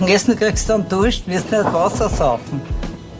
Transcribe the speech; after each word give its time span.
Und 0.00 0.08
Essen 0.08 0.36
kriegst 0.36 0.68
du 0.68 0.74
dann 0.74 0.88
Dusch, 0.88 1.22
wirst 1.26 1.50
nicht 1.50 1.64
Wasser 1.64 2.08
saufen. 2.08 2.60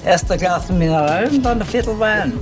Erst 0.05 0.31
ein 0.31 0.39
Glas 0.39 0.71
Mineral 0.71 1.29
und 1.29 1.43
dann 1.45 1.61
ein 1.61 1.67
Viertel 1.67 1.99
Wein. 1.99 2.35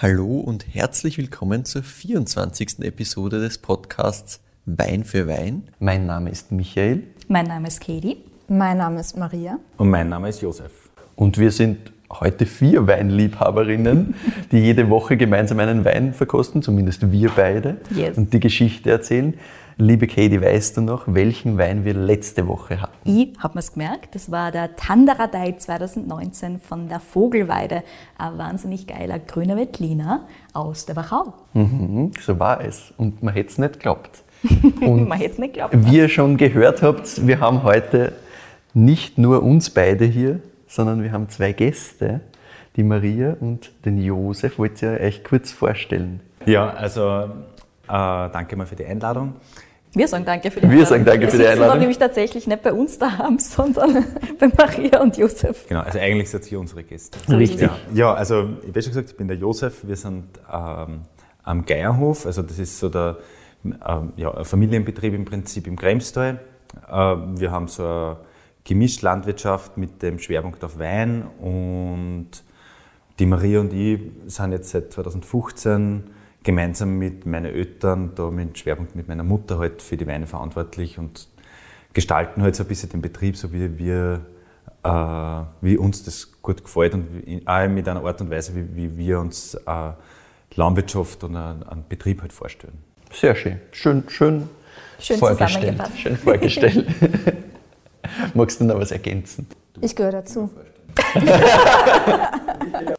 Hallo 0.00 0.40
und 0.40 0.66
herzlich 0.74 1.18
willkommen 1.18 1.64
zur 1.64 1.82
24. 1.82 2.80
Episode 2.80 3.40
des 3.40 3.58
Podcasts 3.58 4.40
Wein 4.64 5.04
für 5.04 5.26
Wein. 5.28 5.68
Mein 5.78 6.06
Name 6.06 6.30
ist 6.30 6.50
Michael. 6.52 7.02
Mein 7.28 7.46
Name 7.46 7.68
ist 7.68 7.80
Katie. 7.80 8.16
Mein 8.48 8.78
Name 8.78 9.00
ist 9.00 9.16
Maria. 9.16 9.58
Und 9.76 9.90
mein 9.90 10.08
Name 10.08 10.28
ist 10.30 10.40
Josef. 10.42 10.72
Und 11.14 11.38
wir 11.38 11.50
sind 11.50 11.92
heute 12.10 12.46
vier 12.46 12.86
Weinliebhaberinnen, 12.86 14.14
die 14.52 14.58
jede 14.58 14.88
Woche 14.90 15.16
gemeinsam 15.16 15.58
einen 15.60 15.84
Wein 15.84 16.12
verkosten, 16.14 16.62
zumindest 16.62 17.10
wir 17.12 17.30
beide, 17.34 17.76
Yes. 17.94 18.16
und 18.16 18.32
die 18.32 18.40
Geschichte 18.40 18.90
erzählen. 18.90 19.34
Liebe 19.78 20.06
Katie, 20.06 20.40
weißt 20.40 20.76
du 20.76 20.80
noch, 20.82 21.04
welchen 21.06 21.56
Wein 21.58 21.84
wir 21.84 21.94
letzte 21.94 22.46
Woche 22.46 22.80
hatten? 22.80 22.92
Ich 23.04 23.30
habe 23.38 23.54
mir's 23.54 23.72
gemerkt, 23.72 24.14
das 24.14 24.30
war 24.30 24.50
der 24.52 24.76
Tandaradei 24.76 25.52
2019 25.52 26.60
von 26.60 26.88
der 26.88 27.00
Vogelweide. 27.00 27.82
Ein 28.18 28.38
wahnsinnig 28.38 28.86
geiler 28.86 29.18
grüner 29.18 29.56
Veltliner 29.56 30.26
aus 30.52 30.84
der 30.86 30.96
Wachau. 30.96 31.32
Mhm, 31.54 32.12
so 32.20 32.38
war 32.38 32.60
es. 32.62 32.92
Und 32.96 33.22
man 33.22 33.32
hätte 33.34 33.50
es 33.50 33.58
nicht 33.58 33.74
geglaubt. 33.74 34.22
Und 34.80 35.08
Man 35.08 35.18
hätte 35.18 35.32
es 35.32 35.38
nicht 35.38 35.54
geglaubt. 35.54 35.74
wie 35.74 35.96
ihr 35.98 36.08
schon 36.08 36.36
gehört 36.36 36.82
habt, 36.82 37.26
wir 37.26 37.40
haben 37.40 37.62
heute 37.62 38.12
nicht 38.74 39.16
nur 39.16 39.42
uns 39.42 39.70
beide 39.70 40.04
hier, 40.04 40.40
sondern 40.66 41.02
wir 41.02 41.12
haben 41.12 41.28
zwei 41.28 41.52
Gäste, 41.52 42.20
die 42.76 42.82
Maria 42.82 43.36
und 43.38 43.70
den 43.84 43.98
Josef. 43.98 44.58
Wollt 44.58 44.80
ihr 44.82 44.98
euch 45.00 45.22
kurz 45.24 45.52
vorstellen? 45.52 46.20
Ja, 46.46 46.70
also 46.70 47.28
danke 47.86 48.56
mal 48.56 48.66
für 48.66 48.76
die 48.76 48.84
Einladung. 48.84 49.34
Wir 49.94 50.08
sagen 50.08 50.24
danke 50.24 50.50
für 50.50 50.60
die 50.60 50.70
Wir 50.70 50.86
sagen 50.86 51.04
danke 51.04 51.26
Wir 51.26 51.30
für 51.30 51.36
die 51.36 51.42
sitzen 51.42 51.58
da 51.58 51.64
Einladung. 51.64 51.80
nämlich 51.80 51.98
tatsächlich 51.98 52.46
nicht 52.46 52.62
bei 52.62 52.72
uns 52.72 52.98
daheim, 52.98 53.38
sondern 53.38 54.06
bei 54.38 54.48
Maria 54.48 55.02
und 55.02 55.16
Josef. 55.18 55.66
Genau, 55.68 55.80
also 55.80 55.98
eigentlich 55.98 56.30
seid 56.30 56.50
ihr 56.50 56.58
unsere 56.58 56.82
Gäste. 56.82 57.18
Richtig. 57.28 57.60
Ja, 57.60 57.76
ja 57.92 58.14
also 58.14 58.48
ich 58.62 58.68
habe 58.68 58.82
schon 58.82 58.92
gesagt, 58.92 59.10
ich 59.10 59.16
bin 59.16 59.28
der 59.28 59.36
Josef. 59.36 59.86
Wir 59.86 59.96
sind 59.96 60.24
ähm, 60.50 61.02
am 61.42 61.66
Geierhof, 61.66 62.24
also 62.24 62.40
das 62.40 62.58
ist 62.58 62.78
so 62.78 62.88
der 62.88 63.18
ähm, 63.64 64.12
ja, 64.16 64.44
Familienbetrieb 64.44 65.12
im 65.12 65.26
Prinzip 65.26 65.66
im 65.66 65.76
Kremstal. 65.76 66.40
Ähm, 66.90 67.38
wir 67.38 67.50
haben 67.50 67.68
so 67.68 67.84
eine 67.84 68.16
gemischte 68.64 69.04
Landwirtschaft 69.04 69.76
mit 69.76 70.02
dem 70.02 70.18
Schwerpunkt 70.18 70.64
auf 70.64 70.78
Wein 70.78 71.24
und 71.38 72.30
die 73.18 73.26
Maria 73.26 73.60
und 73.60 73.74
ich 73.74 74.00
sind 74.26 74.52
jetzt 74.52 74.70
seit 74.70 74.90
2015 74.92 76.04
gemeinsam 76.42 76.98
mit 76.98 77.26
meinen 77.26 77.54
Eltern, 77.54 78.12
da 78.14 78.30
mit 78.30 78.58
Schwerpunkt 78.58 78.96
mit 78.96 79.08
meiner 79.08 79.22
Mutter 79.22 79.58
halt 79.58 79.82
für 79.82 79.96
die 79.96 80.06
Weine 80.06 80.26
verantwortlich 80.26 80.98
und 80.98 81.28
gestalten 81.92 82.42
halt 82.42 82.56
so 82.56 82.64
ein 82.64 82.68
bisschen 82.68 82.90
den 82.90 83.02
Betrieb, 83.02 83.36
so 83.36 83.52
wie 83.52 83.78
wir, 83.78 84.20
äh, 84.82 84.88
wie 85.60 85.76
uns 85.76 86.04
das 86.04 86.40
gut 86.42 86.64
gefällt 86.64 86.94
und 86.94 87.42
auch 87.46 87.68
mit 87.68 87.88
einer 87.88 88.04
Art 88.04 88.20
und 88.20 88.30
Weise, 88.30 88.54
wie, 88.54 88.76
wie 88.76 88.96
wir 88.96 89.20
uns 89.20 89.54
äh, 89.54 89.92
Landwirtschaft 90.54 91.24
und 91.24 91.36
einen, 91.36 91.62
einen 91.62 91.84
Betrieb 91.88 92.22
halt 92.22 92.32
vorstellen. 92.32 92.78
Sehr 93.12 93.34
schön. 93.34 93.60
Schön, 93.70 94.04
schön, 94.08 94.48
Schön 95.02 95.18
vorgestellt. 95.18 95.82
Schön 95.96 96.16
vorgestellt. 96.16 96.86
Magst 98.34 98.60
du 98.60 98.64
noch 98.64 98.78
was 98.78 98.92
ergänzen? 98.92 99.46
Ich 99.80 99.96
gehöre 99.96 100.12
dazu. 100.12 100.50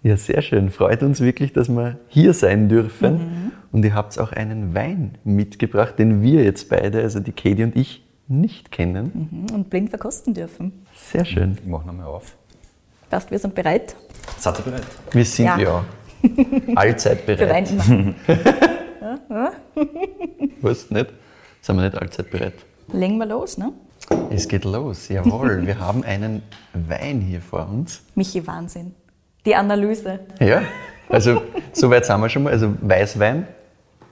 Ja, 0.04 0.18
sehr 0.18 0.42
schön. 0.42 0.70
Freut 0.70 1.02
uns 1.02 1.22
wirklich, 1.22 1.54
dass 1.54 1.70
wir 1.70 1.98
hier 2.10 2.34
sein 2.34 2.68
dürfen. 2.68 3.52
Und 3.72 3.86
ihr 3.86 3.94
habt 3.96 4.20
auch 4.20 4.34
einen 4.34 4.76
Wein 4.76 5.18
mitgebracht, 5.24 5.98
den 5.98 6.22
wir 6.22 6.44
jetzt 6.44 6.70
beide, 6.70 7.02
also 7.02 7.20
die 7.22 7.32
Katie 7.32 7.64
und 7.64 7.76
ich, 7.76 8.04
nicht 8.28 8.72
kennen. 8.72 9.48
Und 9.54 9.70
blind 9.70 9.90
verkosten 9.90 10.34
dürfen. 10.34 10.86
Sehr 11.12 11.24
schön. 11.26 11.58
Ich 11.62 11.66
mache 11.68 11.88
nochmal 11.88 12.06
auf. 12.08 12.36
Passt, 13.10 13.32
wir 13.32 13.40
sind 13.40 13.54
bereit 13.56 13.96
Seid 14.40 14.60
ihr 14.60 14.64
bereit? 14.66 14.84
Wir 15.12 15.26
sind 15.26 15.46
ja, 15.46 15.58
Ja. 15.60 15.86
allzeit 16.76 17.20
für 17.22 17.38
Wein 17.40 17.66
bereit. 17.66 17.72
immer. 19.30 19.52
Was 20.62 20.90
nicht? 20.90 21.08
Sind 21.62 21.76
wir 21.78 21.84
nicht 21.84 21.98
allzeit 21.98 22.30
bereit? 22.32 22.54
Legen 22.92 23.18
wir 23.18 23.26
los, 23.26 23.58
ne? 23.58 23.72
Es 24.30 24.48
geht 24.48 24.66
los, 24.66 25.08
jawohl. 25.10 25.66
Wir 25.66 25.80
haben 25.88 26.04
einen 26.04 26.42
Wein 26.74 27.22
hier 27.22 27.42
vor 27.42 27.68
uns. 27.70 28.02
Michi, 28.16 28.46
Wahnsinn. 28.46 28.94
Die 29.46 29.56
Analyse. 29.56 30.20
Ja, 30.40 30.62
also 31.10 31.42
so 31.74 31.90
weit 31.90 32.06
sind 32.06 32.20
wir 32.22 32.30
schon 32.30 32.44
mal. 32.44 32.52
Also 32.54 32.74
Weißwein 32.82 33.48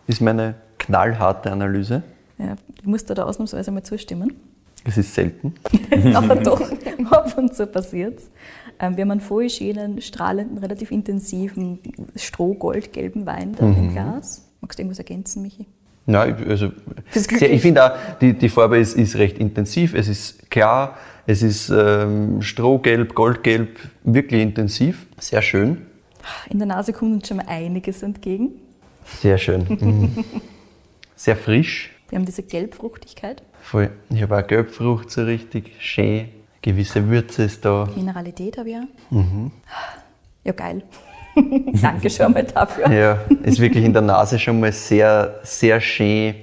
ist 0.08 0.22
meine 0.22 0.56
knallharte 0.78 1.52
Analyse. 1.52 2.04
Ja, 2.38 2.56
ich 2.80 2.86
muss 2.88 3.06
da 3.06 3.14
ausnahmsweise 3.24 3.72
mal 3.72 3.84
zustimmen. 3.84 4.34
Es 4.84 4.98
ist 4.98 5.14
selten. 5.14 5.54
Aber 6.16 6.36
doch, 6.36 6.60
ab 7.12 7.38
und 7.38 7.54
zu 7.56 7.68
passiert's. 7.68 8.32
Ähm, 8.80 8.98
wir 8.98 9.04
haben 9.04 9.12
einen 9.12 9.22
voll 9.22 9.48
schönen, 9.50 10.02
strahlenden, 10.02 10.58
relativ 10.58 10.90
intensiven, 10.92 11.80
stroh-goldgelben 12.16 13.26
Wein 13.28 13.56
da 13.58 13.66
Mhm. 13.66 13.78
im 13.78 13.92
Glas. 13.94 14.44
Magst 14.60 14.80
du 14.80 14.82
irgendwas 14.84 14.98
ergänzen, 15.00 15.44
Michi? 15.44 15.68
Ich- 16.08 16.16
also 16.16 16.72
sehr, 17.12 17.52
ich 17.54 17.62
finde 17.62 17.86
auch, 17.86 17.92
die, 18.20 18.34
die 18.34 18.50
Farbe 18.50 18.80
ist, 18.80 18.96
ist 18.98 19.16
recht 19.18 19.38
intensiv, 19.38 19.94
es 19.94 20.08
ist 20.08 20.50
klar, 20.50 20.98
es 21.28 21.42
ist 21.44 21.70
ähm, 21.70 22.42
strohgelb, 22.42 23.14
goldgelb, 23.14 23.80
wirklich 24.04 24.42
intensiv, 24.42 25.08
sehr 25.20 25.42
schön. 25.42 25.86
In 26.50 26.60
der 26.60 26.68
Nase 26.68 26.94
kommt 26.94 27.14
uns 27.14 27.28
schon 27.28 27.38
mal 27.38 27.48
einiges 27.48 28.04
entgegen. 28.04 28.52
Sehr 29.06 29.38
schön. 29.38 29.66
Mhm. 29.68 30.24
Sehr 31.16 31.36
frisch. 31.36 31.92
Wir 32.10 32.18
haben 32.18 32.26
diese 32.26 32.44
Gelbfruchtigkeit, 32.44 33.44
Voll. 33.62 33.92
Ich 34.10 34.22
habe 34.22 34.38
auch 34.38 34.46
Gelbfrucht 34.46 35.12
so 35.12 35.24
richtig 35.24 35.72
schön. 35.80 36.30
Gewisse 36.62 37.08
Würze 37.08 37.44
ist 37.44 37.64
da. 37.64 37.88
Mineralität 37.96 38.58
habe 38.58 38.70
ich 38.70 38.76
auch. 38.76 39.12
Mhm. 39.12 39.52
Ja, 40.44 40.52
geil. 40.52 40.84
Danke 41.82 42.10
schon 42.10 42.34
mal 42.34 42.44
dafür. 42.44 42.92
Ja, 42.92 43.20
ist 43.44 43.60
wirklich 43.60 43.86
in 43.86 43.94
der 43.94 44.02
Nase 44.02 44.38
schon 44.38 44.60
mal 44.60 44.72
sehr, 44.72 45.40
sehr 45.44 45.80
schön. 45.80 46.36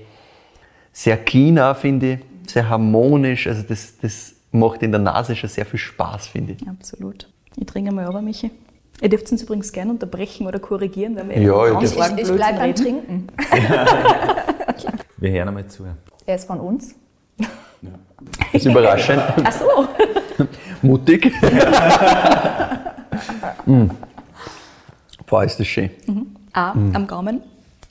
Sehr 0.92 1.18
clean 1.18 1.74
finde 1.74 2.14
ich. 2.14 2.50
Sehr 2.50 2.68
harmonisch. 2.68 3.46
Also 3.46 3.62
das, 3.62 3.98
das 4.00 4.34
macht 4.50 4.82
in 4.82 4.92
der 4.92 5.00
Nase 5.00 5.36
schon 5.36 5.50
sehr 5.50 5.66
viel 5.66 5.78
Spaß, 5.78 6.28
finde 6.28 6.54
ich. 6.54 6.68
Absolut. 6.68 7.28
Ich 7.56 7.66
trinke 7.66 7.92
mal 7.92 8.04
aber, 8.04 8.22
Michi. 8.22 8.50
Ihr 9.00 9.08
dürft 9.08 9.30
uns 9.30 9.42
übrigens 9.42 9.70
gerne 9.72 9.92
unterbrechen 9.92 10.46
oder 10.46 10.58
korrigieren, 10.58 11.14
wenn 11.16 11.28
wir 11.28 11.38
Ja, 11.40 11.70
ganz 11.70 11.96
argen 11.96 12.18
Ich, 12.18 12.28
ich 12.28 12.34
bleibe 12.34 12.58
beim. 12.58 12.74
Trinken. 12.74 13.28
Wir 15.20 15.32
hören 15.32 15.48
einmal 15.48 15.66
zu. 15.66 15.84
Er 16.26 16.34
ist 16.36 16.46
von 16.46 16.60
uns. 16.60 16.94
Das 17.40 17.90
ist 18.52 18.66
überraschend. 18.66 19.20
Ach 19.44 19.52
so. 19.52 19.66
Mutig. 20.82 21.32
mm. 23.66 23.86
Boah, 25.26 25.44
ist 25.44 25.58
das 25.58 25.66
schön. 25.66 25.90
Auch 26.52 26.74
am 26.74 27.06
Gaumen. 27.06 27.42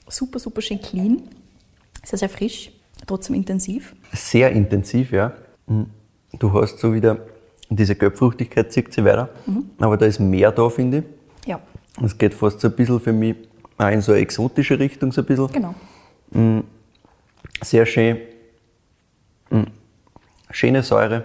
Super, 0.07 0.39
super 0.39 0.61
schön 0.61 0.81
clean. 0.81 1.23
Sehr, 2.03 2.19
sehr 2.19 2.29
frisch, 2.29 2.71
trotzdem 3.05 3.35
intensiv. 3.35 3.93
Sehr 4.13 4.51
intensiv, 4.51 5.11
ja. 5.11 5.33
Mm. 5.67 5.83
Du 6.39 6.53
hast 6.53 6.79
so 6.79 6.93
wieder 6.93 7.17
diese 7.69 7.95
Gelbfruchtigkeit, 7.95 8.71
zieht 8.71 8.93
sie 8.93 9.03
weiter. 9.03 9.29
Aber 9.79 9.97
da 9.97 10.05
ist 10.05 10.19
mehr 10.19 10.51
da, 10.51 10.69
finde 10.69 10.99
ich. 10.99 11.03
Ja, 11.47 11.59
Es 12.03 12.17
geht 12.17 12.33
fast 12.33 12.59
so 12.59 12.67
ein 12.67 12.75
bisschen 12.75 12.99
für 12.99 13.13
mich 13.13 13.35
auch 13.77 13.89
in 13.89 14.01
so 14.01 14.11
eine 14.11 14.21
exotische 14.21 14.77
Richtung, 14.79 15.11
so 15.11 15.21
ein 15.21 15.25
bisschen. 15.25 15.47
genau. 15.51 15.73
Sehr 17.61 17.85
schön. 17.85 18.17
Mm. 19.49 19.63
Schöne 20.51 20.83
Säure, 20.83 21.23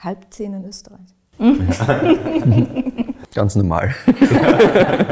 Halbzehn 0.00 0.54
in 0.54 0.64
Österreich. 0.66 1.00
ganz 3.34 3.54
normal. 3.56 3.94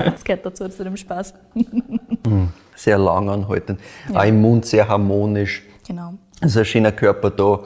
Das 0.07 0.25
gehört 0.25 0.47
dazu, 0.47 0.69
zu 0.69 0.83
dem 0.85 0.97
Spaß. 0.97 1.35
Sehr 2.75 2.99
lang 2.99 3.29
anhaltend. 3.29 3.81
Auch 4.13 4.25
im 4.25 4.41
Mund 4.41 4.67
sehr 4.67 4.87
harmonisch. 4.89 5.63
Genau. 5.87 6.15
Es 6.41 6.51
ist 6.53 6.57
ein 6.59 6.65
schöner 6.65 6.93
Körper 6.93 7.31
da. 7.31 7.61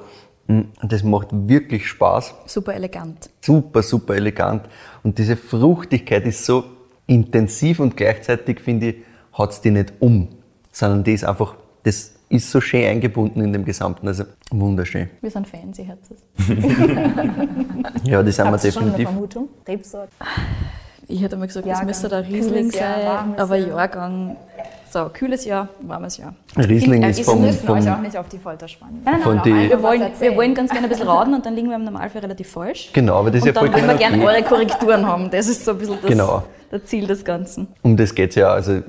Mm. 0.50 0.62
Das 0.82 1.04
macht 1.04 1.28
wirklich 1.32 1.86
Spaß. 1.86 2.34
Super 2.46 2.74
elegant. 2.74 3.30
Super, 3.40 3.82
super 3.82 4.16
elegant. 4.16 4.62
Und 5.02 5.16
diese 5.18 5.36
Fruchtigkeit 5.36 6.26
ist 6.26 6.44
so 6.44 6.64
intensiv 7.06 7.80
und 7.80 7.96
gleichzeitig, 7.96 8.60
finde 8.60 8.88
ich, 8.88 8.96
hat 9.32 9.50
es 9.50 9.60
die 9.60 9.70
nicht 9.70 9.92
um, 10.00 10.28
sondern 10.72 11.04
die 11.04 11.12
ist 11.12 11.24
einfach, 11.24 11.54
das 11.84 12.14
ist 12.28 12.50
so 12.50 12.60
schön 12.60 12.84
eingebunden 12.84 13.42
in 13.42 13.52
dem 13.52 13.64
Gesamten. 13.64 14.08
Also 14.08 14.24
wunderschön. 14.50 15.08
Wir 15.20 15.30
sind 15.30 15.46
Fans, 15.46 15.78
ihr 15.78 15.86
Herzes. 15.86 16.18
Ja, 18.04 18.22
das 18.22 18.36
sind 18.36 18.46
wir 18.50 18.64
ihr 18.64 18.72
schon 18.72 18.82
eine 18.82 18.90
definitiv. 18.92 19.08
Vermutung? 19.08 19.48
Rebsorte? 19.68 20.12
Ich 21.06 21.20
hätte 21.22 21.36
mal 21.36 21.46
gesagt, 21.46 21.66
Jahrgang. 21.66 21.88
das 21.88 22.02
müsste 22.02 22.08
der 22.08 22.26
Riesling 22.26 22.70
sein, 22.70 23.34
aber 23.36 23.56
Jahr. 23.56 23.68
Jahrgang, 23.68 24.36
so, 24.92 25.08
kühles 25.12 25.44
Jahr, 25.44 25.68
warmes 25.82 26.16
Jahr. 26.16 26.34
Riesling 26.56 27.02
ist 27.02 27.18
wir 27.18 27.24
vom, 27.24 27.40
müssen 27.42 27.68
euch 27.68 27.90
auch 27.90 28.00
nicht 28.00 28.16
auf 28.16 28.28
die 28.28 28.38
Folter 28.38 28.66
spannen. 28.68 29.00
Nein, 29.04 29.14
nein, 29.14 29.22
Von 29.22 29.36
nein. 29.36 29.70
Wir 29.70 29.82
wollen, 29.82 30.02
wir 30.18 30.36
wollen 30.36 30.54
ganz 30.54 30.70
gerne 30.70 30.86
ein 30.86 30.90
bisschen 30.90 31.08
raten 31.08 31.34
und 31.34 31.44
dann 31.46 31.54
liegen 31.54 31.68
wir 31.68 31.76
im 31.76 31.84
Normalfall 31.84 32.22
relativ 32.22 32.50
falsch. 32.50 32.90
Genau, 32.92 33.16
aber 33.16 33.30
das 33.30 33.44
ist 33.44 33.48
Und 33.48 33.54
ja 33.54 33.62
dann 33.62 33.72
wollen 33.72 33.88
wir 33.88 33.94
gerne 33.94 34.24
eure 34.24 34.42
Korrekturen 34.42 35.06
haben. 35.06 35.30
Das 35.30 35.48
ist 35.48 35.64
so 35.64 35.72
ein 35.72 35.78
bisschen 35.78 35.98
das, 36.02 36.10
Genau. 36.10 36.42
das 36.70 36.84
Ziel 36.84 37.06
des 37.06 37.24
Ganzen. 37.24 37.68
Um 37.82 37.96
das 37.96 38.14
geht's 38.14 38.34
ja. 38.34 38.48
Also 38.52 38.82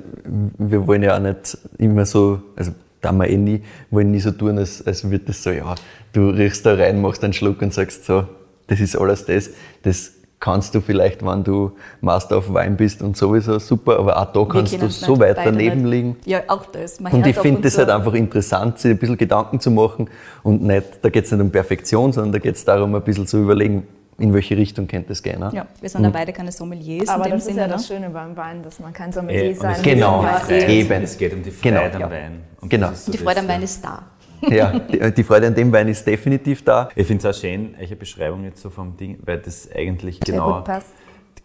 wir 0.58 0.88
wollen 0.88 1.04
ja 1.04 1.16
auch 1.16 1.22
nicht 1.22 1.58
immer 1.78 2.06
so, 2.06 2.42
also 2.56 2.72
da 3.02 3.12
wir 3.12 3.28
eh 3.28 3.38
nie, 3.38 3.62
wollen 3.90 4.12
nie 4.12 4.20
so 4.20 4.32
tun, 4.32 4.58
als, 4.58 4.86
als 4.86 5.04
würde 5.04 5.26
das 5.26 5.44
so, 5.44 5.52
ja, 5.52 5.76
du 6.14 6.30
riechst 6.30 6.66
da 6.66 6.76
rein, 6.76 7.02
machst 7.02 7.24
einen 7.24 7.34
Schluck 7.34 7.62
und 7.62 7.74
sagst 7.74 8.06
so, 8.06 8.26
das 8.68 8.80
ist 8.80 8.96
alles 8.96 9.26
das. 9.26 9.50
Das 9.84 10.14
kannst 10.42 10.76
du 10.76 10.82
vielleicht, 10.82 11.26
wenn 11.26 11.44
du 11.46 11.72
Master 12.02 12.38
auf 12.40 12.52
Wein 12.54 12.76
bist 12.76 13.02
und 13.02 13.16
sowieso 13.16 13.60
super, 13.60 14.00
aber 14.00 14.18
auch 14.20 14.34
da 14.34 14.44
kannst 14.52 14.74
du 14.82 14.86
es 14.88 15.00
so 15.00 15.18
weit 15.20 15.38
daneben 15.38 15.84
nicht. 15.84 15.92
liegen. 15.92 16.16
Ja, 16.26 16.42
auch 16.48 16.66
das. 16.66 17.00
Man 17.00 17.14
Und 17.14 17.26
ich 17.28 17.38
finde 17.38 17.62
das 17.62 17.74
zu. 17.74 17.80
halt 17.80 17.90
einfach 17.92 18.14
interessant, 18.16 18.78
sich 18.80 18.92
ein 18.92 18.98
bisschen 18.98 19.18
Gedanken 19.18 19.60
zu 19.62 19.72
machen 19.72 20.10
und 20.44 20.62
nicht, 20.64 20.86
da 21.02 21.10
geht 21.10 21.24
es 21.26 21.32
nicht 21.32 21.40
um 21.40 21.50
Perfektion, 21.52 22.12
sondern 22.12 22.34
da 22.34 22.40
geht 22.40 22.56
es 22.56 22.66
darum, 22.66 22.94
ein 22.96 23.02
bisschen 23.04 23.26
zu 23.28 23.38
überlegen, 23.38 23.88
in 24.18 24.34
welche 24.34 24.58
Richtung 24.58 24.88
könnte 24.88 25.14
es 25.14 25.24
gehen. 25.24 25.40
Ne? 25.40 25.50
Ja, 25.54 25.66
wir 25.80 25.90
sind 25.90 26.04
ja 26.04 26.10
beide 26.10 26.34
keine 26.34 26.52
Sommeliers 26.52 27.08
Aber 27.10 27.26
in 27.26 27.32
dem 27.32 27.38
das 27.38 27.42
ist 27.44 27.54
Sinne. 27.54 27.62
ja 27.62 27.68
das 27.68 27.90
ne? 27.90 27.96
Schöne 27.96 28.10
beim 28.10 28.36
Wein, 28.36 28.62
dass 28.62 28.80
man 28.80 28.94
kein 28.94 29.10
Äh, 29.10 29.14
Sommelier 29.14 29.50
und 29.52 29.60
sein 29.60 29.72
es 29.74 29.82
geht 29.82 29.94
Genau, 29.96 30.20
die 30.22 30.26
Ja, 30.28 30.34
Freude. 30.34 30.66
eben. 30.68 31.04
Es 31.04 31.18
geht 31.18 31.34
um 31.34 31.42
die 31.44 31.52
Genau. 31.62 31.80
Freude 31.82 31.96
am 31.96 32.02
Ja. 32.02 32.12
Wein. 32.12 32.40
Und 32.60 32.70
Genau. 32.70 32.88
das 32.90 33.00
ist 33.00 33.06
so 33.06 33.12
Die 33.14 33.18
Freude 33.20 33.36
das, 33.36 33.44
am 33.44 33.48
Wein 33.50 33.62
ist 33.64 33.84
da. 33.86 34.04
Ja, 34.50 34.78
die, 34.80 35.12
die 35.14 35.24
Freude 35.24 35.48
an 35.48 35.56
dem 35.56 35.72
Wein 35.72 35.88
ist 35.88 36.06
definitiv 36.06 36.64
da. 36.64 36.90
Ich 36.96 37.08
finde 37.08 37.28
es 37.28 37.36
auch 37.36 37.40
schön, 37.40 37.76
eure 37.80 37.96
Beschreibung 37.96 38.44
jetzt 38.44 38.62
so 38.62 38.70
vom 38.70 38.98
Ding, 38.98 39.20
weil 39.24 39.38
das 39.40 39.70
eigentlich 39.74 40.20
genau, 40.20 40.64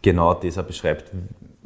genau 0.03 0.35
das 0.35 0.59
auch 0.59 0.65
beschreibt, 0.65 1.11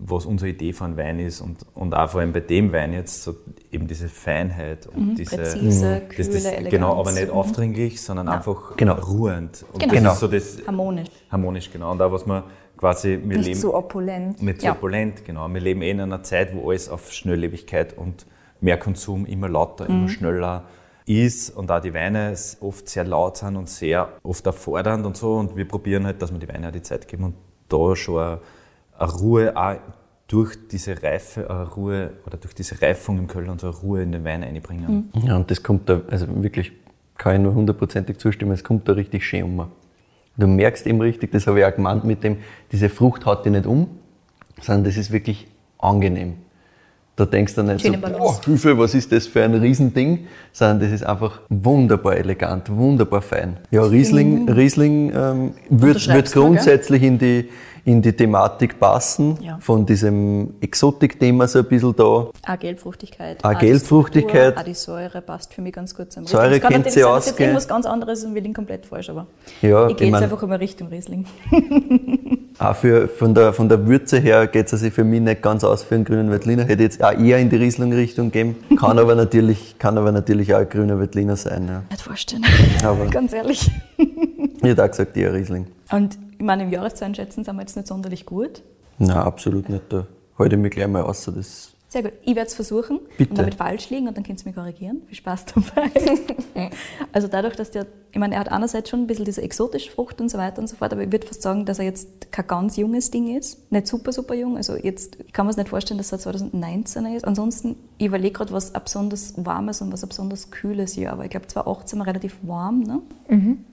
was 0.02 0.24
unsere 0.24 0.50
Idee 0.50 0.72
von 0.72 0.96
Wein 0.96 1.18
ist 1.18 1.40
und, 1.42 1.58
und 1.74 1.94
auch 1.94 2.08
vor 2.10 2.20
allem 2.20 2.32
bei 2.32 2.40
dem 2.40 2.72
Wein 2.72 2.94
jetzt 2.94 3.22
so 3.22 3.34
eben 3.70 3.86
diese 3.86 4.08
Feinheit 4.08 4.86
und 4.86 5.14
diese 5.16 5.36
Mhm, 5.36 5.40
Präzise, 5.42 6.02
das, 6.08 6.16
kühle 6.16 6.28
das, 6.32 6.44
Eleganz. 6.46 6.70
Genau, 6.70 6.98
aber 6.98 7.12
nicht 7.12 7.26
Mhm. 7.26 7.32
aufdringlich, 7.34 8.00
sondern 8.00 8.28
einfach 8.28 8.76
Genau. 8.78 8.94
ruhend. 8.94 9.64
Und 9.72 9.80
Genau. 9.80 9.92
das 9.92 9.98
Genau. 10.00 10.12
ist 10.12 10.20
so 10.20 10.28
das 10.28 10.66
Harmonisch. 10.66 11.08
harmonisch, 11.30 11.70
genau. 11.70 11.92
Und 11.92 12.00
auch 12.00 12.10
was 12.12 12.24
man 12.24 12.44
quasi, 12.78 13.20
wir 13.22 13.36
Nicht 13.36 13.46
leben 13.48 13.60
zu 13.60 13.74
opulent. 13.74 14.42
nicht 14.42 14.62
so 14.62 14.68
Ja. 14.68 14.72
opulent, 14.72 15.22
genau. 15.26 15.46
Wir 15.48 15.60
leben 15.60 15.82
eh 15.82 15.90
in 15.90 16.00
einer 16.00 16.22
Zeit, 16.22 16.54
wo 16.54 16.70
alles 16.70 16.88
auf 16.88 17.12
Schnelllebigkeit 17.12 17.96
und 17.98 18.24
mehr 18.62 18.78
Konsum 18.78 19.26
immer 19.26 19.50
lauter, 19.50 19.86
immer 19.86 20.08
schneller 20.08 20.64
ist 21.10 21.50
und 21.50 21.70
auch 21.70 21.80
die 21.80 21.92
Weine 21.92 22.34
oft 22.60 22.88
sehr 22.88 23.04
laut 23.04 23.38
sind 23.38 23.56
und 23.56 23.68
sehr 23.68 24.08
oft 24.22 24.46
auch 24.46 24.54
fordernd 24.54 25.04
und 25.04 25.16
so. 25.16 25.34
Und 25.34 25.56
wir 25.56 25.66
probieren 25.66 26.06
halt, 26.06 26.22
dass 26.22 26.32
wir 26.32 26.38
die 26.38 26.48
Weine 26.48 26.68
auch 26.68 26.72
die 26.72 26.82
Zeit 26.82 27.08
geben 27.08 27.24
und 27.24 27.34
da 27.68 27.96
schon 27.96 28.22
eine, 28.22 28.40
eine 28.96 29.12
Ruhe 29.12 29.56
auch 29.56 29.76
durch 30.28 30.56
diese 30.70 31.02
Reife, 31.02 31.50
eine 31.50 31.68
Ruhe 31.68 32.10
oder 32.24 32.36
durch 32.36 32.54
diese 32.54 32.80
Reifung 32.80 33.18
im 33.18 33.26
Köln 33.26 33.48
und 33.48 33.60
so 33.60 33.68
eine 33.68 33.76
Ruhe 33.76 34.02
in 34.02 34.12
den 34.12 34.24
Wein 34.24 34.44
einbringen. 34.44 35.10
Ja, 35.24 35.36
und 35.36 35.50
das 35.50 35.62
kommt 35.62 35.88
da, 35.88 36.00
also 36.08 36.26
wirklich, 36.42 36.70
kann 37.18 37.36
ich 37.36 37.42
nur 37.42 37.54
hundertprozentig 37.54 38.18
zustimmen, 38.18 38.52
es 38.52 38.62
kommt 38.62 38.88
da 38.88 38.92
richtig 38.92 39.24
schön 39.24 39.42
um. 39.42 39.66
Du 40.36 40.46
merkst 40.46 40.86
eben 40.86 41.00
richtig, 41.00 41.32
das 41.32 41.48
habe 41.48 41.58
ich 41.58 41.64
auch 41.64 41.74
gemeint 41.74 42.04
mit 42.04 42.22
dem, 42.22 42.38
diese 42.70 42.88
Frucht 42.88 43.26
haut 43.26 43.44
dich 43.44 43.52
nicht 43.52 43.66
um, 43.66 43.88
sondern 44.62 44.84
das 44.84 44.96
ist 44.96 45.10
wirklich 45.10 45.48
angenehm. 45.78 46.34
Da 47.20 47.26
denkst 47.26 47.54
du 47.54 47.62
nicht 47.62 47.82
Schöne 47.82 47.98
so, 48.02 48.18
boah, 48.18 48.40
Hilfe, 48.42 48.78
was 48.78 48.94
ist 48.94 49.12
das 49.12 49.26
für 49.26 49.42
ein 49.44 49.52
Riesending, 49.54 50.26
sondern 50.52 50.80
das 50.80 50.90
ist 50.90 51.04
einfach 51.04 51.40
wunderbar 51.50 52.16
elegant, 52.16 52.74
wunderbar 52.74 53.20
fein. 53.20 53.58
Ja, 53.70 53.82
Riesling, 53.82 54.48
Riesling 54.48 55.12
ähm, 55.14 55.52
wird, 55.68 56.08
wird 56.08 56.32
grundsätzlich 56.32 57.02
in 57.02 57.18
die, 57.18 57.50
in 57.84 58.00
die 58.00 58.14
Thematik 58.14 58.80
passen, 58.80 59.36
Ja. 59.42 59.58
von 59.60 59.84
diesem 59.84 60.54
Exotik-Thema 60.62 61.46
so 61.46 61.58
ein 61.58 61.66
bisschen 61.66 61.94
da. 61.94 62.04
Auch 62.04 62.58
Geldfruchtigkeit. 62.58 63.44
Auch 63.44 63.52
die 63.52 63.66
Geldfruchtigkeit. 63.66 64.54
Struktur, 64.54 64.60
Auch 64.62 64.64
die 64.64 64.74
Säure 64.74 65.20
passt 65.20 65.52
für 65.52 65.60
mich 65.60 65.74
ganz 65.74 65.94
gut 65.94 66.10
zum 66.10 66.24
Säure 66.24 66.44
Riesling. 66.44 66.56
Es 66.56 66.62
kann 66.62 66.72
kennt 66.72 66.90
sie 66.90 67.00
jetzt 67.00 67.06
ausgehen. 67.06 67.38
irgendwas 67.50 67.68
ganz 67.68 67.84
anderes 67.84 68.24
und 68.24 68.34
wir 68.34 68.40
liegen 68.40 68.54
komplett 68.54 68.86
falsch, 68.86 69.10
aber 69.10 69.26
Ja, 69.60 69.88
ich 69.88 69.96
gehe 69.98 70.06
ich 70.08 70.14
jetzt 70.14 70.22
einfach 70.22 70.42
einmal 70.42 70.56
Richtung 70.56 70.88
Riesling. 70.88 71.26
Auch 72.60 72.76
für, 72.76 73.08
von, 73.08 73.34
der, 73.34 73.54
von 73.54 73.70
der 73.70 73.86
Würze 73.86 74.18
her 74.18 74.46
geht 74.46 74.66
es 74.66 74.74
also 74.74 74.90
für 74.90 75.02
mich 75.02 75.22
nicht 75.22 75.40
ganz 75.40 75.64
aus 75.64 75.82
für 75.82 75.94
einen 75.94 76.04
grünen 76.04 76.30
Veltliner. 76.30 76.64
Hätte 76.64 76.82
jetzt 76.82 77.02
auch 77.02 77.12
eher 77.12 77.38
in 77.38 77.48
die 77.48 77.56
Riesling-Richtung 77.56 78.30
gehen. 78.30 78.54
Kann 78.78 78.98
aber 78.98 79.14
natürlich, 79.14 79.78
kann 79.78 79.96
aber 79.96 80.12
natürlich 80.12 80.54
auch 80.54 80.58
ein 80.58 80.68
grüner 80.68 81.00
Veltliner 81.00 81.36
sein. 81.36 81.66
Ja. 81.68 81.82
Nicht 81.88 82.02
vorstellen. 82.02 82.44
Aber 82.84 83.06
ganz 83.10 83.32
ehrlich. 83.32 83.70
ich 83.96 84.62
hätte 84.62 84.84
auch 84.84 84.90
gesagt, 84.90 85.16
eher 85.16 85.32
Riesling. 85.32 85.68
Und 85.90 86.18
ich 86.36 86.44
meine, 86.44 86.64
im 86.64 86.70
Jahreszahlenschätzen 86.70 87.44
sind 87.44 87.56
wir 87.56 87.62
jetzt 87.62 87.76
nicht 87.76 87.88
sonderlich 87.88 88.26
gut. 88.26 88.62
Nein, 88.98 89.16
absolut 89.16 89.70
nicht. 89.70 89.84
Da 89.88 90.06
halte 90.38 90.56
ich 90.56 90.60
mich 90.60 90.72
gleich 90.72 90.88
mal 90.88 91.00
aus. 91.00 91.24
Das, 91.34 91.72
Sehr 91.90 92.04
gut. 92.04 92.12
Ich 92.22 92.36
werde 92.36 92.46
es 92.46 92.54
versuchen 92.54 93.00
Bitte. 93.18 93.30
und 93.30 93.38
damit 93.38 93.56
falsch 93.56 93.90
liegen 93.90 94.06
und 94.06 94.16
dann 94.16 94.22
könnt 94.22 94.40
ihr 94.40 94.46
mich 94.46 94.54
korrigieren. 94.54 95.02
Viel 95.08 95.16
Spaß 95.16 95.46
dabei. 95.46 95.90
also 97.12 97.26
dadurch, 97.26 97.56
dass 97.56 97.72
der, 97.72 97.84
ich 98.12 98.18
meine, 98.18 98.36
er 98.36 98.40
hat 98.40 98.52
einerseits 98.52 98.90
schon 98.90 99.00
ein 99.00 99.06
bisschen 99.08 99.24
diese 99.24 99.42
exotische 99.42 99.90
Frucht 99.90 100.20
und 100.20 100.28
so 100.28 100.38
weiter 100.38 100.60
und 100.60 100.68
so 100.68 100.76
fort, 100.76 100.92
aber 100.92 101.02
ich 101.02 101.10
würde 101.10 101.26
fast 101.26 101.42
sagen, 101.42 101.66
dass 101.66 101.80
er 101.80 101.86
jetzt 101.86 102.30
kein 102.30 102.46
ganz 102.46 102.76
junges 102.76 103.10
Ding 103.10 103.36
ist. 103.36 103.72
Nicht 103.72 103.88
super, 103.88 104.12
super 104.12 104.34
jung. 104.34 104.56
Also 104.56 104.76
jetzt 104.76 105.32
kann 105.32 105.46
man 105.46 105.50
es 105.50 105.56
nicht 105.56 105.68
vorstellen, 105.68 105.98
dass 105.98 106.12
er 106.12 106.20
2019 106.20 107.06
ist. 107.06 107.24
Ansonsten, 107.24 107.74
ich 107.98 108.06
überlege 108.06 108.34
gerade, 108.34 108.52
was 108.52 108.72
ein 108.72 108.84
besonders 108.84 109.34
warmes 109.44 109.82
und 109.82 109.92
was 109.92 110.04
ein 110.04 110.10
besonders 110.10 110.52
kühles 110.52 110.94
Jahr 110.94 111.18
war. 111.18 111.24
Ich 111.24 111.32
glaube, 111.32 111.48
2018 111.48 111.98
war 111.98 112.06
relativ 112.06 112.36
warm, 112.42 112.80
ne? 112.80 113.00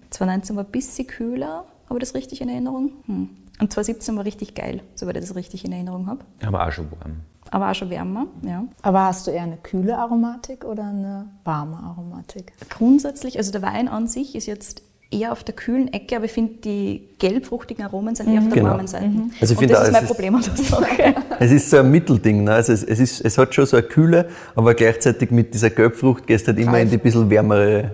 2019 0.09 0.55
war 0.55 0.63
ein 0.63 0.71
bisschen 0.71 1.05
kühler. 1.05 1.65
Habe 1.87 1.99
ich 1.99 2.03
das 2.03 2.15
richtig 2.15 2.41
in 2.41 2.49
Erinnerung? 2.49 2.93
Hm. 3.05 3.29
Und 3.59 3.71
2017 3.71 4.17
war 4.17 4.25
richtig 4.25 4.55
geil, 4.55 4.81
soweit 4.95 5.17
ich 5.17 5.21
das 5.21 5.35
richtig 5.35 5.65
in 5.65 5.71
Erinnerung 5.71 6.07
habe. 6.07 6.25
Aber 6.43 6.65
auch 6.65 6.71
schon 6.71 6.89
warm. 6.91 7.17
Aber 7.51 7.71
auch 7.71 7.75
schon 7.75 7.89
wärmer, 7.89 8.27
ja. 8.41 8.63
Aber 8.81 9.05
hast 9.05 9.27
du 9.27 9.31
eher 9.31 9.43
eine 9.43 9.57
kühle 9.57 9.97
Aromatik 9.97 10.63
oder 10.65 10.83
eine 10.85 11.27
warme 11.43 11.77
Aromatik? 11.77 12.53
Grundsätzlich, 12.69 13.37
also 13.37 13.51
der 13.51 13.61
Wein 13.61 13.87
an 13.87 14.07
sich 14.07 14.35
ist 14.35 14.45
jetzt 14.47 14.81
eher 15.09 15.31
auf 15.31 15.45
der 15.45 15.55
kühlen 15.55 15.91
Ecke, 15.93 16.17
aber 16.17 16.25
ich 16.25 16.33
finde, 16.33 16.55
die 16.55 17.07
gelbfruchtigen 17.19 17.85
Aromen 17.85 18.13
sind 18.15 18.27
eher 18.29 18.39
auf 18.41 18.47
der 18.49 18.55
Genau. 18.57 18.69
warmen 18.71 18.87
Seite. 18.87 19.09
Also 19.39 19.53
ich 19.53 19.61
Und 19.61 19.71
das 19.71 19.79
auch, 19.79 19.83
ist 19.85 19.91
mein 19.93 20.03
ist- 20.03 20.07
Problem 20.09 20.35
an 20.35 20.41
der 20.43 20.57
Sache. 20.57 21.15
es 21.39 21.51
ist 21.51 21.69
so 21.69 21.77
ein 21.77 21.89
Mittelding. 21.91 22.43
Ne? 22.43 22.51
Also 22.51 22.73
es, 22.73 22.83
es, 22.83 22.99
ist, 22.99 23.21
es 23.23 23.37
hat 23.37 23.55
schon 23.55 23.65
so 23.65 23.77
eine 23.77 23.85
Kühle, 23.87 24.27
aber 24.55 24.73
gleichzeitig 24.73 25.31
mit 25.31 25.53
dieser 25.53 25.69
Gelbfrucht 25.69 26.27
gehst 26.27 26.45
du 26.47 26.51
halt 26.51 26.59
immer 26.59 26.79
in 26.79 26.89
die 26.89 26.97
bisschen 26.97 27.29
wärmere 27.29 27.91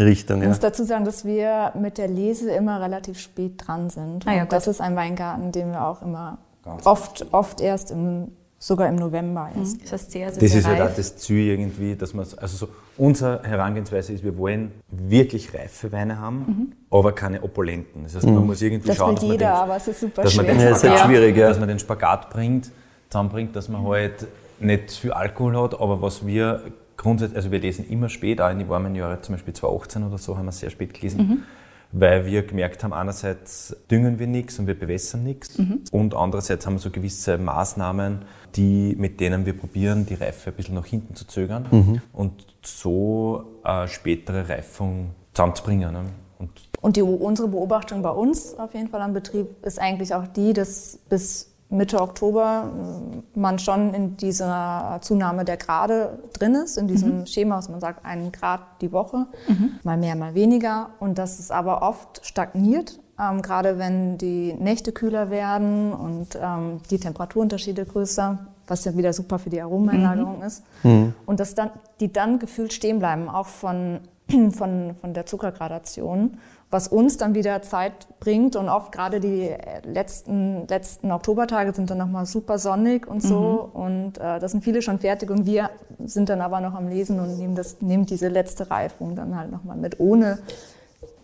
Richtung. 0.00 0.38
Ich 0.38 0.42
Ja. 0.42 0.48
muss 0.48 0.58
dazu 0.58 0.82
sagen, 0.82 1.04
dass 1.04 1.24
wir 1.24 1.72
mit 1.80 1.96
der 1.96 2.08
Lese 2.08 2.50
immer 2.50 2.80
relativ 2.80 3.20
spät 3.20 3.52
dran 3.64 3.88
sind. 3.90 4.26
Ah 4.26 4.34
ja, 4.34 4.44
das 4.44 4.66
ist 4.66 4.80
ein 4.80 4.96
Weingarten, 4.96 5.52
den 5.52 5.70
wir 5.70 5.84
auch 5.84 6.02
immer 6.02 6.38
oft, 6.84 7.26
oft 7.32 7.60
erst 7.60 7.92
im, 7.92 8.32
sogar 8.58 8.88
im 8.88 8.96
November 8.96 9.50
erst. 9.56 9.82
Das 9.84 9.92
heißt 9.92 10.10
sehr, 10.10 10.32
sehr, 10.32 10.40
Das 10.40 10.50
sehr 10.50 10.60
ist 10.60 10.66
halt 10.66 10.80
reif. 10.80 10.90
auch 10.90 10.96
das 10.96 11.16
Ziel 11.16 11.48
irgendwie, 11.48 11.94
dass 11.94 12.12
man, 12.12 12.26
also 12.36 12.66
so, 12.66 12.68
unsere 12.96 13.42
Herangehensweise 13.44 14.12
ist, 14.12 14.24
wir 14.24 14.36
wollen 14.36 14.72
wirklich 14.90 15.54
reife 15.54 15.92
Weine 15.92 16.18
haben, 16.20 16.72
aber 16.90 17.12
keine 17.12 17.42
opulenten. 17.42 18.02
Das 18.02 18.16
heißt, 18.16 18.26
man 18.26 18.44
muss 18.44 18.60
irgendwie 18.60 18.88
Das 18.88 18.96
schauen, 18.96 19.14
dass 19.14 19.22
man, 19.22 19.32
jeder, 19.32 19.46
den, 19.46 19.54
aber 19.54 19.76
es 19.76 19.88
ist 19.88 20.00
super 20.00 20.22
dass 20.22 20.36
man 20.36 20.46
den. 20.46 20.58
Ja, 20.58 20.64
halt 20.66 20.78
Spagat, 20.78 21.06
schwierig, 21.06 21.36
ja. 21.36 21.48
dass 21.48 21.58
man 21.60 21.68
den 21.68 21.78
Spagat 21.78 22.30
bringt, 22.30 22.70
zusammenbringt, 23.08 23.54
dass 23.54 23.68
man 23.68 23.86
halt 23.86 24.26
nicht 24.58 24.90
viel 24.90 25.12
Alkohol 25.12 25.56
hat, 25.62 25.80
aber 25.80 26.02
was 26.02 26.26
wir 26.26 26.62
grundsätzlich, 26.96 27.36
also 27.36 27.52
wir 27.52 27.60
lesen 27.60 27.88
immer 27.88 28.08
spät, 28.08 28.40
auch 28.40 28.50
in 28.50 28.58
die 28.58 28.68
warmen 28.68 28.96
Jahre, 28.96 29.20
zum 29.20 29.36
Beispiel 29.36 29.54
2018 29.54 30.02
oder 30.02 30.18
so, 30.18 30.36
haben 30.36 30.46
wir 30.46 30.52
sehr 30.52 30.70
spät 30.70 30.92
gelesen, 30.94 31.44
weil 31.92 32.26
wir 32.26 32.42
gemerkt 32.42 32.84
haben, 32.84 32.92
einerseits 32.92 33.76
düngen 33.90 34.18
wir 34.18 34.26
nichts 34.26 34.58
und 34.58 34.66
wir 34.66 34.78
bewässern 34.78 35.24
nichts 35.24 35.58
und 35.90 36.14
andererseits 36.14 36.66
haben 36.66 36.74
wir 36.74 36.80
so 36.80 36.90
gewisse 36.90 37.38
Maßnahmen, 37.38 38.22
die, 38.56 38.94
mit 38.98 39.20
denen 39.20 39.46
wir 39.46 39.56
probieren, 39.56 40.06
die 40.06 40.14
Reife 40.14 40.50
ein 40.50 40.56
bisschen 40.56 40.74
nach 40.74 40.86
hinten 40.86 41.14
zu 41.14 41.26
zögern 41.26 42.00
und 42.12 42.46
so 42.62 43.44
eine 43.62 43.88
spätere 43.88 44.48
Reifung 44.48 45.10
zusammenzubringen. 45.32 45.92
Ne? 45.92 46.04
Und 46.38 46.50
Und 46.80 46.96
die, 46.96 47.02
unsere 47.02 47.48
Beobachtung 47.48 48.02
bei 48.02 48.10
uns 48.10 48.58
auf 48.58 48.74
jeden 48.74 48.88
Fall 48.88 49.00
am 49.00 49.12
Betrieb 49.12 49.46
ist 49.64 49.80
eigentlich 49.80 50.14
auch 50.14 50.26
die, 50.26 50.52
dass 50.52 50.98
bis 51.08 51.50
Mitte 51.70 52.00
Oktober 52.00 52.72
äh, 53.34 53.38
man 53.38 53.58
schon 53.58 53.92
in 53.94 54.16
dieser 54.16 54.98
Zunahme 55.02 55.44
der 55.44 55.56
Grade 55.56 56.18
drin 56.32 56.54
ist, 56.54 56.78
in 56.78 56.88
diesem 56.88 57.26
Schema, 57.26 57.56
was 57.56 57.68
man 57.68 57.80
sagt, 57.80 58.04
einen 58.04 58.32
Grad 58.32 58.60
die 58.80 58.92
Woche, 58.92 59.26
mal 59.84 59.96
mehr, 59.96 60.16
mal 60.16 60.34
weniger. 60.34 60.90
Und 60.98 61.18
dass 61.18 61.38
es 61.38 61.50
aber 61.50 61.82
oft 61.82 62.24
stagniert, 62.24 62.98
ähm, 63.20 63.42
gerade 63.42 63.78
wenn 63.78 64.16
die 64.18 64.54
Nächte 64.54 64.92
kühler 64.92 65.30
werden 65.30 65.92
und 65.92 66.38
ähm, 66.40 66.80
die 66.90 66.98
Temperaturunterschiede 66.98 67.84
größer, 67.84 68.38
was 68.66 68.84
ja 68.84 68.96
wieder 68.96 69.12
super 69.12 69.38
für 69.38 69.50
die 69.50 69.60
Aromeneinlagerung 69.60 70.42
ist. 70.42 70.62
Und 71.26 71.40
dass 71.40 71.54
dann, 71.54 71.70
die 72.00 72.12
dann 72.12 72.38
gefühlt 72.38 72.72
stehen 72.72 72.98
bleiben, 72.98 73.28
auch 73.28 73.46
von, 73.46 74.00
von, 74.50 74.94
von 75.00 75.14
der 75.14 75.26
Zuckergradation, 75.26 76.38
was 76.70 76.88
uns 76.88 77.16
dann 77.16 77.34
wieder 77.34 77.62
Zeit 77.62 77.92
bringt. 78.20 78.56
Und 78.56 78.68
oft 78.68 78.92
gerade 78.92 79.20
die 79.20 79.50
letzten, 79.84 80.66
letzten 80.68 81.10
Oktobertage 81.12 81.74
sind 81.74 81.90
dann 81.90 81.98
nochmal 81.98 82.26
super 82.26 82.58
sonnig 82.58 83.06
und 83.06 83.22
so. 83.22 83.70
Und 83.72 84.18
äh, 84.18 84.38
da 84.38 84.48
sind 84.48 84.62
viele 84.62 84.82
schon 84.82 84.98
fertig 84.98 85.30
und 85.30 85.46
wir 85.46 85.70
sind 86.04 86.28
dann 86.28 86.40
aber 86.40 86.60
noch 86.60 86.74
am 86.74 86.88
Lesen 86.88 87.20
und 87.20 87.38
nehmen, 87.38 87.54
das, 87.54 87.80
nehmen 87.80 88.06
diese 88.06 88.28
letzte 88.28 88.70
Reifung 88.70 89.16
dann 89.16 89.36
halt 89.36 89.50
nochmal 89.50 89.76
mit, 89.76 89.98
ohne 90.00 90.38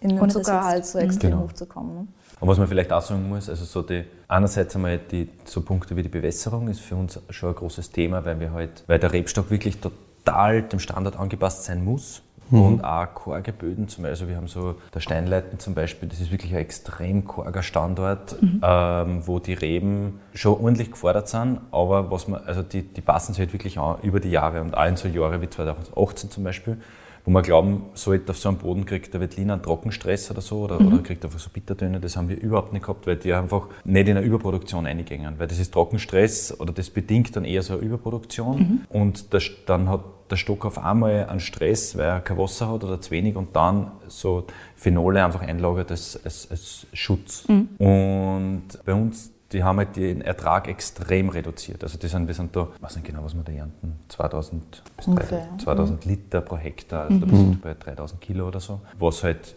in 0.01 0.11
den 0.11 0.19
Ohne 0.19 0.33
das 0.33 0.43
Zuckerhalt 0.43 0.87
so 0.87 0.99
extrem 0.99 1.31
Genau. 1.31 1.45
hochzukommen. 1.45 1.95
Ne? 1.95 2.07
Und 2.41 2.49
was 2.49 2.59
man 2.59 2.69
vielleicht 2.69 2.93
auch 2.93 3.01
sagen 3.01 3.29
muss, 3.29 3.49
also 3.49 3.65
so 3.65 3.83
die, 3.83 4.05
einerseits 4.29 4.75
einmal 4.75 4.99
die, 4.99 5.31
so 5.45 5.63
Punkte 5.63 5.97
wie 5.97 6.03
die 6.03 6.09
Bewässerung 6.09 6.69
ist 6.69 6.81
für 6.81 6.95
uns 6.97 7.19
schon 7.31 7.51
ein 7.51 7.55
großes 7.55 7.91
Thema, 7.91 8.25
weil 8.25 8.39
wir 8.39 8.53
halt, 8.53 8.85
weil 8.87 8.99
der 8.99 9.13
Rebstock 9.13 9.51
wirklich 9.51 9.79
total 9.81 10.63
dem 10.63 10.79
Standard 10.79 11.19
angepasst 11.19 11.65
sein 11.65 11.85
muss, 11.85 12.23
und 12.51 12.85
auch 12.85 13.15
karge 13.15 13.53
Böden. 13.53 13.89
Zum 13.89 14.03
Beispiel. 14.03 14.11
Also 14.11 14.29
wir 14.29 14.37
haben 14.37 14.49
so 14.49 14.77
der 14.95 15.01
Steinleiten 15.01 15.59
zum 15.59 15.75
Beispiel, 15.75 16.09
das 16.09 16.21
ist 16.21 16.31
wirklich 16.31 16.53
ein 16.53 16.61
extrem 16.61 17.27
karger 17.27 17.63
Standort, 17.63 18.37
ähm, 18.63 19.27
wo 19.27 19.39
die 19.39 19.55
Reben 19.55 20.21
schon 20.35 20.55
ordentlich 20.55 20.91
gefordert 20.91 21.29
sind, 21.29 21.61
aber 21.71 22.11
was 22.11 22.29
man, 22.29 22.45
also 22.45 22.63
die, 22.63 22.83
die 22.83 23.01
passen 23.01 23.33
sich 23.33 23.41
halt 23.41 23.53
wirklich 23.53 23.79
an 23.79 23.97
über 24.03 24.21
die 24.21 24.31
Jahre 24.31 24.61
und 24.61 24.77
auch 24.77 24.87
in 24.87 24.97
so 24.97 25.09
Jahre 25.09 25.41
wie 25.41 25.49
2018 25.49 26.31
zum 26.31 26.45
Beispiel, 26.45 26.79
wo 27.25 27.31
wir 27.31 27.43
glauben, 27.43 27.85
so 27.95 28.13
auf 28.13 28.39
so 28.39 28.49
einem 28.49 28.59
Boden 28.59 28.85
kriegt 28.85 29.15
der 29.15 29.21
Wettliner 29.21 29.55
einen 29.55 29.63
Trockenstress 29.63 30.31
oder 30.31 30.41
so 30.41 30.59
oder, 30.59 30.81
oder 30.81 30.99
kriegt 30.99 31.25
einfach 31.25 31.39
so 31.39 31.49
Bittertöne, 31.51 32.01
das 32.01 32.17
haben 32.17 32.29
wir 32.29 32.41
überhaupt 32.41 32.73
nicht 32.73 32.83
gehabt, 32.83 33.07
weil 33.07 33.17
die 33.17 33.33
einfach 33.33 33.69
nicht 33.85 34.09
in 34.09 34.17
eine 34.17 34.27
Überproduktion 34.27 34.87
eingängen, 34.87 35.35
weil 35.39 35.47
das 35.47 35.59
ist 35.59 35.73
Trockenstress 35.73 36.61
oder 36.61 36.73
das 36.73 36.91
bedingt 36.91 37.35
dann 37.35 37.45
eher 37.45 37.63
so 37.63 37.75
eine 37.75 37.83
Überproduktion. 37.83 38.85
Und 38.89 39.33
das, 39.33 39.51
dann 39.67 39.89
hat 39.89 40.05
der 40.31 40.37
Stock 40.37 40.65
auf 40.65 40.79
einmal 40.79 41.27
einen 41.27 41.41
Stress, 41.41 41.97
weil 41.97 42.07
er 42.07 42.21
kein 42.21 42.39
Wasser 42.39 42.71
hat 42.71 42.85
oder 42.85 43.01
zu 43.01 43.11
wenig 43.11 43.37
und 43.37 43.55
dann 43.55 43.93
so 44.09 44.47
Phenole 44.77 45.25
einfach 45.25 45.43
einlagert 45.43 45.91
als, 45.91 46.19
als, 46.25 46.51
als 46.51 46.87
Schutz. 46.93 47.45
Und 47.79 48.63
bei 48.85 48.95
uns 48.95 49.34
die 49.53 49.63
haben 49.63 49.79
halt 49.79 49.97
den 49.97 50.21
Ertrag 50.21 50.69
extrem 50.69 51.29
reduziert. 51.29 51.83
Also 51.83 51.99
die 51.99 52.09
sind, 52.09 52.27
wir 52.27 52.35
sind 52.35 52.55
da, 52.57 52.69
ich 52.77 52.83
weiß 52.83 52.97
nicht 52.97 53.07
genau, 53.07 53.25
was 53.25 53.35
wir 53.35 53.43
da 53.43 53.53
ernten, 53.53 54.01
2000 54.09 54.83
bis 54.97 55.07
3000 55.07 55.63
2000 55.63 56.05
Liter 56.07 56.41
pro 56.41 56.57
Hektar, 56.57 57.05
also 57.05 57.19
da 57.19 57.27
bist 57.27 57.43
du 57.43 57.57
bei 57.63 57.75
3000 57.75 58.21
Kilo 58.21 58.49
oder 58.49 58.61
so. 58.61 58.81
Was 58.99 59.23
halt, 59.23 59.55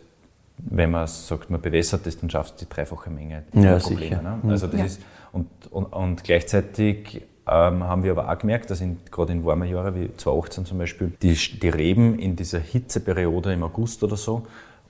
wenn 0.58 0.92
man 0.92 1.08
sagt, 1.08 1.50
man 1.50 1.62
bewässert 1.62 2.06
das, 2.06 2.18
dann 2.18 2.30
schaffst 2.30 2.62
du 2.62 2.66
die 2.66 2.70
dreifache 2.70 3.10
Menge. 3.10 3.44
Ja, 3.54 3.78
Probleme, 3.78 4.02
sicher. 4.02 4.22
Ne? 4.22 4.40
Also 4.50 4.68
das 4.68 4.82
ist, 4.82 5.02
und, 5.32 5.48
und, 5.72 5.86
und 5.86 6.24
gleichzeitig 6.24 7.24
ähm, 7.48 7.84
haben 7.84 8.04
wir 8.04 8.12
aber 8.12 8.30
auch 8.30 8.38
gemerkt, 8.38 8.70
dass 8.70 8.82
in, 8.82 8.98
gerade 9.10 9.32
in 9.32 9.46
warmen 9.46 9.70
Jahren 9.70 9.96
wie 9.96 10.10
2018 10.16 10.66
zum 10.66 10.78
Beispiel, 10.78 11.14
die, 11.22 11.34
die 11.34 11.70
Reben 11.70 12.20
in 12.20 12.36
dieser 12.36 12.60
Hitzeperiode 12.60 13.54
im 13.54 13.64
August 13.64 14.04
oder 14.04 14.18
so, 14.18 14.44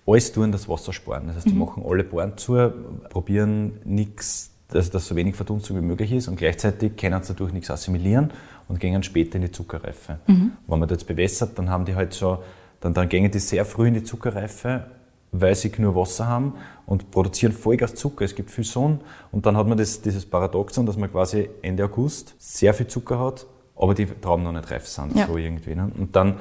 alles 0.08 0.32
tun, 0.32 0.52
das 0.52 0.68
Wasser 0.68 0.94
sparen. 0.94 1.28
Das 1.28 1.36
heißt, 1.38 1.48
die 1.48 1.54
machen 1.54 1.84
alle 1.88 2.04
Bohren 2.04 2.38
zu, 2.38 2.72
probieren 3.10 3.74
nichts, 3.84 4.52
dass, 4.70 4.90
dass 4.90 5.08
so 5.08 5.16
wenig 5.16 5.36
Verdunstung 5.36 5.78
wie 5.78 5.82
möglich 5.82 6.12
ist 6.12 6.28
und 6.28 6.36
gleichzeitig 6.36 6.96
können 6.98 7.22
sie 7.24 7.34
dadurch 7.34 7.54
nichts 7.54 7.72
assimilieren 7.72 8.32
und 8.68 8.80
gehen 8.80 9.02
später 9.04 9.36
in 9.36 9.44
die 9.44 9.52
Zuckerreife. 9.52 10.20
Wenn 10.28 10.52
man 10.68 10.82
das 10.82 10.98
jetzt 11.00 11.08
bewässert, 11.08 11.58
dann 11.58 11.70
haben 11.70 11.86
die 11.86 11.96
halt 11.96 12.14
so, 12.14 12.40
dann, 12.82 12.94
dann 12.94 13.08
gehen 13.08 13.30
die 13.32 13.40
sehr 13.40 13.64
früh 13.66 13.88
in 13.88 13.94
die 13.94 14.04
Zuckerreife, 14.04 14.86
weil 15.32 15.56
sie 15.56 15.72
nur 15.78 15.96
Wasser 15.96 16.28
haben 16.28 16.54
und 16.86 17.12
produzieren 17.12 17.52
Vollgas 17.54 17.96
Zucker. 17.96 18.26
Es 18.26 18.36
gibt 18.36 18.52
viel 18.52 18.64
Sonne 18.64 19.00
und 19.32 19.46
dann 19.46 19.56
hat 19.58 19.68
man 19.68 19.78
das, 19.78 20.02
dieses 20.02 20.26
Paradoxon, 20.26 20.86
dass 20.86 20.98
man 20.98 21.12
quasi 21.12 21.50
Ende 21.62 21.86
August 21.86 22.36
sehr 22.38 22.74
viel 22.74 22.88
Zucker 22.88 23.20
hat, 23.20 23.46
aber 23.76 23.94
die 23.94 24.06
Trauben 24.06 24.44
noch 24.44 24.52
nicht 24.54 24.70
reif 24.72 24.88
sind, 24.88 25.16
Ja. 25.16 25.28
so 25.28 25.38
irgendwie. 25.38 25.76
Ne? 25.76 25.92
Und 25.98 26.16
dann 26.16 26.36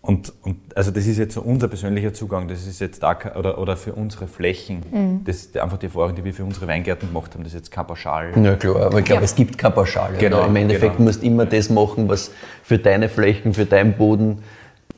und, 0.00 0.32
und 0.42 0.76
also 0.76 0.90
das 0.90 1.06
ist 1.06 1.18
jetzt 1.18 1.34
so 1.34 1.42
unser 1.42 1.66
persönlicher 1.68 2.14
Zugang, 2.14 2.46
das 2.46 2.66
ist 2.66 2.80
jetzt 2.80 3.02
da 3.02 3.18
oder, 3.34 3.58
oder 3.58 3.76
für 3.76 3.92
unsere 3.94 4.28
Flächen, 4.28 5.22
das 5.24 5.36
ist 5.36 5.56
einfach 5.58 5.76
die 5.76 5.86
Erfahrung, 5.86 6.14
die 6.14 6.24
wir 6.24 6.32
für 6.32 6.44
unsere 6.44 6.68
Weingärten 6.68 7.08
gemacht 7.08 7.34
haben, 7.34 7.42
das 7.42 7.52
ist 7.52 7.58
jetzt 7.58 7.70
kein 7.72 7.86
Pauschal. 7.86 8.30
Ja 8.42 8.54
klar, 8.54 8.86
aber 8.86 9.00
ich 9.00 9.04
glaube, 9.04 9.24
es 9.24 9.34
gibt 9.34 9.58
keine 9.58 9.74
Pauschale. 9.74 10.16
Genau? 10.18 10.46
Im 10.46 10.56
Endeffekt 10.56 10.96
genau. 10.96 11.08
musst 11.08 11.22
du 11.22 11.26
immer 11.26 11.46
das 11.46 11.68
machen, 11.68 12.08
was 12.08 12.30
für 12.62 12.78
deine 12.78 13.08
Flächen, 13.08 13.52
für 13.52 13.66
deinen 13.66 13.94
Boden 13.94 14.42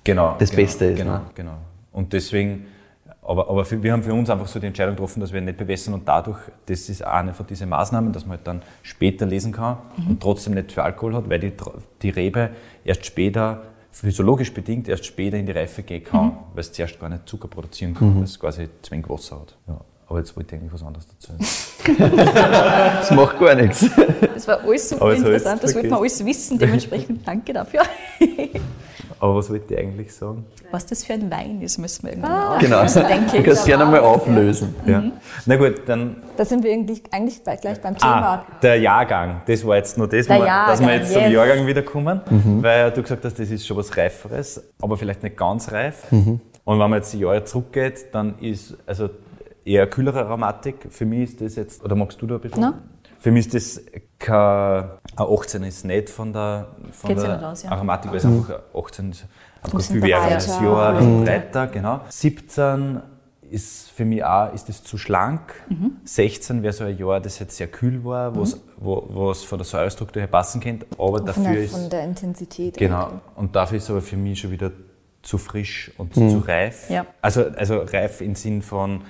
genau, 0.04 0.36
das 0.38 0.50
genau, 0.50 0.62
Beste 0.62 0.84
ist, 0.84 0.98
Genau, 0.98 1.12
ne? 1.12 1.22
genau. 1.34 1.56
Und 1.92 2.12
deswegen, 2.12 2.66
aber, 3.22 3.48
aber 3.48 3.64
für, 3.64 3.82
wir 3.82 3.92
haben 3.92 4.02
für 4.02 4.12
uns 4.12 4.28
einfach 4.28 4.48
so 4.48 4.60
die 4.60 4.66
Entscheidung 4.66 4.96
getroffen, 4.96 5.20
dass 5.20 5.32
wir 5.32 5.40
nicht 5.40 5.56
bewässern 5.56 5.94
und 5.94 6.06
dadurch, 6.06 6.38
das 6.66 6.88
ist 6.88 7.02
eine 7.02 7.32
von 7.32 7.46
diesen 7.46 7.68
Maßnahmen, 7.68 8.12
dass 8.12 8.26
man 8.26 8.36
halt 8.36 8.46
dann 8.46 8.62
später 8.82 9.24
lesen 9.24 9.52
kann 9.52 9.78
und 10.08 10.20
trotzdem 10.20 10.54
nicht 10.54 10.72
für 10.72 10.82
Alkohol 10.82 11.16
hat, 11.16 11.30
weil 11.30 11.38
die, 11.40 11.52
die 12.02 12.10
Rebe 12.10 12.50
erst 12.84 13.06
später, 13.06 13.62
physiologisch 13.92 14.52
bedingt, 14.52 14.88
erst 14.88 15.04
später 15.06 15.36
in 15.36 15.46
die 15.46 15.52
Reife 15.52 15.82
gehen 15.82 16.04
kann, 16.04 16.38
weil 16.54 16.60
es 16.60 16.72
zuerst 16.72 16.98
gar 17.00 17.08
nicht 17.08 17.28
Zucker 17.28 17.48
produzieren 17.48 17.94
kann, 17.94 18.16
weil 18.16 18.24
es 18.24 18.38
quasi 18.38 18.68
zu 18.82 18.90
wenig 18.90 19.08
Wasser 19.08 19.40
hat. 19.40 19.56
Ja. 19.68 19.80
Aber 20.06 20.18
jetzt 20.18 20.36
wollte 20.36 20.56
ich 20.56 20.60
eigentlich 20.60 20.72
was 20.72 20.82
anderes 20.82 21.06
dazu. 21.06 21.32
Das 23.00 23.10
macht 23.12 23.38
gar 23.38 23.54
nichts. 23.54 23.86
Das 24.34 24.46
war 24.46 24.60
alles 24.60 24.88
super 24.90 25.02
Aber 25.02 25.14
interessant, 25.14 25.62
das 25.62 25.70
wir 25.70 25.82
wirklich. 25.82 25.94
alles 25.98 26.24
wissen, 26.24 26.58
dementsprechend 26.58 27.26
danke 27.26 27.52
dafür. 27.52 27.82
Aber 29.20 29.36
was 29.36 29.50
wollte 29.50 29.74
ich 29.74 29.78
eigentlich 29.80 30.14
sagen? 30.14 30.46
Was 30.70 30.86
das 30.86 31.04
für 31.04 31.12
ein 31.12 31.30
Wein 31.30 31.60
ist, 31.60 31.76
müssen 31.78 32.04
wir 32.04 32.10
irgendwann 32.12 32.32
Ah. 32.32 32.58
Genau. 32.58 32.78
auflösen, 32.78 33.04
denke 33.06 33.30
Du 33.32 33.36
ich. 33.36 33.44
kannst 33.44 33.66
gerne 33.66 33.84
mal 33.84 34.00
auflösen. 34.00 34.74
Ja. 34.86 35.02
Na 35.46 35.56
gut, 35.56 35.82
dann 35.86 36.16
Da 36.38 36.44
sind 36.44 36.64
wir 36.64 36.72
eigentlich, 36.72 37.02
eigentlich 37.12 37.42
bei- 37.44 37.56
gleich 37.56 37.80
beim 37.82 37.94
Ah, 38.00 38.14
Thema. 38.14 38.46
der 38.62 38.76
Jahrgang. 38.80 39.42
Das 39.46 39.66
war 39.66 39.76
jetzt 39.76 39.98
nur 39.98 40.08
das, 40.08 40.26
Der 40.26 40.38
mal, 40.38 40.46
dass 40.68 40.80
wir 40.80 40.94
jetzt 40.94 41.12
zum 41.12 41.22
yes. 41.22 41.32
Jahrgang 41.32 41.66
wiederkommen, 41.66 42.20
weil 42.62 42.90
du 42.92 43.02
gesagt 43.02 43.24
hast, 43.24 43.38
das 43.38 43.50
ist 43.50 43.66
schon 43.66 43.76
was 43.76 43.94
Reiferes, 43.96 44.62
aber 44.80 44.96
vielleicht 44.96 45.22
nicht 45.22 45.36
ganz 45.36 45.70
reif. 45.70 46.10
Und 46.10 46.40
wenn 46.64 46.90
man 46.90 46.94
jetzt 46.94 47.12
die 47.12 47.18
Jahre 47.20 47.44
zurückgeht, 47.44 48.06
dann 48.12 48.38
ist 48.38 48.76
also 48.86 49.10
eher 49.64 49.86
kühlere 49.86 50.24
Aromatik. 50.24 50.86
Für 50.88 51.04
mich 51.04 51.30
ist 51.30 51.40
das 51.42 51.56
jetzt, 51.56 51.84
oder 51.84 51.94
magst 51.94 52.20
du 52.22 52.26
da 52.26 52.36
ein 52.36 52.40
bisschen? 52.40 52.60
Na? 52.60 52.78
Für 53.18 53.30
mich 53.32 53.46
ist 53.46 53.54
das 53.54 53.84
kein, 54.20 54.84
ein 55.16 55.26
18 55.26 55.62
ist 55.64 55.84
nicht 55.84 56.10
von 56.10 56.32
der, 56.32 56.68
von 56.92 57.08
Geht's 57.08 57.22
der 57.22 57.36
nicht 57.36 57.44
aus, 57.44 57.62
ja. 57.64 57.70
Aromatik, 57.72 58.10
weil 58.10 58.18
es 58.18 58.24
einfach 58.26 58.50
ein 58.50 58.80
18 58.80 59.10
ist 59.10 59.24
einfach 59.62 59.80
viel 59.80 60.02
wärmeres. 60.02 60.46
Jahr, 60.46 60.88
ein 60.90 60.96
bisschen 60.96 61.24
breiter, 61.24 61.66
genau. 61.66 62.00
17 62.08 63.00
ist 63.50 63.90
für 63.90 64.04
mich 64.04 64.22
auch 64.22 64.52
ist 64.54 64.68
das 64.68 64.84
zu 64.84 64.96
schlank. 64.96 65.40
16 66.04 66.62
wäre 66.62 66.72
so 66.72 66.84
ein 66.84 66.96
Jahr, 66.96 67.18
das 67.20 67.38
jetzt 67.40 67.56
sehr 67.56 67.66
kühl 67.66 68.04
war, 68.04 68.32
wo's- 68.36 68.56
wo 68.76 69.04
was 69.28 69.42
von 69.42 69.58
der 69.58 69.64
Säurestruktur 69.64 70.20
her 70.22 70.28
passen 70.28 70.60
könnte, 70.60 70.86
aber 70.92 71.18
Von 71.18 71.26
dafür 71.26 71.42
der, 71.44 71.64
ist 71.64 71.72
von 71.72 71.90
der 71.90 72.04
Intensität. 72.04 72.76
genau 72.76 73.10
und 73.36 73.56
dafür 73.56 73.78
ist 73.78 73.90
aber 73.90 74.00
für 74.02 74.16
mich 74.16 74.40
schon 74.40 74.52
wieder 74.52 74.70
zu 75.22 75.36
frisch 75.36 75.90
und 75.98 76.14
zu 76.14 76.38
reif. 76.46 76.88
Ja. 76.88 77.04
Also 77.20 77.44
also 77.56 77.78
reif 77.80 78.20
im 78.20 78.34
Sinn 78.36 78.62
von 78.62 79.02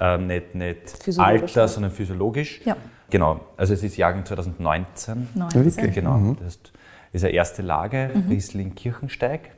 ähm, 0.00 0.26
nicht 0.26 0.54
nicht 0.54 1.18
Alter, 1.18 1.66
sondern 1.66 1.90
physiologisch. 1.92 2.60
Ja. 2.64 2.76
Genau. 3.10 3.40
Also 3.56 3.74
es 3.74 3.82
ist 3.82 3.96
Jahrgang 3.96 4.24
2019. 4.24 5.28
19. 5.34 5.92
Genau. 5.92 6.36
Das 6.38 6.48
ist- 6.48 6.72
ist 7.12 7.24
eine 7.24 7.32
erste 7.32 7.62
Lage, 7.62 8.10
Riesling 8.28 8.74
Kirchensteig. 8.74 9.50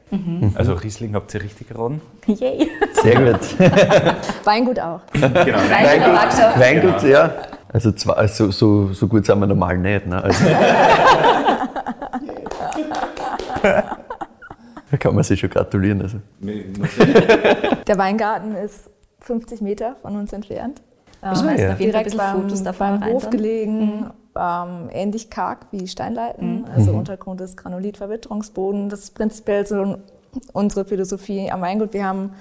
Also 0.55 0.75
Riesling 0.75 1.15
habt 1.15 1.35
ihr 1.35 1.43
richtig 1.43 1.69
geraten. 1.69 2.01
Yay. 2.27 2.69
Sehr 3.03 3.17
gut. 3.33 3.41
Weingut 4.45 4.79
auch. 4.79 5.01
Genau. 5.13 5.35
Weingut, 5.35 6.61
Weingut 6.61 7.03
ja. 7.03 7.33
Also 7.73 7.91
zwei, 7.93 8.13
also 8.15 8.51
so, 8.53 8.93
so 8.93 9.09
gut 9.09 9.27
sind 9.27 9.41
wir 9.41 9.47
normal 9.47 9.77
nicht. 9.79 10.07
Ne? 10.07 10.23
Also, 10.23 10.45
da 14.91 14.97
kann 14.99 15.15
man 15.15 15.25
sich 15.25 15.41
schon 15.41 15.51
gratulieren. 15.51 16.01
Also. 16.03 16.19
Der 17.87 17.99
Weingarten 17.99 18.55
ist 18.55 18.91
50 19.21 19.61
Meter 19.61 19.97
von 20.01 20.17
uns 20.17 20.33
entfernt. 20.33 20.81
Das 21.21 21.43
heißt, 21.43 21.63
ja. 21.63 21.73
auf 21.73 21.81
jeden 21.81 21.93
Fall 21.93 22.01
ein 22.01 22.05
Direkt 22.05 22.05
bisschen 22.05 22.19
beim, 22.19 22.43
Fotos 22.43 22.63
davon 22.63 23.01
beim 23.01 23.13
Hof 23.13 23.31
gelegen, 23.31 24.11
ähm, 24.37 24.89
ähnlich 24.93 25.31
karg 25.31 25.67
wie 25.73 25.89
Steinleiten. 25.89 26.65
Also 26.75 26.93
Untergrund 26.93 27.41
ist 27.41 27.57
Granulit-Verwitterungsboden. 27.57 28.89
Das 28.89 29.01
ist 29.01 29.15
prinzipiell 29.15 29.67
so 29.67 29.99
unsere 30.53 30.85
Philosophie 30.85 31.51
am 31.51 31.61
Weingut. 31.61 31.93
Wir 31.93 32.07
haben 32.07 32.33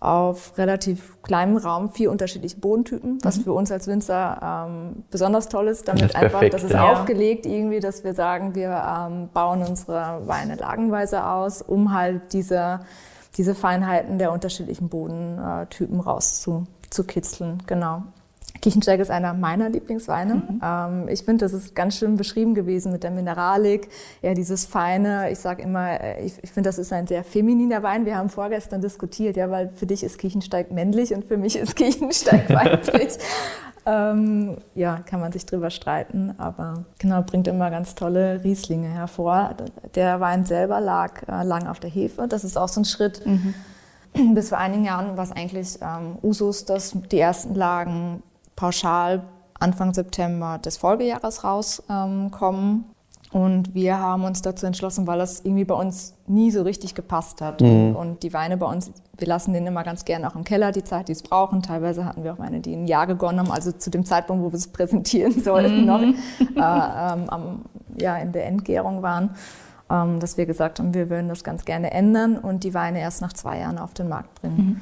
auf 0.00 0.56
relativ 0.56 1.20
kleinem 1.22 1.56
Raum 1.56 1.90
vier 1.90 2.10
unterschiedliche 2.12 2.56
Bodentypen, 2.56 3.18
was 3.22 3.38
für 3.38 3.52
uns 3.52 3.72
als 3.72 3.88
Winzer 3.88 4.66
ähm, 4.68 5.02
besonders 5.10 5.48
toll 5.48 5.66
ist. 5.66 5.88
Damit 5.88 6.02
Das 6.02 6.10
ist 6.10 6.16
einfach, 6.16 6.30
perfekt, 6.38 6.54
das 6.54 6.64
ist 6.64 6.72
ja. 6.72 6.92
aufgelegt 6.92 7.46
irgendwie, 7.46 7.80
dass 7.80 8.04
wir 8.04 8.14
sagen, 8.14 8.54
wir 8.54 8.70
ähm, 8.70 9.28
bauen 9.32 9.62
unsere 9.62 10.22
Weine 10.26 10.54
lagenweise 10.54 11.26
aus, 11.26 11.62
um 11.62 11.92
halt 11.92 12.32
diese, 12.32 12.80
diese 13.36 13.56
Feinheiten 13.56 14.18
der 14.18 14.30
unterschiedlichen 14.30 14.88
Bodentypen 14.88 16.00
rauszukitzeln. 16.88 17.62
Genau. 17.66 18.02
Kiechensteig 18.60 18.98
ist 18.98 19.10
einer 19.10 19.34
meiner 19.34 19.68
Lieblingsweine. 19.68 20.42
Ähm, 20.64 21.08
ich 21.08 21.22
finde, 21.22 21.44
das 21.44 21.52
ist 21.52 21.76
ganz 21.76 21.96
schön 21.96 22.16
beschrieben 22.16 22.54
gewesen 22.54 22.90
mit 22.90 23.04
der 23.04 23.12
Mineralik, 23.12 23.88
ja 24.20 24.34
dieses 24.34 24.66
feine. 24.66 25.30
Ich 25.30 25.38
sage 25.38 25.62
immer, 25.62 26.00
äh, 26.00 26.24
ich, 26.24 26.42
ich 26.42 26.50
finde, 26.50 26.68
das 26.68 26.78
ist 26.78 26.92
ein 26.92 27.06
sehr 27.06 27.22
femininer 27.22 27.84
Wein. 27.84 28.04
Wir 28.04 28.16
haben 28.16 28.30
vorgestern 28.30 28.80
diskutiert, 28.80 29.36
ja, 29.36 29.48
weil 29.50 29.70
für 29.76 29.86
dich 29.86 30.02
ist 30.02 30.18
Kiechensteig 30.18 30.72
männlich 30.72 31.14
und 31.14 31.24
für 31.24 31.36
mich 31.36 31.56
ist 31.56 31.76
Kiechensteig 31.76 32.50
weiblich. 32.52 33.18
ähm, 33.86 34.56
ja, 34.74 35.02
kann 35.06 35.20
man 35.20 35.30
sich 35.30 35.46
drüber 35.46 35.70
streiten, 35.70 36.34
aber 36.38 36.84
genau 36.98 37.22
bringt 37.22 37.46
immer 37.46 37.70
ganz 37.70 37.94
tolle 37.94 38.42
Rieslinge 38.42 38.88
hervor. 38.88 39.54
Der 39.94 40.18
Wein 40.18 40.44
selber 40.46 40.80
lag 40.80 41.22
äh, 41.28 41.44
lang 41.44 41.68
auf 41.68 41.78
der 41.78 41.90
Hefe. 41.90 42.26
Das 42.26 42.42
ist 42.42 42.56
auch 42.58 42.68
so 42.68 42.80
ein 42.80 42.84
Schritt. 42.84 43.22
Bis 44.34 44.48
vor 44.50 44.58
einigen 44.58 44.84
Jahren 44.84 45.16
war 45.16 45.24
es 45.24 45.32
eigentlich 45.32 45.78
ähm, 45.80 46.18
Usus, 46.22 46.64
dass 46.64 46.96
die 47.10 47.18
ersten 47.18 47.54
Lagen 47.54 48.22
pauschal 48.56 49.22
Anfang 49.60 49.92
September 49.92 50.58
des 50.58 50.76
Folgejahres 50.76 51.44
rauskommen. 51.44 52.84
Ähm, 52.84 52.84
und 53.30 53.74
wir 53.74 53.98
haben 53.98 54.24
uns 54.24 54.40
dazu 54.40 54.64
entschlossen, 54.64 55.06
weil 55.06 55.18
das 55.18 55.40
irgendwie 55.40 55.64
bei 55.64 55.74
uns 55.74 56.14
nie 56.26 56.50
so 56.50 56.62
richtig 56.62 56.94
gepasst 56.94 57.42
hat. 57.42 57.60
Und, 57.60 57.94
und 57.94 58.22
die 58.22 58.32
Weine 58.32 58.56
bei 58.56 58.64
uns, 58.66 58.90
wir 59.18 59.26
lassen 59.26 59.52
den 59.52 59.66
immer 59.66 59.84
ganz 59.84 60.06
gerne 60.06 60.30
auch 60.30 60.34
im 60.34 60.44
Keller, 60.44 60.72
die 60.72 60.82
Zeit, 60.82 61.08
die 61.08 61.12
es 61.12 61.22
brauchen. 61.22 61.62
Teilweise 61.62 62.06
hatten 62.06 62.24
wir 62.24 62.32
auch 62.32 62.38
Weine, 62.38 62.60
die 62.60 62.74
ein 62.74 62.86
Jahr 62.86 63.06
gegonnen 63.06 63.40
haben, 63.40 63.50
also 63.50 63.70
zu 63.70 63.90
dem 63.90 64.06
Zeitpunkt, 64.06 64.42
wo 64.42 64.50
wir 64.50 64.56
es 64.56 64.68
präsentieren 64.68 65.32
sollten, 65.44 65.84
noch 65.84 66.00
äh, 66.00 66.06
ähm, 66.56 67.28
am, 67.28 67.64
ja, 68.00 68.16
in 68.16 68.32
der 68.32 68.46
Endgärung 68.46 69.02
waren. 69.02 69.30
Ähm, 69.90 70.20
dass 70.20 70.36
wir 70.36 70.46
gesagt 70.46 70.78
haben, 70.78 70.94
wir 70.94 71.10
würden 71.10 71.28
das 71.28 71.44
ganz 71.44 71.64
gerne 71.64 71.90
ändern 71.90 72.36
und 72.36 72.64
die 72.64 72.74
Weine 72.74 73.00
erst 73.00 73.20
nach 73.20 73.32
zwei 73.32 73.58
Jahren 73.58 73.78
auf 73.78 73.94
den 73.94 74.08
Markt 74.08 74.40
bringen. 74.40 74.80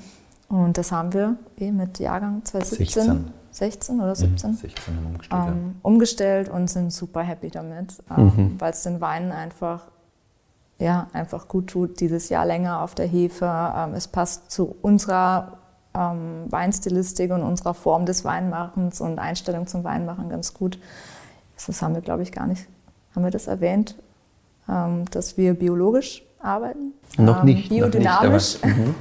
Mhm. 0.49 0.57
Und 0.57 0.79
das 0.79 0.93
haben 0.93 1.13
wir 1.13 1.37
eh 1.59 1.73
mit 1.73 1.99
Jahrgang 1.99 2.45
2017, 2.45 3.03
16, 3.03 3.33
16 3.51 4.01
oder 4.01 4.15
17, 4.15 4.51
mhm, 4.51 4.55
16 4.55 4.99
umgestellt, 5.07 5.43
ähm, 5.49 5.57
ja. 5.57 5.75
umgestellt 5.83 6.49
und 6.49 6.71
sind 6.71 6.93
super 6.93 7.23
happy 7.23 7.51
damit, 7.51 7.95
ähm, 8.17 8.33
mhm. 8.37 8.61
weil 8.61 8.71
es 8.71 8.83
den 8.83 9.01
Weinen 9.01 9.33
einfach 9.33 9.83
ja, 10.79 11.09
einfach 11.13 11.49
gut 11.49 11.69
tut, 11.69 12.01
dieses 12.01 12.29
Jahr 12.29 12.45
länger 12.45 12.83
auf 12.83 12.95
der 12.95 13.07
Hefe. 13.07 13.47
Ähm, 13.47 13.95
es 13.95 14.09
passt 14.09 14.51
zu 14.51 14.77
unserer 14.83 15.59
ähm, 15.95 16.45
Weinstilistik 16.51 17.33
und 17.33 17.43
unserer 17.43 17.75
Form 17.75 18.07
des 18.07 18.25
Weinmachens 18.25 19.01
und 19.01 19.19
Einstellung 19.19 19.67
zum 19.67 19.85
Weinmachen 19.85 20.29
ganz 20.29 20.53
gut. 20.53 20.79
Das 21.67 21.81
haben 21.81 21.95
wir, 21.95 22.03
glaube 22.03 22.23
ich, 22.23 22.33
gar 22.33 22.47
nicht. 22.47 22.69
Haben 23.15 23.25
wir 23.25 23.31
das 23.31 23.47
erwähnt, 23.47 23.97
dass 24.67 25.37
wir 25.37 25.55
biologisch 25.55 26.23
arbeiten? 26.41 26.93
Noch 27.19 27.41
ähm, 27.41 27.45
nicht. 27.47 27.69
Biodynamisch. 27.69 28.61
Noch 28.63 28.65
nicht, 28.65 28.79
mhm. 28.87 28.95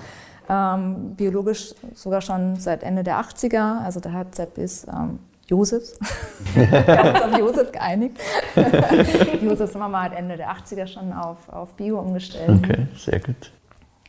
ähm, 0.49 1.15
biologisch 1.15 1.73
sogar 1.93 2.21
schon 2.21 2.57
seit 2.57 2.83
Ende 2.83 3.03
der 3.03 3.19
80er. 3.19 3.83
Also 3.83 3.99
da 3.99 4.11
hat 4.11 4.35
Sepp 4.35 4.57
ist 4.57 4.87
ähm, 4.87 5.19
Josefs. 5.47 5.99
Wir 6.55 6.97
haben 6.97 7.09
uns 7.09 7.21
auf 7.21 7.39
Josef 7.39 7.71
geeinigt. 7.71 8.19
Josefs 9.41 9.75
Mama 9.75 10.03
hat 10.03 10.13
Ende 10.13 10.37
der 10.37 10.51
80er 10.51 10.87
schon 10.87 11.13
auf, 11.13 11.49
auf 11.49 11.73
Bio 11.75 11.99
umgestellt. 11.99 12.63
Okay, 12.63 12.87
sehr 12.97 13.19
gut. 13.19 13.51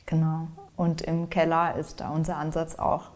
Genau. 0.06 0.48
Und 0.76 1.02
im 1.02 1.28
Keller 1.30 1.76
ist 1.76 2.00
da 2.00 2.10
unser 2.10 2.36
Ansatz 2.36 2.76
auch 2.76 3.10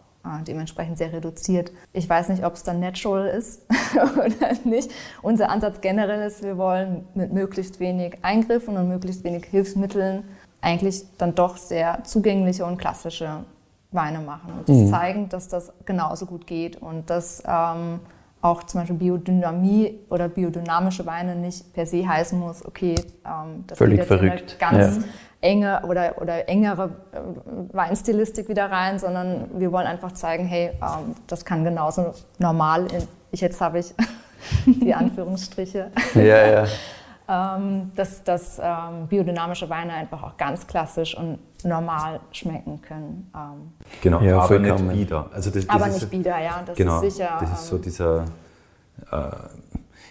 dementsprechend 0.46 0.98
sehr 0.98 1.12
reduziert. 1.12 1.72
Ich 1.92 2.08
weiß 2.08 2.28
nicht, 2.28 2.44
ob 2.44 2.54
es 2.54 2.62
dann 2.62 2.78
natural 2.78 3.26
ist 3.26 3.62
oder 3.94 4.52
nicht. 4.64 4.90
Unser 5.22 5.50
Ansatz 5.50 5.80
generell 5.80 6.26
ist, 6.26 6.42
wir 6.42 6.58
wollen 6.58 7.06
mit 7.14 7.32
möglichst 7.32 7.80
wenig 7.80 8.18
Eingriffen 8.22 8.76
und 8.76 8.88
möglichst 8.88 9.24
wenig 9.24 9.46
Hilfsmitteln 9.46 10.24
eigentlich 10.60 11.04
dann 11.18 11.34
doch 11.34 11.56
sehr 11.56 12.04
zugängliche 12.04 12.64
und 12.64 12.76
klassische 12.76 13.44
Weine 13.92 14.20
machen 14.20 14.52
und 14.58 14.68
das 14.68 14.76
mhm. 14.76 14.88
zeigen, 14.88 15.28
dass 15.28 15.48
das 15.48 15.72
genauso 15.84 16.26
gut 16.26 16.46
geht 16.46 16.76
und 16.76 17.10
dass 17.10 17.42
ähm, 17.46 18.00
auch 18.40 18.62
zum 18.64 18.80
Beispiel 18.80 18.96
Biodynamie 18.96 19.98
oder 20.08 20.28
biodynamische 20.28 21.04
Weine 21.06 21.34
nicht 21.34 21.72
per 21.72 21.86
se 21.86 22.06
heißen 22.06 22.38
muss, 22.38 22.64
okay, 22.64 22.94
ähm, 23.24 23.64
das 23.66 23.78
Völlig 23.78 24.04
verrückt. 24.04 24.58
ganz 24.58 24.96
ja. 24.96 25.02
Enge 25.40 25.82
oder, 25.86 26.20
oder 26.20 26.48
engere 26.48 26.90
äh, 27.12 27.18
Weinstilistik 27.74 28.48
wieder 28.48 28.70
rein, 28.70 28.98
sondern 28.98 29.48
wir 29.58 29.72
wollen 29.72 29.86
einfach 29.86 30.12
zeigen, 30.12 30.44
hey, 30.44 30.72
ähm, 30.82 31.14
das 31.26 31.44
kann 31.44 31.64
genauso 31.64 32.12
normal, 32.38 32.86
in, 32.92 33.06
ich 33.30 33.40
jetzt 33.40 33.60
habe 33.60 33.78
ich 33.78 33.94
die 34.66 34.94
Anführungsstriche. 34.94 35.90
ja, 36.14 36.46
ja. 36.46 36.66
ähm, 37.30 37.92
dass, 37.94 38.24
dass 38.24 38.58
ähm, 38.58 39.06
biodynamische 39.08 39.70
Weine 39.70 39.92
einfach 39.92 40.22
auch 40.22 40.36
ganz 40.36 40.66
klassisch 40.66 41.16
und 41.16 41.38
normal 41.64 42.20
schmecken 42.32 42.82
können. 42.82 43.30
Ähm. 43.34 43.72
Genau, 44.02 44.20
ja, 44.20 44.40
aber 44.40 44.58
nicht 44.58 44.88
bieder. 44.88 45.30
Also 45.32 45.50
das, 45.50 45.66
das 45.66 45.74
aber 45.74 45.86
nicht 45.86 46.10
bieder, 46.10 46.38
ja, 46.40 46.62
das 46.66 46.76
genau, 46.76 47.00
ist 47.00 47.16
sicher. 47.16 47.38
Das 47.40 47.52
ist 47.52 47.68
so 47.68 47.76
ähm, 47.76 47.82
dieser, 47.82 48.24
äh, 49.12 49.30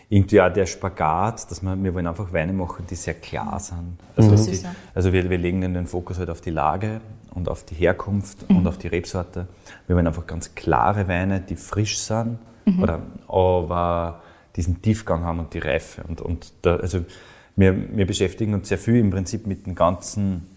irgendwie 0.10 0.42
auch 0.42 0.52
der 0.52 0.66
Spagat, 0.66 1.50
dass 1.52 1.62
wir, 1.62 1.82
wir 1.84 1.94
wollen 1.94 2.08
einfach 2.08 2.34
Weine 2.34 2.52
machen, 2.52 2.86
die 2.90 2.96
sehr 2.96 3.14
klar 3.14 3.60
sind. 3.60 3.98
Also, 4.16 4.32
mhm. 4.32 4.52
die, 4.52 4.60
also 4.96 5.14
wir, 5.14 5.30
wir 5.30 5.38
legen 5.38 5.62
den 5.62 5.86
Fokus 5.86 6.18
halt 6.18 6.32
auf 6.32 6.42
die 6.42 6.50
Lage 6.50 7.00
und 7.32 7.48
auf 7.48 7.64
die 7.64 7.76
Herkunft 7.76 8.50
mhm. 8.50 8.58
und 8.58 8.68
auf 8.68 8.80
die 8.80 8.88
Rebsorte. 8.88 9.48
Wir 9.86 9.96
wollen 9.96 10.08
einfach 10.08 10.26
ganz 10.26 10.56
klare 10.56 11.08
Weine, 11.08 11.40
die 11.40 11.56
frisch 11.56 12.00
sind, 12.00 12.40
mhm. 12.66 12.82
oder, 12.82 13.02
aber 13.28 14.22
diesen 14.56 14.82
Tiefgang 14.82 15.24
haben 15.24 15.40
und 15.40 15.54
die 15.54 15.60
Reife. 15.60 16.04
Und, 16.08 16.22
und 16.22 16.54
da, 16.64 16.78
also 16.78 17.06
wir, 17.56 17.96
wir 17.96 18.08
beschäftigen 18.08 18.56
uns 18.56 18.68
sehr 18.68 18.80
viel 18.80 18.96
im 18.96 19.12
Prinzip 19.12 19.46
mit 19.46 19.68
dem 19.68 19.76
ganzen, 19.76 20.48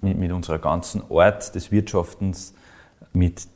mit, 0.00 0.16
mit 0.16 0.30
unserer 0.30 0.58
ganzen 0.58 1.02
Art 1.10 1.54
des 1.56 1.72
Wirtschaftens, 1.72 2.54
mit, 3.12 3.48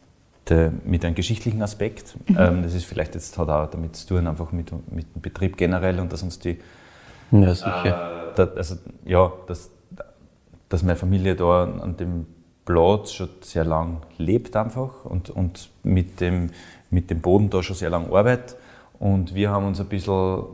der, 0.48 0.72
mit 0.84 1.04
einem 1.04 1.14
geschichtlichen 1.14 1.62
Aspekt. 1.62 2.16
Mhm. 2.28 2.36
Ähm, 2.38 2.62
das 2.62 2.74
ist 2.74 2.84
vielleicht 2.84 3.14
jetzt 3.14 3.36
hat 3.38 3.48
auch 3.48 3.70
damit 3.70 3.96
zu 3.96 4.06
tun, 4.06 4.26
einfach 4.26 4.52
mit, 4.52 4.72
mit 4.92 5.14
dem 5.14 5.22
Betrieb 5.22 5.56
generell 5.56 5.98
und 6.00 6.12
dass 6.12 6.22
uns 6.22 6.38
die 6.38 6.58
ja, 7.30 7.54
sicher. 7.54 8.30
Äh, 8.30 8.34
da, 8.34 8.44
also, 8.56 8.76
ja, 9.04 9.32
dass, 9.46 9.70
dass 10.68 10.82
meine 10.82 10.96
Familie 10.96 11.36
da 11.36 11.64
an 11.64 11.96
dem 11.96 12.26
Platz 12.64 13.12
schon 13.12 13.28
sehr 13.40 13.64
lang 13.64 14.02
lebt 14.18 14.56
einfach 14.56 15.04
und, 15.04 15.30
und 15.30 15.70
mit, 15.82 16.20
dem, 16.20 16.50
mit 16.90 17.10
dem 17.10 17.20
Boden 17.20 17.50
da 17.50 17.62
schon 17.62 17.76
sehr 17.76 17.90
lange 17.90 18.12
arbeitet 18.12 18.56
und 18.98 19.34
wir 19.34 19.50
haben 19.50 19.66
uns 19.66 19.80
ein 19.80 19.86
bisschen 19.86 20.44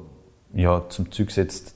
ja, 0.55 0.83
zum 0.89 1.11
Zug 1.13 1.29
gesetzt 1.29 1.75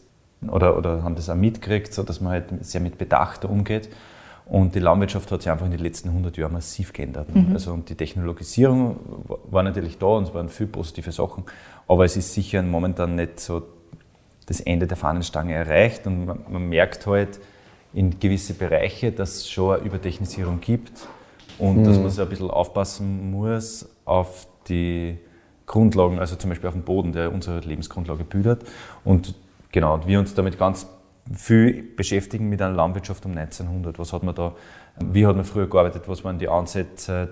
oder, 0.49 0.77
oder 0.77 1.03
haben 1.03 1.17
das 1.17 1.29
auch 1.29 1.35
mitgekriegt, 1.35 1.93
so 1.93 2.03
dass 2.03 2.21
man 2.21 2.33
halt 2.33 2.65
sehr 2.65 2.81
mit 2.81 2.97
Bedacht 2.97 3.45
umgeht. 3.45 3.91
Und 4.51 4.75
die 4.75 4.81
Landwirtschaft 4.81 5.31
hat 5.31 5.43
sich 5.43 5.51
einfach 5.51 5.67
in 5.67 5.71
den 5.71 5.81
letzten 5.81 6.09
100 6.09 6.37
Jahren 6.37 6.53
massiv 6.53 6.93
geändert. 6.93 7.33
Mhm. 7.33 7.53
Also 7.53 7.73
und 7.73 7.89
die 7.89 7.95
Technologisierung 7.95 8.97
war 9.49 9.63
natürlich 9.63 9.97
da 9.97 10.07
und 10.07 10.25
es 10.25 10.35
waren 10.35 10.49
viele 10.49 10.71
positive 10.71 11.13
Sachen, 11.13 11.45
aber 11.87 12.05
es 12.05 12.17
ist 12.17 12.35
sicher 12.35 12.61
momentan 12.61 13.15
nicht 13.15 13.39
so 13.39 13.63
das 14.47 14.61
Ende 14.61 14.89
der 14.89 14.97
Fahnenstange 14.97 15.55
erreicht 15.55 16.05
und 16.09 16.27
man, 16.27 16.41
man 16.49 16.69
merkt 16.69 17.07
halt 17.07 17.39
in 17.93 18.19
gewisse 18.19 18.55
Bereiche, 18.55 19.13
dass 19.13 19.37
es 19.37 19.51
schon 19.51 19.77
eine 19.77 19.87
Übertechnisierung 19.87 20.61
gibt 20.61 21.07
und 21.59 21.83
mhm. 21.83 21.85
dass 21.85 21.99
man 21.99 22.11
so 22.11 22.23
ein 22.23 22.29
bisschen 22.29 22.51
aufpassen 22.51 23.31
muss 23.31 23.89
auf 24.05 24.49
die 24.69 25.17
Grundlagen, 25.67 26.19
also 26.19 26.35
zum 26.35 26.51
Beispiel 26.51 26.67
auf 26.67 26.75
dem 26.75 26.83
Boden, 26.83 27.13
der 27.13 27.33
unsere 27.33 27.61
Lebensgrundlage 27.61 28.25
bildet. 28.25 28.65
Und 29.05 29.37
genau, 29.71 29.95
und 29.95 30.09
wir 30.09 30.19
uns 30.19 30.35
damit 30.35 30.59
ganz 30.59 30.89
viel 31.33 31.83
beschäftigen 31.83 32.49
mit 32.49 32.61
einer 32.61 32.75
Landwirtschaft 32.75 33.25
um 33.27 33.37
1900. 33.37 33.99
Was 33.99 34.13
hat 34.13 34.23
man 34.23 34.35
da, 34.35 34.55
wie 34.99 35.27
hat 35.27 35.37
man 35.37 35.45
früher 35.45 35.69
gearbeitet, 35.69 36.03
was 36.07 36.25
waren 36.25 36.39
die 36.39 36.49
Ansätze, 36.49 37.29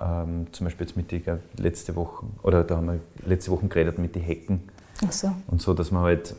ähm, 0.00 0.46
zum 0.52 0.66
Beispiel 0.66 0.86
jetzt 0.86 0.96
mit 0.96 1.10
die 1.10 1.22
letzte 1.56 1.96
Woche, 1.96 2.26
oder 2.42 2.64
da 2.64 2.76
haben 2.76 2.86
wir 2.86 3.00
letzte 3.26 3.50
Woche 3.50 3.66
geredet 3.68 3.98
mit 3.98 4.14
den 4.14 4.22
Hecken. 4.22 4.62
Ach 5.04 5.12
so. 5.12 5.32
Und 5.48 5.60
so, 5.60 5.74
dass 5.74 5.90
man 5.90 6.02
halt 6.02 6.30
äh, 6.30 6.34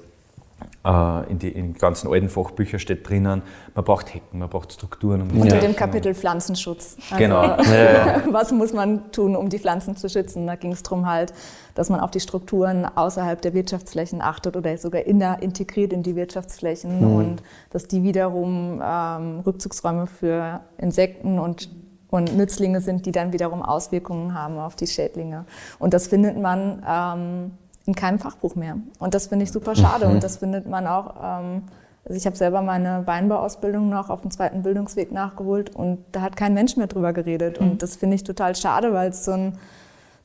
in, 1.29 1.39
die, 1.39 1.49
in 1.49 1.73
ganzen 1.73 2.11
alten 2.11 2.29
Fachbüchern 2.29 2.79
steht 2.79 3.07
drinnen, 3.07 3.41
man 3.73 3.85
braucht 3.85 4.13
Hecken, 4.13 4.39
man 4.39 4.49
braucht 4.49 4.73
Strukturen. 4.73 5.21
Um 5.21 5.41
Unter 5.41 5.59
dem 5.59 5.75
Kapitel 5.75 6.13
Pflanzenschutz. 6.13 6.97
Also, 7.09 7.23
genau. 7.23 7.41
was 8.31 8.51
muss 8.51 8.73
man 8.73 9.11
tun, 9.11 9.35
um 9.35 9.49
die 9.49 9.59
Pflanzen 9.59 9.95
zu 9.95 10.09
schützen? 10.09 10.47
Da 10.47 10.55
ging 10.55 10.71
es 10.71 10.83
darum 10.83 11.07
halt, 11.07 11.33
dass 11.75 11.89
man 11.89 11.99
auf 11.99 12.11
die 12.11 12.19
Strukturen 12.19 12.85
außerhalb 12.85 13.41
der 13.41 13.53
Wirtschaftsflächen 13.53 14.21
achtet 14.21 14.55
oder 14.55 14.77
sogar 14.77 15.03
in 15.03 15.19
der, 15.19 15.41
integriert 15.41 15.93
in 15.93 16.03
die 16.03 16.15
Wirtschaftsflächen 16.15 16.99
mhm. 16.99 17.15
und 17.15 17.43
dass 17.71 17.87
die 17.87 18.03
wiederum 18.03 18.81
ähm, 18.83 19.39
Rückzugsräume 19.45 20.07
für 20.07 20.61
Insekten 20.77 21.39
und 21.39 21.69
und 22.13 22.37
Nützlinge 22.37 22.79
sind, 22.79 23.07
die 23.07 23.11
dann 23.11 23.33
wiederum 23.33 23.63
Auswirkungen 23.63 24.35
haben 24.35 24.59
auf 24.59 24.75
die 24.75 24.85
Schädlinge. 24.85 25.45
Und 25.79 25.95
das 25.95 26.05
findet 26.05 26.39
man 26.39 26.83
ähm, 26.87 27.51
in 27.85 27.95
keinem 27.95 28.19
Fachbuch 28.19 28.55
mehr. 28.55 28.77
Und 28.99 29.13
das 29.13 29.27
finde 29.27 29.43
ich 29.43 29.51
super 29.51 29.75
schade. 29.75 30.07
Mhm. 30.07 30.13
Und 30.13 30.23
das 30.23 30.37
findet 30.37 30.67
man 30.67 30.87
auch. 30.87 31.15
Ähm, 31.21 31.63
also 32.05 32.17
ich 32.17 32.25
habe 32.25 32.35
selber 32.35 32.61
meine 32.61 33.07
Weinbauausbildung 33.07 33.89
noch 33.89 34.09
auf 34.09 34.21
dem 34.21 34.31
zweiten 34.31 34.63
Bildungsweg 34.63 35.13
nachgeholt 35.13 35.73
und 35.73 36.03
da 36.11 36.21
hat 36.21 36.35
kein 36.35 36.53
Mensch 36.53 36.75
mehr 36.75 36.87
drüber 36.87 37.13
geredet. 37.13 37.61
Mhm. 37.61 37.71
Und 37.71 37.81
das 37.81 37.95
finde 37.95 38.15
ich 38.15 38.23
total 38.23 38.55
schade, 38.55 38.93
weil 38.93 39.09
es 39.09 39.23
so 39.23 39.31
ein 39.31 39.57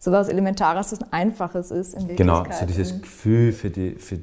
so 0.01 0.13
was 0.13 0.29
Elementares 0.29 0.93
und 0.93 1.13
Einfaches 1.13 1.71
ist 1.71 1.95
in 1.95 2.09
Wirklichkeit. 2.09 2.45
Genau, 2.45 2.45
so 2.59 2.67
dieses 2.67 3.01
Gefühl 3.01 3.53
für 3.53 3.71
die, 3.71 3.97
für 3.97 4.19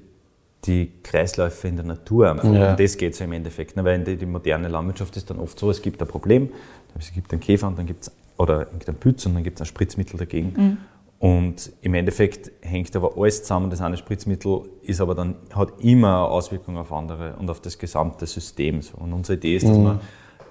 die 0.65 0.91
Kreisläufe 1.04 1.67
in 1.67 1.76
der 1.76 1.86
Natur. 1.86 2.30
Also 2.30 2.54
ja. 2.54 2.71
Um 2.71 2.78
das 2.78 2.98
geht 2.98 3.13
es 3.13 3.19
ja 3.19 3.26
im 3.26 3.34
Endeffekt. 3.34 3.76
Ne? 3.76 3.84
Weil 3.84 4.04
die, 4.04 4.15
die, 4.15 4.26
moderne 4.26 4.67
Landwirtschaft 4.67 5.15
ist 5.17 5.30
dann 5.30 5.39
oft 5.39 5.60
so, 5.60 5.69
es 5.69 5.82
gibt 5.82 6.02
ein 6.02 6.08
Problem, 6.08 6.50
es 6.98 7.12
gibt 7.13 7.32
einen 7.32 7.41
Käfer 7.41 7.67
und 7.67 7.78
dann 7.78 7.86
gibt 7.86 8.04
es, 8.04 8.12
oder 8.38 8.62
irgendeinen 8.67 8.98
Pütz 8.98 9.26
und 9.26 9.34
dann 9.36 9.43
gibt 9.43 9.58
es 9.58 9.62
ein 9.62 9.65
Spritzmittel 9.65 10.17
dagegen. 10.17 10.54
Mhm. 10.56 10.78
Und 11.19 11.71
im 11.82 11.93
Endeffekt 11.93 12.51
hängt 12.62 12.95
aber 12.95 13.17
alles 13.17 13.43
zusammen. 13.43 13.69
Das 13.69 13.82
eine 13.82 13.97
Spritzmittel 13.97 14.63
ist 14.82 15.01
aber 15.01 15.15
dann, 15.15 15.36
hat 15.54 15.73
immer 15.80 16.25
eine 16.25 16.28
Auswirkung 16.28 16.78
auf 16.78 16.91
andere 16.91 17.36
und 17.38 17.49
auf 17.49 17.62
das 17.62 17.78
gesamte 17.78 18.25
System. 18.28 18.82
Und 18.97 19.13
unsere 19.13 19.38
Idee 19.38 19.56
ist, 19.56 19.67
dass 19.67 19.78
mhm. 19.78 19.84
man 19.84 19.99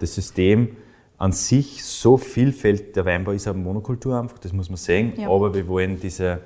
das 0.00 0.14
System 0.14 0.76
an 1.18 1.32
sich 1.32 1.84
so 1.84 2.16
vielfältig, 2.16 2.92
der 2.92 3.04
Weinbau 3.04 3.32
ist 3.32 3.46
eine 3.46 3.58
Monokultur 3.58 4.18
einfach, 4.18 4.38
das 4.38 4.52
muss 4.52 4.68
man 4.68 4.76
sehen, 4.76 5.12
ja. 5.16 5.28
aber 5.28 5.54
wir 5.54 5.68
wollen 5.68 6.00
diese 6.00 6.40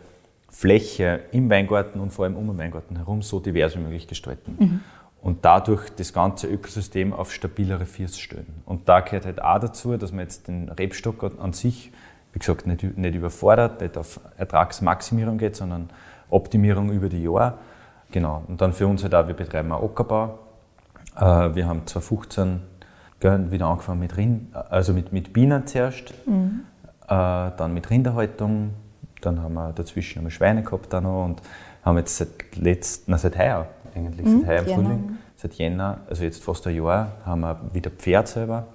Fläche 0.50 1.20
im 1.32 1.48
Weingarten 1.48 2.00
und 2.00 2.12
vor 2.12 2.24
allem 2.24 2.36
um 2.36 2.46
den 2.46 2.58
Weingarten 2.58 2.96
herum 2.96 3.22
so 3.22 3.40
divers 3.40 3.76
wie 3.76 3.80
möglich 3.80 4.06
gestalten. 4.06 4.56
Mhm. 4.58 4.80
Und 5.20 5.44
dadurch 5.44 5.88
das 5.90 6.12
ganze 6.12 6.46
Ökosystem 6.46 7.12
auf 7.12 7.32
stabilere 7.32 7.86
Füße 7.86 8.20
stellen. 8.20 8.62
Und 8.66 8.88
da 8.88 9.00
gehört 9.00 9.24
halt 9.24 9.42
auch 9.42 9.58
dazu, 9.58 9.96
dass 9.96 10.12
man 10.12 10.20
jetzt 10.20 10.46
den 10.46 10.68
Rebstock 10.68 11.32
an 11.38 11.52
sich 11.52 11.90
wie 12.38 12.46
gesagt, 12.46 12.66
nicht, 12.68 12.96
nicht 12.96 13.14
überfordert, 13.14 13.80
nicht 13.80 13.96
auf 13.96 14.20
Ertragsmaximierung 14.36 15.38
geht, 15.38 15.56
sondern 15.56 15.90
Optimierung 16.30 16.90
über 16.90 17.08
die 17.08 17.24
Jahre. 17.24 17.54
Genau. 18.12 18.44
Und 18.46 18.60
dann 18.60 18.72
für 18.72 18.86
uns 18.86 19.02
halt 19.02 19.14
auch, 19.14 19.26
wir 19.26 19.34
betreiben 19.34 19.72
auch 19.72 19.82
Ockerbau. 19.82 20.38
Äh, 21.16 21.54
wir 21.54 21.66
haben 21.66 21.84
2015 21.84 22.60
wieder 23.20 23.66
angefangen 23.66 23.98
mit, 23.98 24.16
Rind, 24.16 24.54
also 24.54 24.92
mit, 24.92 25.12
mit 25.12 25.32
Bienen 25.32 25.66
zuerst, 25.66 26.14
mhm. 26.26 26.60
Äh, 27.08 27.50
dann 27.56 27.72
mit 27.72 27.88
Rinderhaltung, 27.88 28.74
dann 29.22 29.42
haben 29.42 29.54
wir 29.54 29.72
dazwischen 29.72 30.20
haben 30.20 30.30
Schweine 30.30 30.62
gehabt 30.62 30.94
auch 30.94 31.00
noch 31.00 31.24
und 31.24 31.42
haben 31.82 31.96
jetzt 31.96 32.18
seit, 32.18 32.54
letzt, 32.54 33.08
na, 33.08 33.16
seit 33.16 33.36
heuer 33.38 33.66
eigentlich, 33.94 34.26
mhm. 34.26 34.40
seit 34.42 34.48
heuer 34.48 34.58
im 34.58 34.74
Frühling, 34.74 35.18
seit 35.34 35.54
Jänner, 35.54 36.02
also 36.08 36.22
jetzt 36.22 36.44
fast 36.44 36.66
ein 36.66 36.76
Jahr, 36.76 37.12
haben 37.24 37.40
wir 37.40 37.58
wieder 37.72 37.90
Pferd 37.90 38.28
selber. 38.28 38.66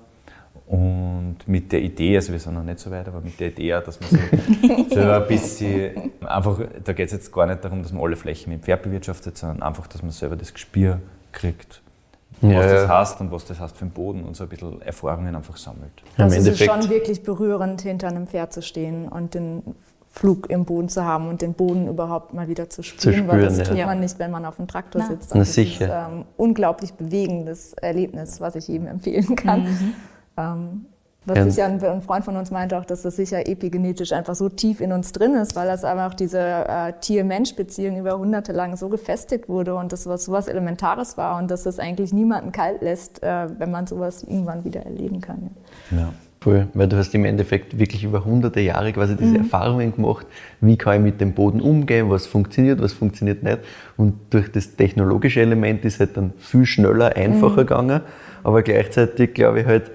Und 0.65 1.38
mit 1.45 1.71
der 1.71 1.82
Idee, 1.82 2.15
also 2.15 2.32
wir 2.32 2.39
sind 2.39 2.54
noch 2.54 2.63
nicht 2.63 2.80
so 2.80 2.89
weit, 2.89 3.08
aber 3.08 3.19
mit 3.19 3.39
der 3.39 3.49
Idee, 3.49 3.80
dass 3.86 3.99
man 3.99 4.10
so, 4.10 4.95
so 4.95 4.99
ein 4.99 5.28
bisschen, 5.28 6.12
einfach, 6.26 6.60
da 6.84 6.93
geht 6.93 7.08
es 7.08 7.12
jetzt 7.12 7.34
gar 7.34 7.45
nicht 7.45 7.63
darum, 7.63 7.84
dass 7.84 7.91
man 7.91 8.02
alle 8.02 8.15
Flächen 8.15 8.52
mit 8.52 8.63
Pferd 8.63 8.84
bewirtschaftet, 8.84 9.38
sondern 9.38 9.62
einfach, 9.62 9.88
dass 9.88 10.02
man 10.02 10.12
selber 10.12 10.38
das 10.38 10.54
Gespür 10.54 10.99
kriegt, 11.34 11.82
ja, 12.41 12.60
was 12.60 12.71
das 12.71 12.88
heißt 12.88 13.21
und 13.21 13.32
was 13.32 13.45
das 13.45 13.60
heißt 13.60 13.76
für 13.76 13.86
den 13.86 13.91
Boden 13.91 14.23
und 14.23 14.36
so 14.36 14.43
ein 14.43 14.49
bisschen 14.49 14.82
Erfahrungen 14.82 15.36
einfach 15.36 15.58
sammelt. 15.58 15.91
Also 16.17 16.38
es 16.38 16.47
ist 16.47 16.63
schon 16.63 16.89
wirklich 16.89 17.23
berührend, 17.23 17.82
hinter 17.82 18.08
einem 18.08 18.28
Pferd 18.28 18.54
zu 18.54 18.62
stehen 18.62 19.08
und 19.10 19.34
den 19.34 19.63
Flug 20.10 20.49
im 20.49 20.63
Boden 20.63 20.89
zu 20.89 21.04
haben 21.04 21.28
und 21.28 21.41
den 21.41 21.54
Boden 21.54 21.88
überhaupt 21.88 22.34
mal 22.34 22.47
wieder 22.47 22.69
zu 22.69 22.84
spüren, 22.84 22.99
zu 22.99 23.13
spüren 23.13 23.28
weil 23.28 23.41
das 23.41 23.58
ja. 23.58 23.63
tut 23.63 23.78
man 23.78 23.99
nicht, 23.99 24.19
wenn 24.19 24.30
man 24.30 24.45
auf 24.45 24.58
dem 24.58 24.67
Traktor 24.67 25.02
Na. 25.02 25.08
sitzt. 25.08 25.32
Na, 25.34 25.39
das 25.39 25.54
sicher. 25.56 25.86
ist 25.86 25.91
ein 25.91 26.13
ähm, 26.19 26.26
unglaublich 26.38 26.93
bewegendes 26.93 27.73
Erlebnis, 27.73 28.39
was 28.39 28.56
ich 28.56 28.67
jedem 28.67 28.88
empfehlen 28.88 29.36
kann. 29.36 29.63
Mhm. 29.63 29.93
Ähm, 30.37 30.85
was 31.25 31.37
ja. 31.37 31.49
sicher 31.49 31.65
ein, 31.65 32.01
Freund 32.01 32.25
von 32.25 32.35
uns 32.35 32.51
meinte 32.51 32.77
auch, 32.77 32.83
dass 32.83 33.01
das 33.03 33.15
sicher 33.15 33.47
epigenetisch 33.47 34.11
einfach 34.11 34.35
so 34.35 34.49
tief 34.49 34.81
in 34.81 34.91
uns 34.91 35.13
drin 35.13 35.35
ist, 35.35 35.55
weil 35.55 35.67
das 35.67 35.85
einfach 35.85 36.13
diese 36.13 36.39
äh, 36.39 36.93
Tier-Mensch-Beziehung 36.99 37.97
über 37.97 38.17
hunderte 38.17 38.51
lang 38.51 38.75
so 38.75 38.89
gefestigt 38.89 39.47
wurde 39.47 39.75
und 39.75 39.93
das 39.93 40.05
was 40.05 40.25
sowas 40.25 40.47
Elementares 40.49 41.17
war 41.17 41.37
und 41.37 41.49
dass 41.49 41.63
das 41.63 41.79
eigentlich 41.79 42.11
niemanden 42.11 42.51
kalt 42.51 42.81
lässt, 42.81 43.23
äh, 43.23 43.47
wenn 43.57 43.71
man 43.71 43.87
sowas 43.87 44.23
irgendwann 44.23 44.65
wieder 44.65 44.81
erleben 44.81 45.21
kann. 45.21 45.51
Ja. 45.91 45.97
ja. 45.97 46.13
Cool, 46.45 46.67
weil 46.73 46.89
du 46.89 46.97
hast 46.97 47.15
im 47.15 47.23
Endeffekt 47.23 47.79
wirklich 47.79 48.03
über 48.03 48.25
hunderte 48.25 48.59
Jahre 48.59 48.91
quasi 48.91 49.15
diese 49.15 49.29
mhm. 49.29 49.43
Erfahrungen 49.45 49.95
gemacht, 49.95 50.25
wie 50.59 50.75
kann 50.75 50.95
ich 50.95 51.01
mit 51.01 51.21
dem 51.21 51.31
Boden 51.31 51.61
umgehen, 51.61 52.09
was 52.09 52.27
funktioniert, 52.27 52.81
was 52.81 52.91
funktioniert 52.91 53.43
nicht. 53.43 53.59
Und 53.95 54.15
durch 54.29 54.51
das 54.51 54.75
technologische 54.75 55.39
Element 55.39 55.85
ist 55.85 56.01
halt 56.01 56.17
dann 56.17 56.33
viel 56.37 56.65
schneller, 56.65 57.15
einfacher 57.15 57.51
mhm. 57.51 57.67
gegangen, 57.67 58.01
aber 58.43 58.61
gleichzeitig 58.61 59.33
glaube 59.33 59.61
ich 59.61 59.65
halt, 59.65 59.91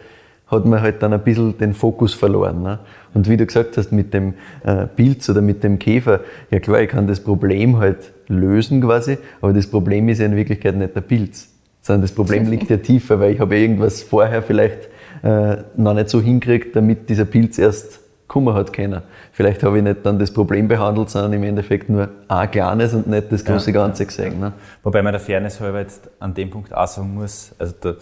hat 0.50 0.64
man 0.64 0.80
halt 0.80 1.02
dann 1.02 1.12
ein 1.12 1.20
bisschen 1.20 1.56
den 1.58 1.74
Fokus 1.74 2.14
verloren. 2.14 2.62
Ne? 2.62 2.78
Und 3.14 3.28
wie 3.28 3.36
du 3.36 3.46
gesagt 3.46 3.76
hast, 3.76 3.92
mit 3.92 4.14
dem 4.14 4.34
äh, 4.64 4.86
Pilz 4.86 5.28
oder 5.28 5.42
mit 5.42 5.62
dem 5.62 5.78
Käfer, 5.78 6.20
ja 6.50 6.60
klar, 6.60 6.80
ich 6.80 6.88
kann 6.88 7.06
das 7.06 7.20
Problem 7.20 7.78
halt 7.78 8.12
lösen 8.28 8.80
quasi, 8.80 9.18
aber 9.40 9.52
das 9.52 9.66
Problem 9.66 10.08
ist 10.08 10.18
ja 10.18 10.26
in 10.26 10.36
Wirklichkeit 10.36 10.76
nicht 10.76 10.94
der 10.94 11.00
Pilz, 11.02 11.48
sondern 11.82 12.02
das 12.02 12.12
Problem 12.12 12.46
liegt 12.50 12.70
ja 12.70 12.78
tiefer, 12.78 13.20
weil 13.20 13.34
ich 13.34 13.40
habe 13.40 13.56
ja 13.56 13.62
irgendwas 13.62 14.02
vorher 14.02 14.42
vielleicht 14.42 14.88
äh, 15.22 15.58
noch 15.76 15.94
nicht 15.94 16.08
so 16.08 16.20
hinkriegt, 16.20 16.74
damit 16.76 17.08
dieser 17.08 17.24
Pilz 17.24 17.58
erst 17.58 18.00
kommen 18.28 18.54
hat 18.54 18.72
können. 18.72 19.02
Vielleicht 19.32 19.62
habe 19.62 19.78
ich 19.78 19.82
nicht 19.82 20.04
dann 20.04 20.18
das 20.18 20.30
Problem 20.30 20.68
behandelt, 20.68 21.10
sondern 21.10 21.32
im 21.32 21.42
Endeffekt 21.44 21.88
nur 21.88 22.10
ein 22.28 22.50
kleines 22.50 22.92
und 22.92 23.06
nicht 23.06 23.32
das 23.32 23.44
große 23.44 23.72
ja. 23.72 23.80
Ganze 23.80 24.04
gesehen. 24.04 24.38
Ne? 24.38 24.52
Wobei 24.82 25.02
man 25.02 25.12
der 25.12 25.20
Fairness 25.20 25.60
halber 25.60 25.80
jetzt 25.80 26.10
an 26.20 26.34
dem 26.34 26.50
Punkt 26.50 26.74
auch 26.74 26.86
sagen 26.86 27.14
muss, 27.14 27.54
also 27.58 27.74
der, 27.82 27.96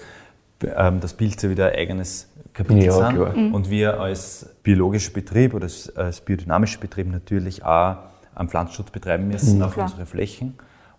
ähm, 0.76 1.00
das 1.00 1.14
Pilz 1.14 1.42
ja 1.42 1.50
wieder 1.50 1.68
ein 1.68 1.78
eigenes 1.78 2.28
Kapitel 2.56 2.84
ja, 2.84 2.92
sind. 2.92 3.16
Klar. 3.16 3.36
Mhm. 3.36 3.54
Und 3.54 3.70
wir 3.70 4.00
als 4.00 4.48
biologischer 4.62 5.12
Betrieb 5.12 5.52
oder 5.54 5.64
als, 5.64 5.94
als 5.94 6.20
biodynamischer 6.22 6.80
Betrieb 6.80 7.10
natürlich 7.10 7.62
auch 7.64 7.96
einen 8.34 8.48
Pflanzenschutz 8.48 8.90
betreiben 8.90 9.28
müssen 9.28 9.58
mhm. 9.58 9.64
auf 9.64 9.74
klar. 9.74 9.86
unsere 9.86 10.06
Flächen, 10.06 10.54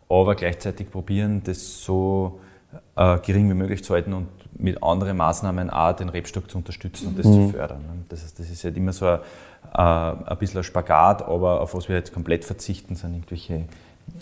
aber 0.08 0.36
gleichzeitig 0.36 0.92
probieren, 0.92 1.42
das 1.44 1.84
so 1.84 2.40
äh, 2.96 3.18
gering 3.20 3.50
wie 3.50 3.56
möglich 3.56 3.84
zu 3.84 3.94
halten 3.94 4.14
und 4.14 4.28
mit 4.60 4.82
anderen 4.84 5.18
Maßnahmen 5.18 5.70
auch 5.70 5.94
den 5.94 6.10
Rebstock 6.10 6.50
zu 6.50 6.58
unterstützen 6.60 7.08
und 7.08 7.20
das 7.20 7.26
mhm. 7.26 7.48
zu 7.48 7.50
fördern. 7.50 7.82
Das, 8.10 8.24
heißt, 8.24 8.40
das 8.40 8.50
ist 8.50 8.64
halt 8.64 8.78
immer 8.78 8.94
so 8.94 9.08
ein, 9.08 9.20
äh, 9.74 9.80
ein 10.30 10.38
bisschen 10.38 10.60
ein 10.60 10.64
Spagat, 10.64 11.24
aber 11.24 11.62
auf 11.62 11.74
was 11.74 11.90
wir 11.90 11.96
jetzt 11.96 12.14
komplett 12.14 12.46
verzichten, 12.46 12.96
sind 12.96 13.14
irgendwelche 13.14 13.66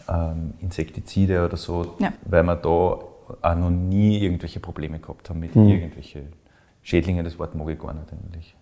ähm, 0.10 0.54
Insektizide 0.62 1.46
oder 1.46 1.58
so, 1.58 1.96
ja. 2.00 2.14
weil 2.26 2.44
wir 2.44 2.56
da 2.56 2.70
auch 2.70 3.56
noch 3.56 3.70
nie 3.70 4.20
irgendwelche 4.20 4.60
Probleme 4.60 5.00
gehabt 5.00 5.30
haben 5.30 5.40
mit 5.40 5.56
mhm. 5.56 5.68
irgendwelchen 5.68 6.34
Schädlinge, 6.86 7.24
das 7.24 7.38
Wort 7.40 7.56
mag 7.56 7.68
ich 7.68 7.80
gar 7.80 7.94
nicht 7.94 8.14
eigentlich. 8.14 8.56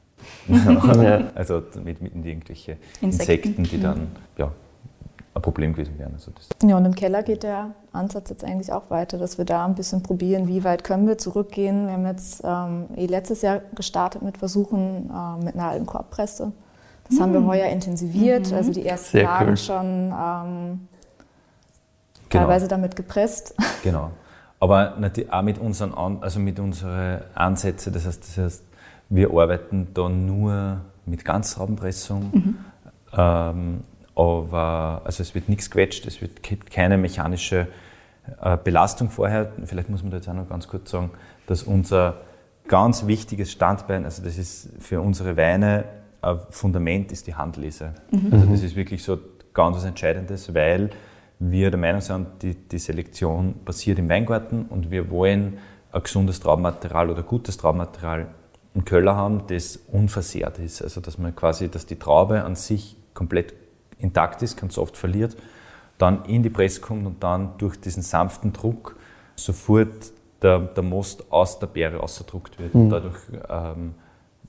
also 1.35 1.61
mit, 1.83 2.01
mit 2.01 2.25
irgendwelche 2.25 2.77
Insekten, 3.01 3.49
Insekten 3.49 3.63
die 3.63 3.81
dann 3.81 4.07
ja, 4.37 4.49
ein 5.33 5.41
Problem 5.41 5.73
gewesen 5.73 5.99
wären. 5.99 6.13
Also 6.13 6.31
ja, 6.65 6.77
und 6.77 6.85
im 6.85 6.95
Keller 6.95 7.21
geht 7.21 7.43
der 7.43 7.71
Ansatz 7.91 8.29
jetzt 8.29 8.45
eigentlich 8.45 8.71
auch 8.71 8.89
weiter, 8.89 9.17
dass 9.17 9.37
wir 9.37 9.43
da 9.43 9.65
ein 9.65 9.75
bisschen 9.75 10.03
probieren, 10.03 10.47
wie 10.47 10.63
weit 10.63 10.85
können 10.85 11.05
wir 11.05 11.17
zurückgehen. 11.17 11.87
Wir 11.87 11.93
haben 11.93 12.05
jetzt 12.05 12.41
ähm, 12.45 12.85
eh 12.95 13.07
letztes 13.07 13.41
Jahr 13.41 13.59
gestartet 13.75 14.21
mit 14.21 14.37
Versuchen 14.37 15.11
äh, 15.11 15.43
mit 15.43 15.55
einer 15.55 15.67
alten 15.67 15.85
Korbpresse. 15.85 16.53
Das 17.09 17.17
mhm. 17.17 17.21
haben 17.21 17.33
wir 17.33 17.41
mm. 17.41 17.47
heuer 17.47 17.65
intensiviert, 17.67 18.51
mhm. 18.51 18.55
also 18.55 18.71
die 18.71 18.85
ersten 18.85 19.17
Sehr 19.17 19.23
Lagen 19.23 19.49
cool. 19.49 19.57
schon 19.57 19.85
ähm, 19.85 20.87
genau. 22.29 22.45
teilweise 22.45 22.69
damit 22.69 22.95
gepresst. 22.95 23.53
Genau. 23.83 24.11
Aber 24.63 24.93
auch 25.29 25.41
mit 25.41 25.57
unseren, 25.57 25.93
also 26.21 26.39
mit 26.39 26.57
unseren 26.57 27.19
Ansätzen, 27.35 27.91
das 27.91 28.05
heißt, 28.05 28.23
das 28.23 28.37
heißt, 28.37 28.63
wir 29.09 29.29
arbeiten 29.31 29.89
da 29.93 30.07
nur 30.07 30.79
mit 31.05 31.25
Ganzraubenpressung. 31.25 32.31
Mhm. 32.33 32.55
Ähm, 33.11 33.81
aber 34.15 35.01
also 35.03 35.21
es 35.21 35.35
wird 35.35 35.49
nichts 35.49 35.69
quetscht, 35.69 36.07
es 36.07 36.21
wird, 36.21 36.41
gibt 36.43 36.71
keine 36.71 36.97
mechanische 36.97 37.67
äh, 38.41 38.55
Belastung 38.55 39.09
vorher. 39.09 39.51
Vielleicht 39.65 39.89
muss 39.89 40.01
man 40.01 40.11
da 40.11 40.17
jetzt 40.17 40.29
auch 40.29 40.33
noch 40.33 40.47
ganz 40.47 40.69
kurz 40.69 40.91
sagen, 40.91 41.11
dass 41.45 41.63
unser 41.63 42.21
ganz 42.69 43.05
wichtiges 43.05 43.51
Standbein, 43.51 44.05
also 44.05 44.23
das 44.23 44.37
ist 44.37 44.69
für 44.79 45.01
unsere 45.01 45.35
Weine 45.35 45.83
ein 46.21 46.39
Fundament, 46.51 47.11
ist 47.11 47.27
die 47.27 47.35
Handlese. 47.35 47.95
Mhm. 48.11 48.29
Also 48.31 48.45
das 48.45 48.63
ist 48.63 48.77
wirklich 48.77 49.03
so 49.03 49.19
ganz 49.53 49.75
was 49.75 49.83
Entscheidendes, 49.83 50.53
weil 50.53 50.89
wir 51.39 51.71
der 51.71 51.79
Meinung 51.79 52.01
sind, 52.01 52.27
die, 52.41 52.55
die 52.55 52.79
Selektion 52.79 53.55
passiert 53.65 53.99
im 53.99 54.09
Weingarten 54.09 54.65
und 54.69 54.91
wir 54.91 55.09
wollen 55.09 55.57
ein 55.91 56.03
gesundes 56.03 56.39
Traubenmaterial 56.39 57.09
oder 57.09 57.23
gutes 57.23 57.57
Traubenmaterial 57.57 58.27
im 58.73 58.85
Keller 58.85 59.15
haben, 59.15 59.43
das 59.47 59.77
unversehrt 59.91 60.59
ist. 60.59 60.81
Also 60.81 61.01
dass 61.01 61.17
man 61.17 61.35
quasi, 61.35 61.69
dass 61.69 61.85
die 61.85 61.97
Traube 61.97 62.43
an 62.43 62.55
sich 62.55 62.97
komplett 63.13 63.53
intakt 63.99 64.41
ist, 64.41 64.57
ganz 64.57 64.77
oft 64.77 64.97
verliert, 64.97 65.37
dann 65.97 66.25
in 66.25 66.43
die 66.43 66.49
Presse 66.49 66.81
kommt 66.81 67.05
und 67.05 67.23
dann 67.23 67.57
durch 67.57 67.79
diesen 67.79 68.03
sanften 68.03 68.51
Druck 68.51 68.95
sofort 69.35 70.11
der, 70.41 70.59
der 70.59 70.83
Most 70.83 71.31
aus 71.31 71.59
der 71.59 71.67
Beere 71.67 72.01
ausgedruckt 72.01 72.59
wird. 72.59 72.73
Mhm. 72.73 72.89
Dadurch 72.89 73.19
ähm, 73.49 73.95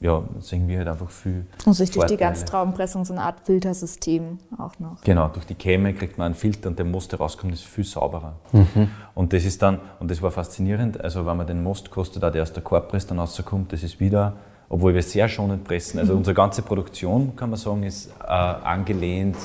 ja, 0.00 0.22
sehen 0.40 0.68
wir 0.68 0.78
halt 0.78 0.88
einfach 0.88 1.10
viel. 1.10 1.46
Und 1.64 1.78
durch 1.78 1.90
Vorteile. 1.90 2.16
die 2.16 2.22
Ganztraubenpressung 2.22 3.04
so 3.04 3.14
eine 3.14 3.22
Art 3.22 3.40
Filtersystem 3.44 4.38
auch 4.58 4.78
noch. 4.78 5.00
Genau, 5.02 5.28
durch 5.28 5.46
die 5.46 5.54
Käme 5.54 5.94
kriegt 5.94 6.18
man 6.18 6.26
einen 6.26 6.34
Filter 6.34 6.68
und 6.68 6.78
der 6.78 6.86
Most, 6.86 7.12
der 7.12 7.20
rauskommt, 7.20 7.52
ist 7.54 7.64
viel 7.64 7.84
sauberer. 7.84 8.34
Mhm. 8.52 8.90
Und 9.14 9.32
das 9.32 9.44
ist 9.44 9.62
dann, 9.62 9.80
und 10.00 10.10
das 10.10 10.20
war 10.20 10.30
faszinierend, 10.30 11.00
also 11.00 11.24
wenn 11.24 11.36
man 11.36 11.46
den 11.46 11.62
Most 11.62 11.90
kostet, 11.90 12.22
der 12.22 12.42
aus 12.42 12.52
der 12.52 12.62
Korbpresse 12.62 13.08
dann 13.08 13.18
rauskommt, 13.18 13.72
das 13.72 13.82
ist 13.82 14.00
wieder, 14.00 14.34
obwohl 14.68 14.94
wir 14.94 15.02
sehr 15.02 15.28
schonend 15.28 15.64
pressen, 15.64 16.00
also 16.00 16.12
mhm. 16.12 16.18
unsere 16.18 16.34
ganze 16.34 16.62
Produktion, 16.62 17.36
kann 17.36 17.50
man 17.50 17.58
sagen, 17.58 17.84
ist 17.84 18.10
äh, 18.22 18.30
angelehnt 18.30 19.36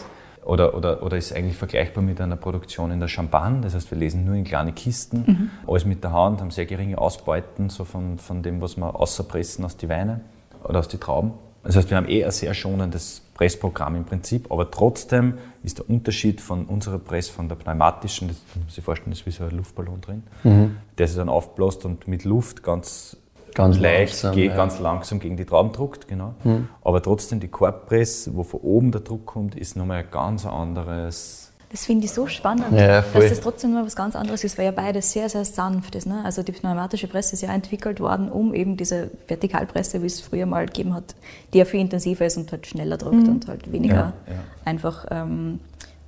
oder, 0.43 0.73
oder, 0.75 1.03
oder 1.03 1.15
ist 1.15 1.31
eigentlich 1.33 1.57
vergleichbar 1.57 2.03
mit 2.03 2.19
einer 2.19 2.35
Produktion 2.35 2.91
in 2.91 2.99
der 2.99 3.07
Champagne. 3.07 3.61
Das 3.61 3.75
heißt, 3.75 3.91
wir 3.91 3.97
lesen 3.97 4.25
nur 4.25 4.35
in 4.35 4.43
kleine 4.43 4.73
Kisten, 4.73 5.23
mhm. 5.25 5.49
alles 5.67 5.85
mit 5.85 6.03
der 6.03 6.11
Hand, 6.11 6.41
haben 6.41 6.51
sehr 6.51 6.65
geringe 6.65 6.97
Ausbeuten 6.97 7.69
so 7.69 7.83
von, 7.83 8.17
von 8.17 8.41
dem, 8.41 8.59
was 8.61 8.75
wir 8.75 8.99
außerpressen 8.99 9.63
aus 9.63 9.77
die 9.77 9.87
Weine 9.87 10.21
oder 10.63 10.79
aus 10.79 10.87
den 10.87 10.99
Trauben. 10.99 11.33
Das 11.63 11.75
heißt, 11.75 11.89
wir 11.89 11.97
haben 11.97 12.07
eh 12.07 12.23
ein 12.23 12.31
sehr 12.31 12.53
schonendes 12.53 13.21
Pressprogramm 13.33 13.95
im 13.95 14.05
Prinzip, 14.05 14.51
aber 14.51 14.71
trotzdem 14.71 15.35
ist 15.63 15.79
der 15.79 15.89
Unterschied 15.89 16.41
von 16.41 16.65
unserer 16.65 16.99
Press, 16.99 17.29
von 17.29 17.49
der 17.49 17.55
pneumatischen, 17.55 18.29
das 18.29 18.37
muss 18.37 18.55
man 18.55 18.69
sich 18.69 18.83
vorstellen, 18.83 19.11
das 19.11 19.19
ist 19.19 19.25
wie 19.25 19.31
so 19.31 19.43
ein 19.43 19.57
Luftballon 19.57 20.01
drin, 20.01 20.23
mhm. 20.43 20.77
der 20.97 21.07
sich 21.07 21.17
dann 21.17 21.29
aufbläst 21.29 21.85
und 21.85 22.07
mit 22.07 22.23
Luft 22.23 22.63
ganz, 22.63 23.17
ganz 23.53 23.77
leicht, 23.77 24.13
langsam, 24.13 24.35
geht, 24.35 24.51
ja. 24.51 24.55
ganz 24.55 24.79
langsam 24.79 25.19
gegen 25.19 25.37
die 25.37 25.45
Trauben 25.45 25.71
druckt, 25.73 26.07
genau. 26.07 26.35
Mhm. 26.43 26.69
Aber 26.81 27.01
trotzdem 27.01 27.39
die 27.39 27.49
Korbpress, 27.49 28.29
wo 28.33 28.43
von 28.43 28.61
oben 28.61 28.91
der 28.91 29.01
Druck 29.01 29.25
kommt, 29.25 29.55
ist 29.55 29.75
nochmal 29.75 29.99
ein 29.99 30.11
ganz 30.11 30.45
anderes 30.45 31.48
das 31.71 31.85
finde 31.85 32.05
ich 32.05 32.11
so 32.11 32.25
spannend, 32.25 32.71
ja, 32.71 33.01
dass 33.01 33.29
das 33.29 33.41
trotzdem 33.41 33.71
nur 33.71 33.85
was 33.85 33.95
ganz 33.95 34.15
anderes 34.15 34.43
ist, 34.43 34.57
weil 34.57 34.65
ja 34.65 34.71
beides 34.71 35.11
sehr, 35.11 35.29
sehr 35.29 35.45
sanft 35.45 35.95
ist. 35.95 36.07
Ne? 36.07 36.21
Also 36.25 36.41
die 36.41 36.51
pneumatische 36.51 37.07
Presse 37.07 37.33
ist 37.33 37.41
ja 37.41 37.53
entwickelt 37.53 37.99
worden, 37.99 38.29
um 38.29 38.55
eben 38.55 38.75
diese 38.75 39.11
Vertikalpresse, 39.27 40.01
wie 40.01 40.07
es 40.07 40.19
früher 40.19 40.47
mal 40.47 40.65
gegeben 40.65 40.95
hat, 40.95 41.15
die 41.53 41.59
ja 41.59 41.65
viel 41.65 41.79
intensiver 41.79 42.25
ist 42.25 42.37
und 42.37 42.51
halt 42.51 42.65
schneller 42.65 42.97
druckt 42.97 43.17
mhm. 43.17 43.29
und 43.29 43.47
halt 43.47 43.71
weniger 43.71 43.95
ja, 43.95 44.13
ja. 44.27 44.39
einfach 44.65 45.05
ähm, 45.11 45.59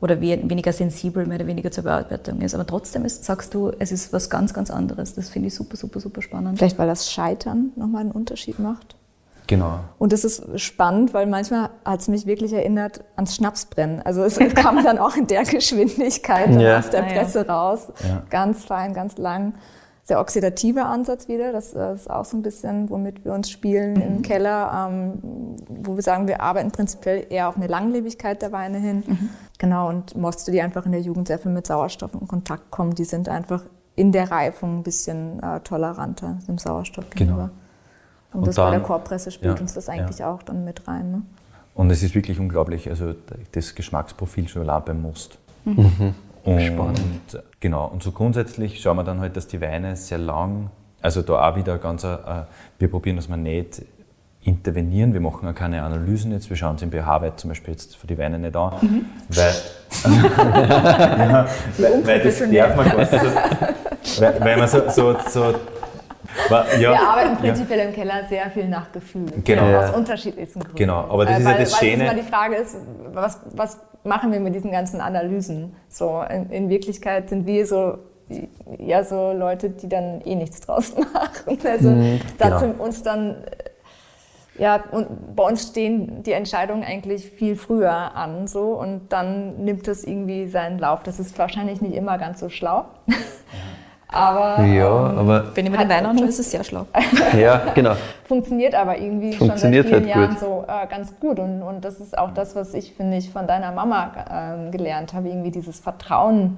oder 0.01 0.19
weniger 0.19 0.73
sensibel, 0.73 1.27
mehr 1.27 1.37
oder 1.37 1.45
weniger 1.45 1.69
zur 1.69 1.83
Bearbeitung 1.83 2.41
ist. 2.41 2.55
Aber 2.55 2.65
trotzdem 2.65 3.05
ist, 3.05 3.23
sagst 3.23 3.53
du, 3.53 3.71
es 3.77 3.91
ist 3.91 4.11
was 4.11 4.31
ganz, 4.31 4.55
ganz 4.55 4.71
anderes. 4.71 5.13
Das 5.13 5.29
finde 5.29 5.49
ich 5.49 5.53
super, 5.53 5.77
super, 5.77 5.99
super 5.99 6.23
spannend. 6.23 6.57
Vielleicht, 6.57 6.79
weil 6.79 6.87
das 6.87 7.11
Scheitern 7.11 7.71
nochmal 7.75 8.01
einen 8.01 8.11
Unterschied 8.11 8.57
macht? 8.57 8.95
Genau. 9.51 9.81
Und 9.99 10.13
das 10.13 10.23
ist 10.23 10.61
spannend, 10.61 11.13
weil 11.13 11.27
manchmal 11.27 11.71
hat 11.83 11.99
es 11.99 12.07
mich 12.07 12.25
wirklich 12.25 12.53
erinnert 12.53 13.03
ans 13.17 13.35
Schnapsbrennen. 13.35 14.01
Also 14.01 14.23
es 14.23 14.39
kam 14.55 14.81
dann 14.81 14.97
auch 14.97 15.17
in 15.17 15.27
der 15.27 15.43
Geschwindigkeit 15.43 16.57
ja. 16.57 16.79
aus 16.79 16.89
der 16.89 17.01
Presse 17.01 17.45
ja. 17.45 17.53
raus. 17.53 17.91
Ja. 18.01 18.23
Ganz 18.29 18.63
fein, 18.63 18.93
ganz 18.93 19.17
lang. 19.17 19.55
Sehr 20.03 20.21
oxidativer 20.21 20.85
Ansatz 20.85 21.27
wieder. 21.27 21.51
Das 21.51 21.73
ist 21.73 22.09
auch 22.09 22.23
so 22.23 22.37
ein 22.37 22.43
bisschen, 22.43 22.89
womit 22.89 23.25
wir 23.25 23.33
uns 23.33 23.49
spielen 23.49 23.95
mhm. 23.95 24.01
im 24.01 24.21
Keller, 24.21 24.87
ähm, 24.89 25.57
wo 25.67 25.97
wir 25.97 26.01
sagen, 26.01 26.29
wir 26.29 26.41
arbeiten 26.41 26.71
prinzipiell 26.71 27.27
eher 27.29 27.49
auf 27.49 27.57
eine 27.57 27.67
Langlebigkeit 27.67 28.41
der 28.41 28.53
Weine 28.53 28.77
hin. 28.77 29.03
Mhm. 29.05 29.29
Genau, 29.57 29.89
und 29.89 30.15
Moste, 30.15 30.51
die 30.51 30.61
einfach 30.61 30.85
in 30.85 30.93
der 30.93 31.01
Jugend 31.01 31.27
sehr 31.27 31.39
viel 31.39 31.51
mit 31.51 31.67
Sauerstoff 31.67 32.13
in 32.13 32.25
Kontakt 32.25 32.71
kommen, 32.71 32.95
die 32.95 33.03
sind 33.03 33.27
einfach 33.27 33.63
in 33.97 34.13
der 34.13 34.31
Reifung 34.31 34.79
ein 34.79 34.83
bisschen 34.83 35.43
äh, 35.43 35.59
toleranter 35.59 36.39
dem 36.47 36.57
Sauerstoff 36.57 37.09
Genau. 37.09 37.49
Und, 38.33 38.39
Und 38.41 38.47
das 38.47 38.55
bei 38.55 38.63
der 38.69 38.79
dann- 38.79 38.83
Korbpresse 38.83 39.31
spielt 39.31 39.55
ja, 39.55 39.61
uns 39.61 39.73
das 39.73 39.89
eigentlich 39.89 40.19
ja. 40.19 40.31
auch 40.33 40.41
dann 40.43 40.63
mit 40.63 40.87
rein. 40.87 41.11
Ne? 41.11 41.21
Und 41.73 41.89
es 41.91 42.03
ist 42.03 42.15
wirklich 42.15 42.39
unglaublich, 42.39 42.89
also 42.89 43.13
das 43.51 43.75
Geschmacksprofil 43.75 44.47
schon 44.47 44.61
allein 44.63 44.83
beim 44.85 45.01
Most. 45.01 45.37
Mhm. 45.65 46.15
Und, 46.43 46.61
Spannend. 46.61 47.43
Genau, 47.59 47.85
und 47.87 48.01
so 48.01 48.11
grundsätzlich 48.11 48.81
schauen 48.81 48.97
wir 48.97 49.03
dann 49.03 49.19
halt, 49.19 49.37
dass 49.37 49.47
die 49.47 49.61
Weine 49.61 49.95
sehr 49.95 50.17
lang, 50.17 50.69
also 51.01 51.21
da 51.21 51.49
auch 51.51 51.55
wieder 51.55 51.77
ganz, 51.77 52.03
äh, 52.03 52.17
wir 52.79 52.89
probieren, 52.89 53.15
dass 53.17 53.27
wir 53.29 53.37
nicht 53.37 53.83
intervenieren, 54.43 55.13
wir 55.13 55.21
machen 55.21 55.47
auch 55.47 55.53
keine 55.53 55.83
Analysen 55.83 56.31
jetzt, 56.31 56.49
wir 56.49 56.57
schauen 56.57 56.71
uns 56.71 56.81
im 56.81 56.91
pH-Wert 56.91 57.39
zum 57.39 57.49
Beispiel 57.49 57.73
jetzt 57.75 57.95
für 57.95 58.07
die 58.07 58.17
Weine 58.17 58.39
nicht 58.39 58.55
an, 58.55 58.73
Mhm. 58.81 59.05
weil, 59.29 59.53
ja, 61.29 61.47
weil, 61.77 62.07
weil 62.07 62.19
das 62.23 62.39
darf 62.39 62.75
man 62.75 62.89
gar 62.89 62.97
nicht 62.97 63.11
so, 63.11 64.21
weil, 64.21 64.39
weil 64.41 64.57
man 64.57 64.67
so, 64.67 64.89
so, 64.89 65.15
so 65.29 65.53
wa- 66.49 66.65
ja, 66.73 66.91
Wir 66.91 67.01
arbeiten 67.01 67.29
ja. 67.33 67.39
prinzipiell 67.39 67.87
im 67.87 67.93
Keller 67.93 68.25
sehr 68.29 68.49
viel 68.51 68.67
nach 68.67 68.91
Gefühl. 68.91 69.25
Genau. 69.43 69.67
Ja. 69.67 69.89
Aus 69.89 69.95
unterschiedlichsten 69.95 70.59
Gründen. 70.59 70.77
Genau, 70.77 70.99
aber 71.09 71.25
das 71.25 71.35
Äh, 71.35 71.39
ist 71.39 71.45
ja 71.45 71.51
weil, 71.51 71.59
das 71.59 71.81
weil 71.81 71.89
Schöne. 71.89 72.15
Die 72.15 72.21
Frage 72.29 72.55
ist, 72.55 72.77
was, 73.13 73.39
was 73.53 73.79
machen 74.03 74.31
wir 74.31 74.39
mit 74.39 74.55
diesen 74.55 74.71
ganzen 74.71 75.01
Analysen? 75.01 75.75
So, 75.89 76.23
in, 76.29 76.49
in 76.49 76.69
Wirklichkeit 76.69 77.29
sind 77.29 77.45
wir 77.45 77.65
so, 77.67 77.97
ja, 78.79 79.03
so 79.03 79.33
Leute, 79.33 79.69
die 79.69 79.89
dann 79.89 80.21
eh 80.21 80.35
nichts 80.35 80.61
draus 80.61 80.95
machen. 81.13 81.57
Also, 81.65 81.95
da 82.37 82.59
genau. 82.59 82.83
uns 82.83 83.03
dann, 83.03 83.35
äh, 83.35 84.61
ja, 84.61 84.83
und 84.91 85.35
bei 85.35 85.43
uns 85.43 85.69
stehen 85.69 86.23
die 86.23 86.33
Entscheidungen 86.33 86.83
eigentlich 86.83 87.29
viel 87.29 87.55
früher 87.55 88.15
an, 88.15 88.47
so, 88.47 88.73
und 88.73 89.09
dann 89.09 89.63
nimmt 89.63 89.87
es 89.87 90.03
irgendwie 90.03 90.47
seinen 90.47 90.77
Lauf. 90.77 91.03
Das 91.03 91.19
ist 91.19 91.37
wahrscheinlich 91.39 91.81
nicht 91.81 91.95
immer 91.95 92.17
ganz 92.17 92.39
so 92.39 92.49
schlau. 92.49 92.85
Aber 94.11 94.63
Ja, 94.65 94.89
aber 94.89 95.45
Wenn 95.55 95.65
ich 95.65 95.71
mir 95.71 95.77
den 95.77 95.89
Wein 95.89 96.05
anschaue, 96.05 96.27
ist 96.27 96.39
es 96.39 96.51
sehr 96.51 96.63
schlau. 96.63 96.85
ja, 97.39 97.61
genau. 97.73 97.93
funktioniert 98.25 98.75
aber 98.75 98.97
irgendwie 98.97 99.33
Funktioniert 99.33 99.85
schon 99.87 99.93
seit 99.93 100.03
vielen 100.05 100.15
halt 100.17 100.29
Jahren 100.29 100.29
gut. 100.31 100.39
so 100.39 100.65
äh, 100.67 100.87
ganz 100.87 101.17
gut. 101.19 101.39
Und, 101.39 101.61
und 101.63 101.85
das 101.85 101.99
ist 101.99 102.17
auch 102.17 102.31
das, 102.33 102.55
was 102.55 102.73
ich, 102.73 102.93
finde 102.93 103.17
ich, 103.17 103.31
von 103.31 103.47
deiner 103.47 103.71
Mama 103.71 104.11
ähm, 104.29 104.71
gelernt 104.71 105.13
habe, 105.13 105.29
irgendwie 105.29 105.51
dieses 105.51 105.79
Vertrauen 105.79 106.57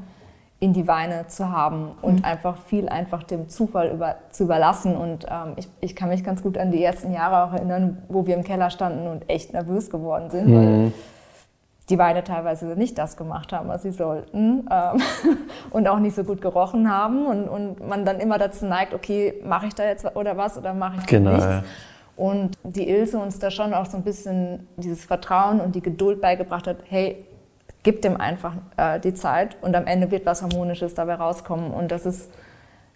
in 0.60 0.74
die 0.74 0.88
Weine 0.88 1.28
zu 1.28 1.52
haben 1.52 1.92
und 2.02 2.20
Mhm. 2.20 2.26
einfach 2.26 2.56
viel 2.68 2.88
einfach 2.90 3.22
dem 3.24 3.50
Zufall 3.50 3.90
über, 3.90 4.16
zu 4.32 4.46
überlassen. 4.46 4.96
Und 4.96 5.26
ähm, 5.30 5.54
ich, 5.58 5.68
ich 5.82 5.96
kann 5.96 6.10
mich 6.10 6.24
ganz 6.24 6.42
gut 6.42 6.58
an 6.58 6.72
die 6.72 6.82
ersten 6.84 7.14
Jahre 7.14 7.44
auch 7.50 7.54
erinnern, 7.54 7.98
wo 8.08 8.26
wir 8.26 8.36
im 8.36 8.44
Keller 8.44 8.70
standen 8.70 9.06
und 9.08 9.30
echt 9.30 9.54
nervös 9.54 9.90
geworden 9.92 10.30
sind, 10.32 10.48
Mhm. 10.48 10.56
weil 10.56 10.92
die 11.90 11.98
Weine 12.00 12.24
teilweise 12.24 12.66
nicht 12.66 12.98
das 12.98 13.18
gemacht 13.18 13.52
haben, 13.52 13.68
was 13.68 13.84
sie 13.84 13.92
sollten 13.92 14.68
ähm, 14.72 15.02
und 15.70 15.88
auch 15.88 16.00
nicht 16.00 16.16
so 16.16 16.24
gut 16.24 16.42
gerochen 16.42 16.90
haben 16.90 17.26
und, 17.26 17.48
und 17.50 17.88
man 17.88 18.06
dann 18.06 18.20
immer 18.20 18.38
dazu 18.38 18.66
neigt, 18.66 18.94
okay, 18.94 19.34
mache 19.44 19.68
ich 19.68 19.76
da 19.76 19.84
jetzt 19.84 20.16
oder 20.16 20.38
was 20.38 20.58
oder 20.58 20.74
mache 20.74 21.00
ich 21.00 21.06
Genau, 21.08 21.32
nichts. 21.32 21.64
Und 22.16 22.58
die 22.64 22.90
Ilse 22.90 23.18
uns 23.18 23.40
da 23.40 23.50
schon 23.50 23.74
auch 23.74 23.88
so 23.88 23.98
ein 23.98 24.04
bisschen 24.04 24.68
dieses 24.78 25.04
Vertrauen 25.04 25.60
und 25.60 25.76
die 25.76 25.82
Geduld 25.82 26.22
beigebracht 26.22 26.68
hat, 26.68 26.78
hey, 26.88 27.26
gib 27.82 28.02
dem 28.02 28.20
einfach 28.20 28.54
äh, 28.78 29.00
die 29.00 29.14
Zeit 29.14 29.58
und 29.62 29.76
am 29.76 29.88
Ende 29.88 30.12
wird 30.12 30.26
was 30.26 30.42
Harmonisches 30.42 30.94
dabei 30.94 31.16
rauskommen. 31.16 31.72
Und 31.72 31.92
das 31.92 32.06
ist 32.06 32.32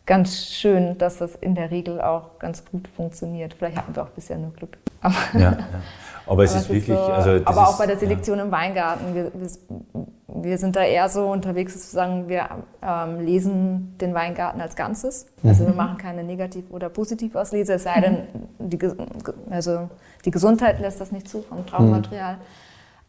ganz 0.05 0.45
schön, 0.45 0.97
dass 0.97 1.17
das 1.17 1.35
in 1.35 1.55
der 1.55 1.71
Regel 1.71 1.99
auch 1.99 2.39
ganz 2.39 2.63
gut 2.63 2.87
funktioniert. 2.87 3.55
Vielleicht 3.55 3.77
hatten 3.77 3.95
wir 3.95 4.03
auch 4.03 4.09
bisher 4.09 4.37
nur 4.37 4.53
Glück. 4.53 4.77
Ja, 5.03 5.11
ja. 5.39 5.57
Aber 6.27 6.43
es 6.43 6.51
aber 6.51 6.61
ist 6.61 6.69
wirklich, 6.69 6.97
so, 6.97 7.03
also 7.03 7.29
aber 7.45 7.67
auch 7.67 7.71
ist, 7.71 7.77
bei 7.77 7.85
der 7.87 7.97
Selektion 7.97 8.39
im 8.39 8.51
Weingarten. 8.51 9.15
Wir, 9.15 9.31
wir, 9.33 9.49
wir 10.43 10.57
sind 10.57 10.75
da 10.75 10.83
eher 10.83 11.09
so 11.09 11.27
unterwegs, 11.27 11.73
dass 11.73 11.93
wir 11.93 11.99
sagen, 11.99 12.27
wir 12.27 12.47
ähm, 12.81 13.19
lesen 13.25 13.95
den 13.99 14.13
Weingarten 14.13 14.61
als 14.61 14.75
Ganzes. 14.75 15.25
Also 15.43 15.65
wir 15.65 15.73
machen 15.73 15.97
keine 15.97 16.23
Negativ- 16.23 16.69
oder 16.69 16.89
Positivauslese, 16.89 17.73
es 17.73 17.83
sei 17.83 18.01
denn, 18.01 18.17
die, 18.59 18.77
Ges- 18.77 18.95
also 19.49 19.89
die 20.25 20.31
Gesundheit 20.31 20.79
lässt 20.79 20.99
das 21.01 21.11
nicht 21.11 21.27
zu 21.27 21.41
vom 21.41 21.65
Traubenmaterial. 21.65 22.35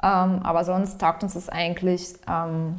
Ähm, 0.03 0.41
aber 0.43 0.65
sonst 0.65 1.01
taugt 1.01 1.23
uns 1.25 1.35
das 1.35 1.49
eigentlich, 1.49 2.15
ähm, 2.31 2.79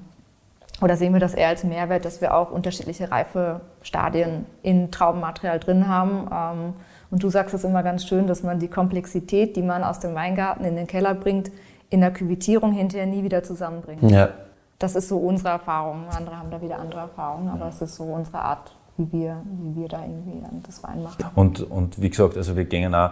oder 0.81 0.95
sehen 0.95 1.11
wir 1.11 1.19
das 1.19 1.33
eher 1.33 1.49
als 1.49 1.65
Mehrwert, 1.65 2.05
dass 2.05 2.21
wir 2.21 2.33
auch 2.33 2.49
unterschiedliche 2.51 3.11
Reifestadien 3.11 4.45
in 4.63 4.89
Traubenmaterial 4.91 5.59
drin 5.59 5.89
haben. 5.89 6.73
Und 7.11 7.23
du 7.23 7.29
sagst 7.29 7.55
es 7.55 7.63
immer 7.63 7.83
ganz 7.83 8.05
schön, 8.05 8.27
dass 8.27 8.43
man 8.43 8.59
die 8.59 8.67
Komplexität, 8.67 9.55
die 9.55 9.63
man 9.63 9.83
aus 9.83 9.99
dem 9.99 10.13
Weingarten 10.15 10.63
in 10.63 10.75
den 10.75 10.87
Keller 10.87 11.15
bringt, 11.15 11.51
in 11.89 12.01
der 12.01 12.11
Küvitierung 12.11 12.71
hinterher 12.71 13.07
nie 13.07 13.23
wieder 13.23 13.43
zusammenbringt. 13.43 14.11
Ja. 14.11 14.29
Das 14.77 14.95
ist 14.95 15.09
so 15.09 15.17
unsere 15.17 15.49
Erfahrung. 15.49 16.03
Andere 16.15 16.37
haben 16.37 16.51
da 16.51 16.61
wieder 16.61 16.79
andere 16.79 17.01
Erfahrungen, 17.01 17.49
aber 17.49 17.67
es 17.67 17.81
ist 17.81 17.95
so 17.95 18.03
unsere 18.03 18.39
Art, 18.39 18.75
wie 18.97 19.11
wir, 19.11 19.41
wie 19.43 19.81
wir 19.81 19.87
da 19.87 20.01
irgendwie 20.01 20.39
dann 20.41 20.61
das 20.63 20.83
Wein 20.83 21.03
machen. 21.03 21.25
Und, 21.35 21.61
und 21.69 22.01
wie 22.01 22.09
gesagt, 22.09 22.37
also 22.37 22.55
wir 22.55 22.65
gehen 22.65 22.93
auch 22.93 23.11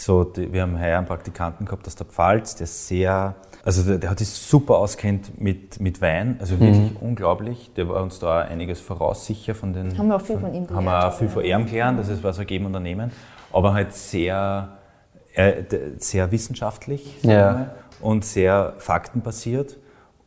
so, 0.00 0.22
die, 0.22 0.52
wir 0.52 0.62
haben 0.62 0.78
heuer 0.78 0.98
einen 0.98 1.06
Praktikanten 1.06 1.66
gehabt 1.66 1.86
aus 1.86 1.96
der 1.96 2.06
Pfalz, 2.06 2.54
der 2.54 2.66
sehr, 2.68 3.34
also 3.64 3.82
der, 3.82 3.98
der 3.98 4.10
hat 4.10 4.18
sich 4.20 4.28
super 4.28 4.76
auskennt 4.76 5.40
mit, 5.40 5.80
mit 5.80 6.00
Wein, 6.00 6.36
also 6.38 6.60
wirklich 6.60 6.92
unglaublich. 7.00 7.72
Der 7.76 7.88
war 7.88 8.02
uns 8.02 8.20
da 8.20 8.42
einiges 8.42 8.80
voraussicher 8.80 9.56
von 9.56 9.72
den. 9.72 9.98
Haben 9.98 10.08
wir 10.08 10.16
auch 10.16 10.20
viel 10.20 10.38
von 10.38 10.54
ihm 10.54 10.68
Haben 10.68 10.84
gelernt, 10.84 10.86
wir 10.86 11.08
auch 11.08 11.12
viel 11.14 11.28
von 11.28 11.44
ihm 11.44 11.66
gelernt, 11.66 11.98
das 11.98 12.08
ist 12.08 12.22
was 12.22 12.38
wir 12.38 12.44
geben 12.44 12.72
und 12.72 12.80
nehmen, 12.82 13.10
aber 13.52 13.74
halt 13.74 13.92
sehr, 13.94 14.78
äh, 15.34 15.62
sehr 15.98 16.30
wissenschaftlich 16.32 17.22
Ja. 17.22 17.52
mal, 17.52 17.74
und 18.00 18.24
sehr 18.24 18.74
faktenbasiert 18.78 19.76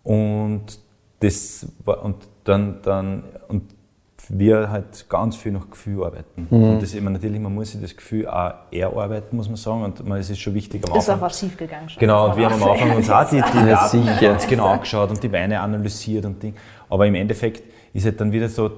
und 0.04 0.80
das 1.20 1.68
war, 1.86 2.04
und 2.04 2.16
dann, 2.44 2.82
dann, 2.82 3.24
und 3.48 3.64
wir 4.30 4.70
halt 4.72 5.10
ganz 5.10 5.36
viel 5.36 5.52
nach 5.52 5.70
Gefühl 5.70 6.04
arbeiten. 6.06 6.48
Mhm. 6.50 6.64
Und 6.64 6.82
das 6.82 6.94
immer 6.94 7.10
natürlich, 7.10 7.40
man 7.40 7.54
muss 7.54 7.72
sich 7.72 7.82
das 7.82 7.96
Gefühl 7.96 8.28
auch 8.28 8.54
erarbeiten, 8.72 9.36
muss 9.36 9.48
man 9.48 9.58
sagen. 9.58 9.84
Und 9.84 10.08
man, 10.08 10.20
es 10.20 10.30
ist 10.30 10.40
schon 10.40 10.54
wichtig 10.54 10.88
am 10.88 10.96
Ist 10.98 11.10
auch 11.10 11.14
Anfang. 11.14 11.22
was 11.28 11.40
schiefgegangen 11.40 11.90
schon. 11.90 12.00
Genau, 12.00 12.30
und 12.30 12.38
wir 12.38 12.46
haben 12.46 12.54
am 12.54 12.64
auch 12.64 12.72
Anfang 12.74 12.96
uns 12.96 13.10
auch 13.10 13.30
die, 13.30 13.36
die 13.42 13.42
Ja, 13.58 13.66
Daten 13.76 14.06
ganz 14.22 14.48
genau 14.48 14.68
angeschaut 14.68 15.10
und 15.10 15.22
die 15.22 15.32
Weine 15.32 15.60
analysiert 15.60 16.26
und 16.26 16.42
Ding. 16.42 16.56
Aber 16.90 17.06
im 17.08 17.16
Endeffekt 17.16 17.64
ist 17.94 18.06
halt 18.06 18.22
dann 18.22 18.32
wieder 18.32 18.48
so, 18.48 18.72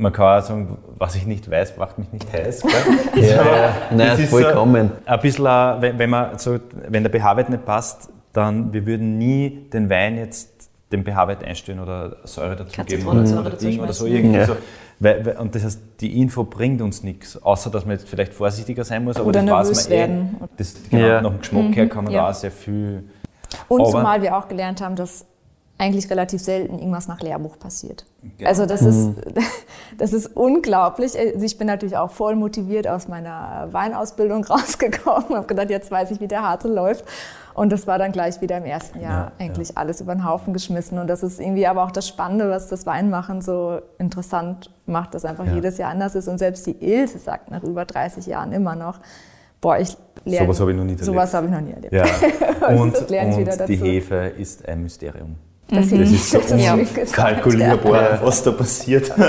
man 0.00 0.12
kann 0.12 0.40
auch 0.40 0.44
sagen, 0.46 0.78
was 0.98 1.14
ich 1.14 1.26
nicht 1.26 1.50
weiß, 1.50 1.76
macht 1.76 1.98
mich 1.98 2.10
nicht 2.12 2.32
heiß. 2.32 2.62
Gell? 2.62 3.22
Ja, 3.22 3.42
ja. 3.44 3.72
Nein, 3.90 4.18
ist 4.18 4.30
vollkommen. 4.30 4.90
So 5.06 5.10
ein 5.12 5.20
bisschen, 5.20 5.44
wenn, 5.44 5.98
wenn, 5.98 6.10
man 6.10 6.38
so, 6.38 6.58
wenn 6.88 7.04
der 7.04 7.12
pH-Wert 7.12 7.50
nicht 7.50 7.64
passt, 7.64 8.08
dann 8.32 8.72
wir 8.72 8.86
würden 8.86 9.18
nie 9.18 9.68
den 9.72 9.90
Wein 9.90 10.16
jetzt 10.16 10.70
den 10.92 11.04
pH-Wert 11.04 11.44
einstellen 11.44 11.80
oder 11.80 12.16
Säure 12.24 12.56
dazugeben 12.56 13.06
oder, 13.06 13.24
Zitronensäure 13.24 13.46
oder, 13.46 13.56
Ding 13.56 13.80
oder 13.80 13.92
so 13.92 14.06
irgendwie 14.06 14.38
Ja. 14.38 14.46
so. 14.46 14.56
Weil, 15.02 15.24
weil, 15.24 15.36
und 15.38 15.54
das 15.54 15.64
heißt, 15.64 15.80
die 16.00 16.20
Info 16.20 16.44
bringt 16.44 16.82
uns 16.82 17.02
nichts, 17.02 17.40
außer 17.42 17.70
dass 17.70 17.84
man 17.86 17.92
jetzt 17.96 18.08
vielleicht 18.08 18.34
vorsichtiger 18.34 18.84
sein 18.84 19.04
muss, 19.04 19.16
aber 19.16 19.26
Oder 19.28 19.42
das 19.42 19.50
weiß 19.50 19.66
nervös 19.68 19.88
man 19.88 19.98
werden. 19.98 20.36
eh. 20.42 20.46
Das, 20.58 20.74
genau, 20.90 21.06
Ja. 21.06 21.22
Nach 21.22 21.30
dem 21.30 21.38
Geschmack 21.40 21.76
her 21.76 21.88
kann 21.88 22.04
man 22.04 22.12
ja. 22.12 22.22
da 22.24 22.30
auch 22.30 22.34
sehr 22.34 22.50
viel. 22.50 23.04
Und 23.68 23.80
Aber- 23.80 23.90
zumal 23.90 24.20
wir 24.22 24.36
auch 24.36 24.46
gelernt 24.48 24.80
haben, 24.82 24.96
dass 24.96 25.24
eigentlich 25.80 26.10
relativ 26.10 26.42
selten 26.42 26.78
irgendwas 26.78 27.08
nach 27.08 27.20
Lehrbuch 27.20 27.58
passiert. 27.58 28.04
Genau. 28.36 28.48
Also 28.48 28.66
das 28.66 28.82
ist, 28.82 29.12
das 29.98 30.12
ist 30.12 30.36
unglaublich. 30.36 31.18
Also 31.18 31.42
ich 31.42 31.56
bin 31.56 31.66
natürlich 31.66 31.96
auch 31.96 32.10
voll 32.10 32.36
motiviert 32.36 32.86
aus 32.86 33.08
meiner 33.08 33.68
Weinausbildung 33.72 34.44
rausgekommen, 34.50 35.34
habe 35.34 35.46
gedacht, 35.46 35.70
jetzt 35.70 35.90
weiß 35.90 36.10
ich, 36.10 36.20
wie 36.20 36.28
der 36.28 36.42
Harte 36.42 36.68
läuft. 36.68 37.06
Und 37.54 37.72
das 37.72 37.86
war 37.86 37.98
dann 37.98 38.12
gleich 38.12 38.40
wieder 38.42 38.58
im 38.58 38.64
ersten 38.64 39.00
Jahr 39.00 39.32
Ja, 39.38 39.44
eigentlich 39.44 39.76
alles 39.76 40.02
über 40.02 40.14
den 40.14 40.24
Haufen 40.24 40.52
geschmissen. 40.52 40.98
Und 40.98 41.08
das 41.08 41.22
ist 41.22 41.40
irgendwie 41.40 41.66
aber 41.66 41.82
auch 41.82 41.90
das 41.90 42.06
Spannende, 42.06 42.50
was 42.50 42.68
das 42.68 42.84
Weinmachen 42.84 43.40
so 43.40 43.80
interessant 43.98 44.70
macht, 44.86 45.14
dass 45.14 45.24
einfach 45.24 45.46
Ja. 45.46 45.54
jedes 45.54 45.78
Jahr 45.78 45.90
anders 45.90 46.14
ist. 46.14 46.28
Und 46.28 46.38
selbst 46.38 46.66
die 46.66 46.76
Ilse 46.78 47.18
sagt 47.18 47.50
nach 47.50 47.62
über 47.62 47.86
30 47.86 48.26
Jahren 48.26 48.52
immer 48.52 48.76
noch, 48.76 49.00
boah, 49.62 49.78
ich 49.78 49.96
lerne... 50.26 50.46
Sowas 50.46 50.60
habe 50.60 50.70
ich 50.72 50.76
noch 50.76 50.84
nie 50.84 50.92
erlebt. 50.92 51.06
Sowas 51.06 51.34
habe 51.34 51.46
ich 51.46 51.52
noch 51.52 51.60
nie 51.60 51.72
erlebt. 51.72 51.92
Ja. 51.92 52.04
Und, 52.68 52.94
ich 52.94 53.48
und 53.48 53.68
die. 53.68 53.76
Hefe 53.76 54.32
ist 54.36 54.68
ein 54.68 54.82
Mysterium. 54.82 55.36
Das, 55.70 55.88
Das 55.90 56.10
ist 56.10 56.30
so 56.30 56.56
Ja. 56.56 56.76
kalkulierbar, 57.12 58.20
was 58.22 58.42
da 58.42 58.50
passiert. 58.50 59.12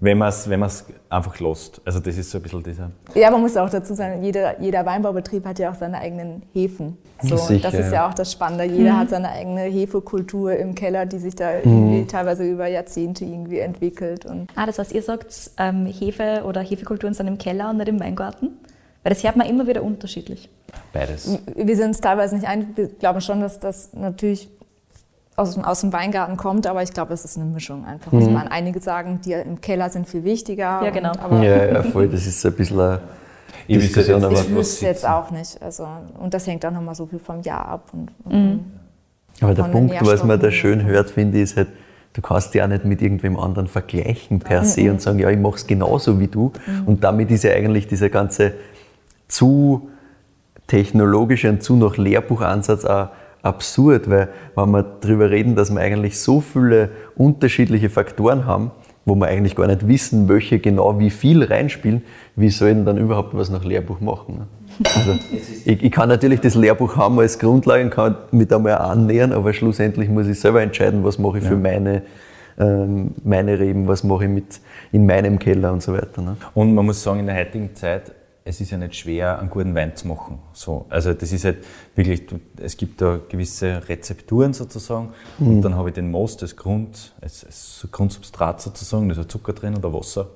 wenn 0.00 0.18
man 0.18 0.28
es 0.28 0.48
wenn 0.48 0.60
man's 0.60 0.84
einfach 1.08 1.38
lässt. 1.40 1.80
Also 1.84 2.00
das 2.00 2.16
ist 2.16 2.30
so 2.30 2.38
ein 2.38 2.42
bisschen 2.42 2.62
dieser... 2.62 2.90
Ja, 3.14 3.30
man 3.30 3.40
muss 3.40 3.56
auch 3.56 3.70
dazu 3.70 3.94
sagen, 3.94 4.22
jeder, 4.22 4.60
jeder 4.60 4.84
Weinbaubetrieb 4.84 5.44
hat 5.44 5.58
ja 5.58 5.70
auch 5.70 5.74
seine 5.74 5.98
eigenen 5.98 6.42
Hefen. 6.52 6.96
So, 7.22 7.36
Sicher, 7.36 7.70
das 7.70 7.74
ist 7.74 7.86
ja 7.86 7.94
ja. 7.94 8.08
auch 8.08 8.14
das 8.14 8.32
Spannende. 8.32 8.64
Jeder 8.64 8.98
hat 8.98 9.10
seine 9.10 9.30
eigene 9.30 9.62
Hefekultur 9.62 10.54
im 10.56 10.74
Keller, 10.74 11.06
die 11.06 11.18
sich 11.18 11.34
da 11.34 11.56
irgendwie 11.58 12.06
teilweise 12.06 12.44
über 12.44 12.66
Jahrzehnte 12.66 13.24
irgendwie 13.24 13.60
entwickelt. 13.60 14.26
Und 14.26 14.48
Ah, 14.54 14.66
das 14.66 14.78
heißt, 14.78 14.92
ihr 14.92 15.02
sagt, 15.02 15.50
ähm, 15.58 15.86
Hefe 15.86 16.42
oder 16.46 16.60
Hefekulturen 16.60 17.14
sind 17.14 17.28
im 17.28 17.38
Keller 17.38 17.70
und 17.70 17.78
nicht 17.78 17.88
im 17.88 18.00
Weingarten? 18.00 18.50
Weil 19.02 19.10
das 19.14 19.22
hört 19.22 19.36
man 19.36 19.46
immer 19.48 19.66
wieder 19.66 19.82
unterschiedlich. 19.82 20.50
Beides. 20.92 21.38
wir 21.54 21.76
sind 21.76 21.88
uns 21.88 22.00
teilweise 22.00 22.36
nicht 22.36 22.46
einig. 22.48 22.68
Wir 22.76 22.88
glauben 22.88 23.20
schon, 23.20 23.40
dass 23.40 23.60
das 23.60 23.92
natürlich 23.92 24.48
aus, 25.36 25.54
dem- 25.54 25.64
aus 25.64 25.80
dem 25.82 25.92
Weingarten 25.92 26.36
kommt, 26.36 26.66
aber 26.66 26.82
ich 26.82 26.92
glaube, 26.92 27.12
es 27.12 27.24
ist 27.24 27.36
eine 27.36 27.44
Mischung 27.46 27.84
einfach. 27.84 28.12
Also 28.12 28.30
man, 28.30 28.48
einige 28.48 28.80
sagen, 28.80 29.20
die 29.24 29.32
im 29.32 29.60
Keller 29.60 29.90
sind 29.90 30.08
viel 30.08 30.24
wichtiger. 30.24 30.80
Ja, 30.82 30.90
genau. 30.90 31.10
Und, 31.10 31.20
aber 31.20 31.42
Ja, 31.42 31.64
ja, 31.66 31.82
voll. 31.82 32.08
Das 32.08 32.26
ist 32.26 32.40
so 32.40 32.48
ein 32.48 32.54
bisschen 32.54 32.80
eine 32.80 33.00
Ich 33.66 33.76
wüsste 33.76 34.00
Diskussion, 34.00 34.30
jetzt 34.30 34.44
ich 34.48 34.54
wüsste 34.54 34.86
jetzt 34.86 35.06
auch 35.06 35.30
nicht. 35.30 35.60
Also, 35.62 35.86
und 36.18 36.32
das 36.32 36.46
hängt 36.46 36.64
auch 36.64 36.70
nochmal 36.70 36.94
so 36.94 37.04
viel 37.06 37.18
vom 37.18 37.42
Jahr 37.42 37.68
ab. 37.68 37.90
Und, 37.92 38.10
und 38.24 38.64
aber 39.42 39.52
der 39.54 39.64
Punkt, 39.64 39.94
was 40.06 40.24
man 40.24 40.40
da 40.40 40.50
schön 40.50 40.82
hört, 40.84 41.10
finde 41.10 41.36
ich, 41.36 41.44
ist 41.44 41.56
halt, 41.58 41.68
du 42.14 42.22
kannst 42.22 42.54
dich 42.54 42.62
auch 42.62 42.66
nicht 42.68 42.86
mit 42.86 43.02
irgendwem 43.02 43.38
anderen 43.38 43.68
vergleichen 43.68 44.38
per 44.38 44.64
se 44.64 44.90
und 44.90 45.02
sagen, 45.02 45.18
ja, 45.18 45.28
ich 45.28 45.38
mache 45.38 45.56
es 45.56 45.66
genauso 45.66 46.18
wie 46.18 46.28
du. 46.28 46.50
Und 46.86 47.04
damit 47.04 47.30
ist 47.30 47.44
ja 47.44 47.52
eigentlich 47.52 47.86
dieser 47.86 48.08
ganze 48.08 48.54
zu 49.28 49.90
technologische 50.66 51.48
und 51.48 51.62
zu 51.62 51.76
nach 51.76 51.96
Lehrbuchansatz 51.96 52.84
auch 52.84 53.08
absurd, 53.42 54.10
weil 54.10 54.28
wenn 54.54 54.70
wir 54.70 54.82
darüber 55.00 55.30
reden, 55.30 55.54
dass 55.54 55.70
wir 55.70 55.80
eigentlich 55.80 56.18
so 56.18 56.40
viele 56.40 56.90
unterschiedliche 57.16 57.88
Faktoren 57.88 58.44
haben, 58.44 58.72
wo 59.04 59.14
wir 59.14 59.28
eigentlich 59.28 59.54
gar 59.54 59.68
nicht 59.68 59.86
wissen, 59.86 60.28
welche 60.28 60.58
genau 60.58 60.98
wie 60.98 61.10
viel 61.10 61.44
reinspielen, 61.44 62.02
wie 62.34 62.50
sollen 62.50 62.84
dann 62.84 62.98
überhaupt 62.98 63.36
was 63.36 63.50
nach 63.50 63.64
Lehrbuch 63.64 64.00
machen? 64.00 64.38
Ne? 64.38 64.46
Also 64.96 65.12
ich, 65.64 65.82
ich, 65.82 65.92
kann 65.92 66.08
natürlich 66.08 66.40
das 66.40 66.56
Lehrbuch 66.56 66.96
haben 66.96 67.18
als 67.20 67.38
Grundlage 67.38 67.84
und 67.84 67.90
kann 67.90 68.16
mich 68.32 68.48
da 68.48 68.58
mal 68.58 68.74
annähern, 68.74 69.32
aber 69.32 69.52
schlussendlich 69.52 70.08
muss 70.08 70.26
ich 70.26 70.40
selber 70.40 70.60
entscheiden, 70.60 71.04
was 71.04 71.18
mache 71.18 71.38
ich 71.38 71.44
für 71.44 71.56
meine, 71.56 72.02
ähm, 72.58 73.12
meine 73.22 73.60
Reben, 73.60 73.86
was 73.86 74.02
mache 74.02 74.24
ich 74.24 74.30
mit 74.30 74.60
in 74.90 75.06
meinem 75.06 75.38
Keller 75.38 75.72
und 75.72 75.84
so 75.84 75.92
weiter. 75.92 76.20
Ne? 76.20 76.36
Und 76.54 76.74
man 76.74 76.84
muss 76.84 77.00
sagen, 77.00 77.20
in 77.20 77.26
der 77.26 77.36
heutigen 77.36 77.76
Zeit, 77.76 78.10
es 78.46 78.60
ist 78.60 78.70
ja 78.70 78.78
nicht 78.78 78.94
schwer, 78.94 79.40
einen 79.40 79.50
guten 79.50 79.74
Wein 79.74 79.96
zu 79.96 80.06
machen. 80.06 80.38
So, 80.52 80.86
also 80.88 81.12
das 81.12 81.32
ist 81.32 81.44
halt 81.44 81.58
wirklich, 81.96 82.22
es 82.62 82.76
gibt 82.76 83.00
da 83.00 83.18
gewisse 83.28 83.82
Rezepturen 83.88 84.52
sozusagen 84.52 85.10
mhm. 85.38 85.48
und 85.48 85.62
dann 85.62 85.74
habe 85.74 85.88
ich 85.88 85.96
den 85.96 86.10
Most, 86.10 86.42
das 86.42 86.54
Grund, 86.54 87.12
das, 87.20 87.40
das 87.40 87.88
Grundsubstrat 87.90 88.62
sozusagen, 88.62 89.08
da 89.08 89.20
ist 89.20 89.30
Zucker 89.30 89.52
drin 89.52 89.76
oder 89.76 89.92
Wasser, 89.92 90.28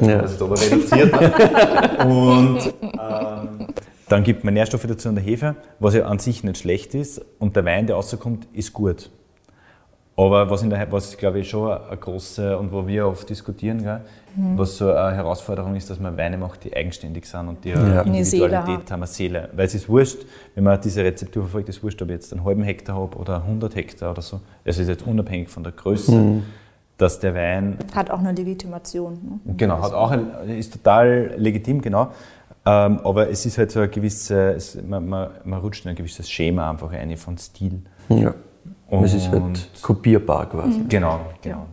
ja. 0.00 0.20
ist 0.20 0.42
aber 0.42 0.60
reduziert. 0.60 1.12
und 2.04 2.74
ähm, 2.82 3.68
dann 4.10 4.22
gibt 4.22 4.44
man 4.44 4.52
Nährstoffe 4.52 4.86
dazu 4.86 5.08
in 5.08 5.14
der 5.14 5.24
Hefe, 5.24 5.56
was 5.78 5.94
ja 5.94 6.04
an 6.04 6.18
sich 6.18 6.44
nicht 6.44 6.58
schlecht 6.58 6.94
ist 6.94 7.22
und 7.38 7.56
der 7.56 7.64
Wein, 7.64 7.86
der 7.86 7.96
rauskommt, 7.96 8.46
ist 8.52 8.74
gut. 8.74 9.10
Aber 10.16 10.48
was, 10.50 10.62
in 10.62 10.70
der, 10.70 10.92
was 10.92 11.16
glaube 11.16 11.40
ich 11.40 11.48
schon 11.48 11.72
eine 11.72 11.96
große 11.96 12.56
und 12.58 12.72
wo 12.72 12.86
wir 12.86 13.08
oft 13.08 13.28
diskutieren, 13.28 13.82
gell, 13.82 14.02
mhm. 14.36 14.58
was 14.58 14.76
so 14.76 14.90
eine 14.90 15.16
Herausforderung 15.16 15.74
ist, 15.74 15.90
dass 15.90 15.98
man 15.98 16.16
Weine 16.16 16.36
macht, 16.36 16.64
die 16.64 16.74
eigenständig 16.74 17.26
sind 17.26 17.48
und 17.48 17.64
die 17.64 17.70
ja. 17.70 18.02
Individualität 18.02 18.90
haben, 18.90 19.02
eine 19.02 19.06
Seele. 19.06 19.48
Weil 19.52 19.66
es 19.66 19.74
ist 19.74 19.88
wurscht, 19.88 20.18
wenn 20.54 20.64
man 20.64 20.80
diese 20.80 21.02
Rezeptur 21.02 21.44
verfolgt, 21.44 21.68
ist 21.68 21.82
wurscht, 21.82 22.00
ob 22.02 22.08
ich 22.08 22.14
jetzt 22.14 22.32
einen 22.32 22.44
halben 22.44 22.62
Hektar 22.62 22.96
habe 22.96 23.16
oder 23.16 23.42
100 23.42 23.74
Hektar 23.74 24.10
oder 24.10 24.22
so. 24.22 24.40
Es 24.64 24.78
ist 24.78 24.88
jetzt 24.88 25.06
unabhängig 25.06 25.48
von 25.48 25.62
der 25.62 25.72
Größe. 25.72 26.12
Mhm. 26.12 26.42
Dass 26.96 27.18
der 27.18 27.34
Wein. 27.34 27.76
Hat 27.92 28.08
auch 28.08 28.20
eine 28.20 28.30
Legitimation. 28.30 29.40
Ne? 29.44 29.54
Genau, 29.56 29.82
hat 29.82 29.92
auch 29.92 30.12
ein, 30.12 30.28
ist 30.48 30.74
total 30.74 31.34
legitim, 31.36 31.82
genau. 31.82 32.12
Ähm, 32.66 33.00
aber 33.02 33.28
es 33.28 33.44
ist 33.44 33.58
halt 33.58 33.72
so 33.72 33.80
ein 33.80 33.90
gewisses, 33.90 34.78
man, 34.86 35.06
man, 35.08 35.30
man 35.44 35.60
rutscht 35.60 35.84
in 35.84 35.90
ein 35.90 35.96
gewisses 35.96 36.30
Schema 36.30 36.70
einfach 36.70 36.92
ein 36.92 37.16
von 37.16 37.36
Stil. 37.36 37.82
Ja. 38.08 38.32
Und 38.88 39.04
es 39.04 39.14
ist 39.14 39.28
halt 39.28 39.68
kopierbar 39.82 40.48
quasi. 40.48 40.78
Mhm. 40.78 40.88
Genau, 40.88 41.20
genau. 41.42 41.66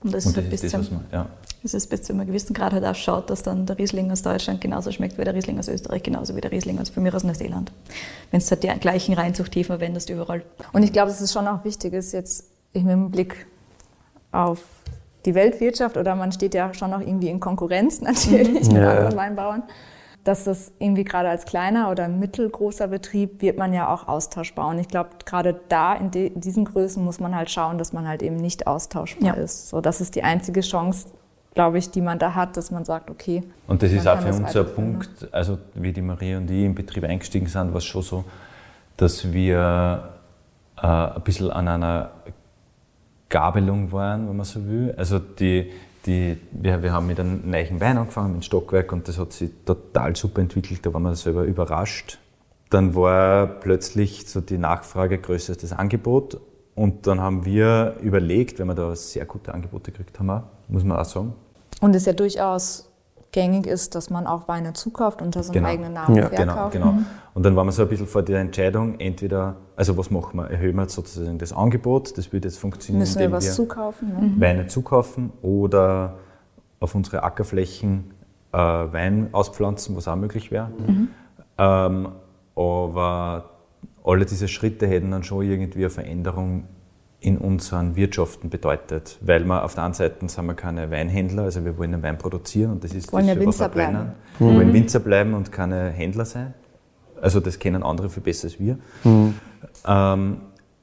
Und 0.00 0.14
das, 0.14 0.26
und 0.26 0.36
das 0.36 0.44
ist, 0.44 0.50
bis, 0.50 0.72
das, 0.72 0.88
zum, 0.88 1.00
ja. 1.12 1.26
Das 1.62 1.74
ist 1.74 1.88
bis 1.88 2.02
zu 2.02 2.12
einem 2.12 2.26
gewissen 2.26 2.54
Grad 2.54 2.72
halt 2.72 2.84
auch 2.84 2.94
schaut, 2.94 3.30
dass 3.30 3.42
dann 3.42 3.66
der 3.66 3.78
Riesling 3.78 4.10
aus 4.10 4.22
Deutschland 4.22 4.60
genauso 4.60 4.92
schmeckt 4.92 5.18
wie 5.18 5.24
der 5.24 5.34
Riesling 5.34 5.58
aus 5.58 5.68
Österreich, 5.68 6.02
genauso 6.02 6.36
wie 6.36 6.40
der 6.40 6.52
Riesling 6.52 6.78
aus, 6.78 6.90
für 6.90 7.00
mich 7.00 7.14
aus 7.14 7.24
Neuseeland. 7.24 7.72
Wenn 8.30 8.40
du 8.40 8.46
halt 8.46 8.62
die 8.62 8.68
gleichen 8.80 9.14
Reinzuchthäfen 9.14 9.76
verwendest 9.76 10.10
überall. 10.10 10.42
Und 10.72 10.82
ich 10.82 10.92
glaube, 10.92 11.08
dass 11.08 11.20
es 11.20 11.32
schon 11.32 11.46
auch 11.46 11.64
wichtig 11.64 11.92
ist, 11.92 12.12
jetzt 12.12 12.44
mit 12.74 12.86
dem 12.86 13.10
Blick 13.10 13.46
auf 14.32 14.62
die 15.24 15.34
Weltwirtschaft 15.34 15.96
oder 15.96 16.14
man 16.14 16.32
steht 16.32 16.54
ja 16.54 16.72
schon 16.74 16.92
auch 16.92 17.00
irgendwie 17.00 17.28
in 17.28 17.40
Konkurrenz 17.40 18.00
natürlich 18.00 18.68
mhm. 18.68 18.74
mit 18.74 18.82
ja. 18.82 18.90
anderen 18.90 19.16
Weinbauern 19.16 19.62
dass 20.28 20.44
das 20.44 20.72
irgendwie 20.78 21.04
gerade 21.04 21.30
als 21.30 21.46
kleiner 21.46 21.90
oder 21.90 22.06
mittelgroßer 22.06 22.88
Betrieb 22.88 23.40
wird 23.40 23.56
man 23.56 23.72
ja 23.72 23.92
auch 23.92 24.08
austauschbar. 24.08 24.68
Und 24.68 24.78
ich 24.78 24.88
glaube, 24.88 25.10
gerade 25.24 25.58
da 25.70 25.94
in, 25.94 26.10
de, 26.10 26.26
in, 26.26 26.40
diesen 26.40 26.66
Größen 26.66 27.02
muss 27.02 27.18
man 27.18 27.34
halt 27.34 27.50
schauen, 27.50 27.78
dass 27.78 27.94
man 27.94 28.06
halt 28.06 28.22
eben 28.22 28.36
nicht 28.36 28.66
austauschbar 28.66 29.36
ja. 29.36 29.42
ist. 29.42 29.70
So, 29.70 29.80
das 29.80 30.02
ist 30.02 30.14
die 30.16 30.24
einzige 30.24 30.60
Chance, 30.60 31.08
glaube 31.54 31.78
ich, 31.78 31.90
die 31.90 32.00
man 32.00 32.18
da 32.18 32.34
hat, 32.34 32.56
dass 32.56 32.70
man 32.70 32.84
sagt, 32.84 33.10
okay. 33.10 33.42
Und 33.66 33.82
das 33.82 33.92
ist 33.92 34.06
auch 34.06 34.20
für 34.20 34.28
uns 34.28 34.54
ein 34.56 34.74
Punkt, 34.74 35.32
also 35.32 35.58
wie 35.74 35.92
die 35.92 36.02
Marie 36.02 36.36
und 36.36 36.50
ich 36.50 36.64
im 36.64 36.74
Betrieb 36.74 37.04
eingestiegen 37.04 37.46
sind, 37.46 37.70
war 37.70 37.78
es 37.78 37.84
schon 37.84 38.02
so, 38.02 38.24
dass 38.96 39.32
wir 39.32 40.10
äh, 40.76 40.86
ein 40.86 41.22
bisschen 41.22 41.50
an 41.50 41.68
einer 41.68 42.10
Gabelung 43.28 43.92
waren, 43.92 44.28
wenn 44.28 44.36
man 44.36 44.46
so 44.46 44.64
will. 44.66 44.94
Also 44.96 45.18
die, 45.18 45.70
die, 46.06 46.38
wir, 46.52 46.82
wir 46.82 46.92
haben 46.92 47.06
mit 47.06 47.20
einem 47.20 47.48
neuen 47.50 47.80
Wein 47.80 47.98
angefangen, 47.98 48.28
mit 48.28 48.42
dem 48.42 48.42
Stockwerk, 48.42 48.92
und 48.92 49.08
das 49.08 49.18
hat 49.18 49.32
sich 49.32 49.50
total 49.64 50.16
super 50.16 50.40
entwickelt, 50.40 50.84
da 50.84 50.92
waren 50.92 51.02
wir 51.02 51.14
selber 51.16 51.44
überrascht. 51.44 52.18
Dann 52.70 52.94
war 52.94 53.46
plötzlich 53.46 54.28
so 54.28 54.40
die 54.40 54.58
Nachfrage 54.58 55.18
größer 55.18 55.54
als 55.54 55.62
das 55.62 55.72
Angebot. 55.72 56.40
Und 56.74 57.06
dann 57.06 57.20
haben 57.20 57.44
wir 57.44 57.96
überlegt, 58.02 58.58
wenn 58.58 58.68
wir 58.68 58.74
da 58.74 58.94
sehr 58.94 59.24
gute 59.24 59.52
Angebote 59.52 59.90
gekriegt 59.90 60.18
haben, 60.20 60.44
muss 60.68 60.84
man 60.84 60.98
auch 60.98 61.04
sagen. 61.04 61.34
Und 61.80 61.90
es 61.90 62.02
ist 62.02 62.06
ja 62.06 62.12
durchaus 62.12 62.88
gängig 63.32 63.66
ist, 63.66 63.94
dass 63.94 64.10
man 64.10 64.26
auch 64.26 64.48
Weine 64.48 64.72
zukauft 64.72 65.20
unter 65.22 65.42
seinem 65.42 65.54
genau. 65.54 65.68
eigenen 65.68 65.92
Namen 65.92 66.16
ja. 66.16 66.28
verkauft. 66.28 66.72
Genau, 66.72 66.90
genau. 66.90 66.92
Mhm. 66.92 67.06
Und 67.34 67.42
dann 67.44 67.54
waren 67.56 67.66
wir 67.66 67.72
so 67.72 67.82
ein 67.82 67.88
bisschen 67.88 68.06
vor 68.06 68.22
der 68.22 68.40
Entscheidung, 68.40 68.98
entweder, 68.98 69.56
also 69.76 69.96
was 69.96 70.10
machen 70.10 70.38
wir? 70.38 70.50
Erhöhen 70.50 70.76
wir 70.76 70.88
sozusagen 70.88 71.38
das 71.38 71.52
Angebot, 71.52 72.16
das 72.18 72.32
würde 72.32 72.48
jetzt 72.48 72.58
funktionieren, 72.58 73.00
Müssen 73.00 73.18
indem 73.18 73.32
wir, 73.32 73.36
was 73.36 73.54
zukaufen, 73.54 74.08
ne? 74.08 74.32
Weine 74.38 74.66
zukaufen 74.66 75.32
oder 75.42 76.14
auf 76.80 76.94
unsere 76.94 77.22
Ackerflächen 77.22 78.12
äh, 78.52 78.58
Wein 78.58 79.28
auspflanzen, 79.32 79.94
was 79.94 80.08
auch 80.08 80.16
möglich 80.16 80.50
wäre. 80.50 80.70
Mhm. 80.86 81.08
Ähm, 81.58 82.08
aber 82.56 83.50
alle 84.04 84.24
diese 84.24 84.48
Schritte 84.48 84.86
hätten 84.86 85.10
dann 85.10 85.22
schon 85.22 85.44
irgendwie 85.44 85.80
eine 85.80 85.90
Veränderung 85.90 86.64
in 87.20 87.36
unseren 87.36 87.96
Wirtschaften 87.96 88.48
bedeutet. 88.48 89.18
Weil 89.20 89.44
wir 89.44 89.64
auf 89.64 89.74
der 89.74 89.84
einen 89.84 89.94
Seite 89.94 90.28
sind 90.28 90.46
wir 90.46 90.54
keine 90.54 90.90
Weinhändler, 90.90 91.44
also 91.44 91.64
wir 91.64 91.76
wollen 91.76 91.94
einen 91.94 92.02
Wein 92.02 92.18
produzieren 92.18 92.72
und 92.72 92.84
das 92.84 92.92
ist 92.92 93.12
wollen 93.12 93.26
das, 93.26 93.36
ja 93.36 93.42
Winzer 93.42 93.68
bleiben. 93.68 94.12
Mhm. 94.38 94.46
Wir 94.46 94.54
wollen 94.54 94.72
Winzer 94.72 95.00
bleiben 95.00 95.34
und 95.34 95.50
keine 95.50 95.90
Händler 95.90 96.24
sein. 96.24 96.54
Also 97.20 97.40
das 97.40 97.58
kennen 97.58 97.82
andere 97.82 98.08
viel 98.08 98.22
besser 98.22 98.46
als 98.46 98.60
wir. 98.60 98.78
Mhm. 99.02 99.34
Ähm, 99.84 100.40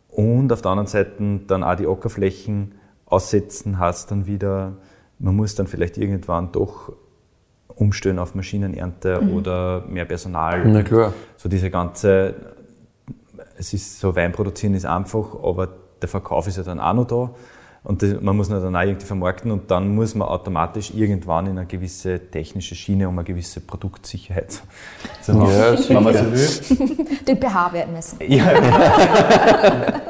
und 0.10 0.52
auf 0.52 0.62
der 0.62 0.71
anderen 0.71 0.88
Seite 0.88 1.39
dann 1.48 1.63
auch 1.63 1.76
die 1.76 1.88
Ackerflächen 1.88 2.74
aussetzen, 3.06 3.80
heißt 3.80 4.12
dann 4.12 4.26
wieder, 4.26 4.74
man 5.19 5.36
muss 5.36 5.56
dann 5.56 5.67
vielleicht 5.67 5.98
irgendwann 5.98 6.52
doch 6.52 6.91
umstellen 7.76 8.19
auf 8.19 8.36
Maschinenernte 8.36 9.21
mhm. 9.21 9.34
oder 9.34 9.86
mehr 9.88 10.06
Personal. 10.06 10.65
Na 10.67 10.84
klar. 10.84 11.13
So 11.38 11.48
diese 11.48 11.69
ganze, 11.69 12.36
es 13.58 13.74
ist 13.74 14.00
so, 14.00 14.15
Wein 14.15 14.32
produzieren 14.32 14.74
ist 14.74 14.86
einfach, 14.86 15.34
aber 15.41 15.69
der 16.06 16.12
Verkauf 16.12 16.48
ist 16.48 16.58
ja 16.58 16.63
dann 16.63 16.80
auch 16.80 16.94
noch 16.94 17.08
da. 17.08 17.32
Und 17.84 18.02
das, 18.02 18.20
man 18.22 18.36
muss 18.36 18.50
ihn 18.50 18.54
dann 18.54 18.76
auch 18.76 18.82
irgendwie 18.82 19.06
vermarkten 19.06 19.52
und 19.52 19.70
dann 19.70 19.94
muss 19.94 20.15
man 20.15 20.28
automatisch 20.28 20.91
irgendwann 20.94 21.48
in 21.48 21.58
eine 21.58 21.68
gewisse 21.68 22.20
technische 22.20 22.76
Schiene, 22.76 23.08
um 23.08 23.18
eine 23.18 23.26
gewisse 23.26 23.60
Produktsicherheit 23.60 24.62
zu 25.22 25.34
machen, 25.34 25.52
ja, 25.52 25.89
wenn 25.89 26.04
man 26.04 26.13
so 26.13 26.32
will. 26.32 27.20
Den 27.28 27.38
pH-Wert 27.38 27.91
messen. 27.91 28.20
Ja. 28.28 28.46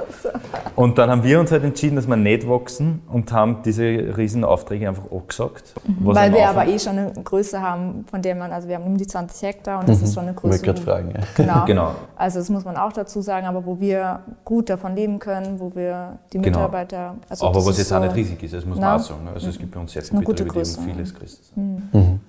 Und 0.76 0.98
dann 0.98 1.10
haben 1.10 1.24
wir 1.24 1.40
uns 1.40 1.52
halt 1.52 1.64
entschieden, 1.64 1.96
dass 1.96 2.08
wir 2.08 2.18
nicht 2.18 2.48
wachsen 2.50 3.02
und 3.08 3.32
haben 3.32 3.62
diese 3.64 3.84
riesen 4.18 4.44
Aufträge 4.44 4.90
einfach 4.90 5.10
abgesagt. 5.10 5.74
Mhm. 5.88 6.14
Weil 6.14 6.34
wir 6.34 6.50
aber 6.50 6.68
eh 6.68 6.78
schon 6.78 6.98
eine 6.98 7.14
Größe 7.14 7.62
haben, 7.62 8.06
von 8.10 8.22
der 8.22 8.36
man, 8.36 8.52
also 8.52 8.68
wir 8.68 8.76
haben 8.76 8.86
um 8.86 8.98
die 8.98 9.08
20 9.08 9.48
Hektar 9.48 9.80
und 9.80 9.88
das 9.88 10.00
mhm. 10.00 10.04
ist 10.04 10.14
schon 10.14 10.24
eine 10.24 10.34
Größe. 10.34 10.58
Ich 10.58 10.64
gerade 10.64 10.82
fragen, 10.82 11.12
ja. 11.12 11.22
Genau. 11.36 11.66
genau. 11.66 11.96
Also 12.18 12.40
das 12.40 12.50
muss 12.50 12.66
man 12.66 12.76
auch 12.76 12.92
dazu 12.92 13.22
sagen, 13.22 13.48
aber 13.48 13.66
wo 13.66 13.80
wir 13.80 14.20
gut 14.44 14.70
davon 14.70 14.96
leben 14.96 15.20
können, 15.20 15.60
wo 15.60 15.74
wir 15.74 16.20
die 16.34 16.40
genau. 16.40 16.58
Mitarbeiter. 16.58 17.16
Also 17.30 17.48
aber 17.48 17.66
was 17.66 17.78
jetzt 17.78 17.90
so 17.90 17.96
auch 17.96 18.02
nicht 18.02 18.16
riesig 18.16 18.44
ist, 18.44 18.54
das 18.54 18.66
muss 18.66 18.78
man 18.78 19.00
auch 19.00 19.04
sagen. 19.04 19.24
Ne? 19.24 19.32
Also 19.34 19.48
es 19.48 19.58
gibt 19.58 19.74
bei 19.74 19.80
uns 19.80 19.94
sehr 19.94 20.02
viele 20.02 20.22
Betriebe, 20.22 20.52
die 20.52 20.60
haben 20.60 20.66
vieles 20.66 21.14
Christus. 21.14 21.52
Mhm. 21.56 21.84
mhm. 21.94 22.20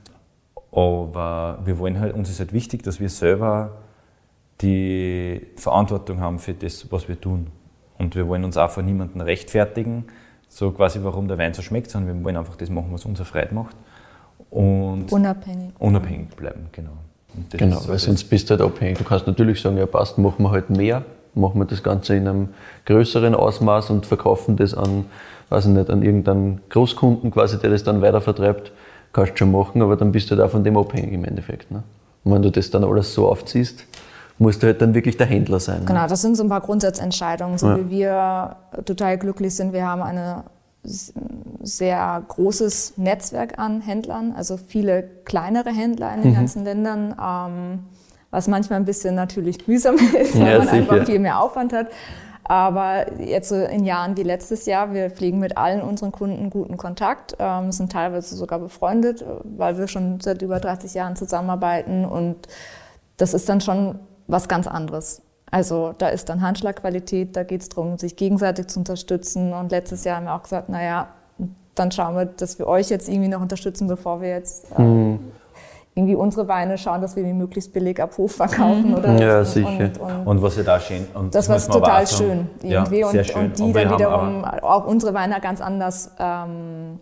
Aber 0.73 1.59
wir 1.65 1.79
wollen 1.79 1.99
halt, 1.99 2.15
uns 2.15 2.29
ist 2.29 2.39
halt 2.39 2.53
wichtig, 2.53 2.83
dass 2.83 3.01
wir 3.01 3.09
selber 3.09 3.71
die 4.61 5.47
Verantwortung 5.57 6.21
haben 6.21 6.39
für 6.39 6.53
das, 6.53 6.91
was 6.93 7.09
wir 7.09 7.19
tun. 7.19 7.47
Und 7.99 8.15
wir 8.15 8.29
wollen 8.29 8.45
uns 8.45 8.57
auch 8.57 8.71
vor 8.71 8.83
niemandem 8.83 9.21
rechtfertigen, 9.21 10.05
so 10.49 10.71
quasi, 10.71 11.01
warum 11.03 11.29
der 11.29 11.39
Wein 11.39 11.55
so 11.55 11.63
schmeckt, 11.63 11.91
sondern 11.91 12.17
wir 12.17 12.25
wollen 12.25 12.37
einfach 12.37 12.57
das 12.57 12.71
machen, 12.71 12.89
was 12.91 13.05
uns 13.05 13.21
Freude 13.21 13.55
macht. 13.55 13.77
Und 14.51 15.11
unabhängig. 15.11 15.73
Unabhängig 15.79 16.29
bleiben, 16.37 16.67
genau. 16.73 16.93
Genau, 17.51 17.79
so 17.81 17.91
weil 17.91 17.99
sonst 17.99 18.25
bist 18.25 18.49
du 18.49 18.53
halt 18.53 18.63
abhängig. 18.63 18.99
Du 18.99 19.05
kannst 19.05 19.27
natürlich 19.27 19.61
sagen, 19.61 19.77
ja 19.77 19.87
passt, 19.87 20.17
machen 20.19 20.43
wir 20.43 20.51
halt 20.51 20.71
mehr, 20.71 21.05
machen 21.35 21.61
wir 21.61 21.67
das 21.67 21.83
Ganze 21.83 22.17
in 22.17 22.27
einem 22.27 22.49
größeren 22.87 23.35
Ausmaß 23.35 23.91
und 23.91 24.07
verkaufen 24.07 24.57
das 24.57 24.75
an, 24.75 25.05
weiß 25.51 25.67
ich 25.67 25.73
nicht, 25.73 25.91
an 25.91 26.03
irgendeinen 26.03 26.61
Großkunden 26.71 27.31
quasi, 27.31 27.59
der 27.59 27.71
das 27.71 27.85
dann 27.85 28.01
weitervertreibt. 28.01 28.73
Kannst 29.13 29.33
du 29.33 29.37
schon 29.39 29.53
machen, 29.53 29.83
aber 29.83 29.97
dann 29.97 30.13
bist 30.13 30.31
du 30.31 30.37
halt 30.37 30.47
auch 30.47 30.51
von 30.51 30.65
dem 30.65 30.77
abhängig 30.77 31.13
im 31.13 31.25
Endeffekt. 31.25 31.71
Ne? 31.71 31.83
Und 32.25 32.33
wenn 32.33 32.43
du 32.43 32.51
das 32.51 32.71
dann 32.71 32.85
alles 32.85 33.13
so 33.15 33.29
aufziehst, 33.29 33.85
musst 34.39 34.63
du 34.63 34.67
halt 34.67 34.83
dann 34.83 34.95
wirklich 34.95 35.17
der 35.17 35.27
Händler 35.27 35.61
sein. 35.61 35.81
Ne? 35.81 35.87
Genau, 35.87 36.07
das 36.07 36.23
sind 36.23 36.37
so 36.37 36.43
ein 36.43 36.49
paar 36.49 36.61
Grundsatzentscheidungen. 36.61 37.59
So 37.59 37.69
ja. 37.69 37.79
wie 37.79 37.91
wir 37.91 38.57
total 38.85 39.19
glücklich 39.19 39.55
sind, 39.55 39.73
wir 39.73 39.87
haben 39.87 40.03
ein 40.03 40.43
sehr 41.63 42.23
großes 42.29 42.95
Netzwerk 42.97 43.59
an 43.59 43.81
Händlern, 43.81 44.33
also 44.37 44.57
viele 44.57 45.03
kleinere 45.25 45.71
Händler 45.71 46.15
in 46.15 46.23
den 46.23 46.31
mhm. 46.31 46.37
ganzen 46.37 46.65
Ländern, 46.65 47.17
ähm, 47.21 47.81
was 48.31 48.47
manchmal 48.47 48.79
ein 48.79 48.85
bisschen 48.85 49.15
natürlich 49.15 49.67
mühsam 49.67 49.97
ist, 50.21 50.39
weil 50.39 50.47
ja, 50.47 50.59
man 50.59 50.69
sicher. 50.69 50.77
einfach 50.77 51.07
viel 51.07 51.19
mehr 51.19 51.41
Aufwand 51.41 51.73
hat. 51.73 51.89
Aber 52.45 53.21
jetzt 53.21 53.49
so 53.49 53.57
in 53.57 53.85
Jahren 53.85 54.17
wie 54.17 54.23
letztes 54.23 54.67
Jahr, 54.67 54.95
wir 54.95 55.11
pflegen 55.11 55.41
mit 55.41 55.57
allen 55.57 55.83
unseren 55.83 56.13
Kunden 56.13 56.49
guten 56.49 56.77
Kontakt, 56.77 57.35
ähm, 57.41 57.73
sind 57.73 57.91
teilweise 57.91 58.37
sogar 58.37 58.61
befreundet, 58.61 59.25
weil 59.43 59.79
wir 59.79 59.89
schon 59.89 60.21
seit 60.21 60.43
über 60.43 60.61
30 60.61 60.95
Jahren 60.95 61.17
zusammenarbeiten 61.17 62.05
und 62.05 62.37
das 63.17 63.35
ist 63.35 63.49
dann 63.49 63.61
schon 63.61 63.99
was 64.27 64.49
ganz 64.49 64.67
anderes. 64.67 65.23
Also 65.51 65.95
da 65.97 66.09
ist 66.09 66.29
dann 66.29 66.41
Handschlagqualität, 66.41 67.37
da 67.37 67.45
geht 67.45 67.63
es 67.63 67.69
darum, 67.69 67.99
sich 67.99 68.17
gegenseitig 68.17 68.67
zu 68.67 68.81
unterstützen. 68.81 69.53
Und 69.53 69.71
letztes 69.71 70.05
Jahr 70.05 70.17
haben 70.17 70.25
wir 70.25 70.35
auch 70.35 70.43
gesagt, 70.43 70.69
naja, 70.69 71.09
dann 71.75 71.93
schauen 71.93 72.17
wir, 72.17 72.27
dass 72.27 72.59
wir 72.59 72.67
euch 72.67 72.89
jetzt 72.89 73.09
irgendwie 73.09 73.29
noch 73.29 73.41
unterstützen, 73.41 73.87
bevor 73.87 74.21
wir 74.21 74.31
jetzt 74.31 74.67
äh, 74.77 74.83
mhm. 74.83 75.21
irgendwie 75.95 76.17
unsere 76.17 76.49
Weine 76.49 76.79
schauen, 76.79 77.01
dass 77.01 77.15
wir 77.15 77.23
die 77.23 77.33
möglichst 77.33 77.73
billig 77.73 78.01
ab 78.03 78.17
Hof 78.19 78.33
verkaufen. 78.33 78.95
Oder 78.95 79.15
ja, 79.21 79.39
und, 79.39 79.45
sicher. 79.47 79.69
Und, 79.69 79.99
und, 80.01 80.27
und, 80.27 80.43
was 80.43 80.57
ja 80.57 80.63
da 80.65 80.81
schön. 80.81 81.07
Und 81.15 81.35
das 81.35 81.49
war 81.49 81.59
total 81.59 82.07
schön 82.07 82.49
irgendwie. 82.63 83.01
Ja, 83.01 83.09
und, 83.09 83.27
schön. 83.27 83.45
und 83.45 83.59
die 83.59 83.73
dann 83.73 83.91
wiederum 83.93 84.45
auch 84.45 84.87
unsere 84.87 85.15
Weine 85.15 85.41
ganz 85.41 85.61
anders 85.61 86.11
ähm, 86.19 86.99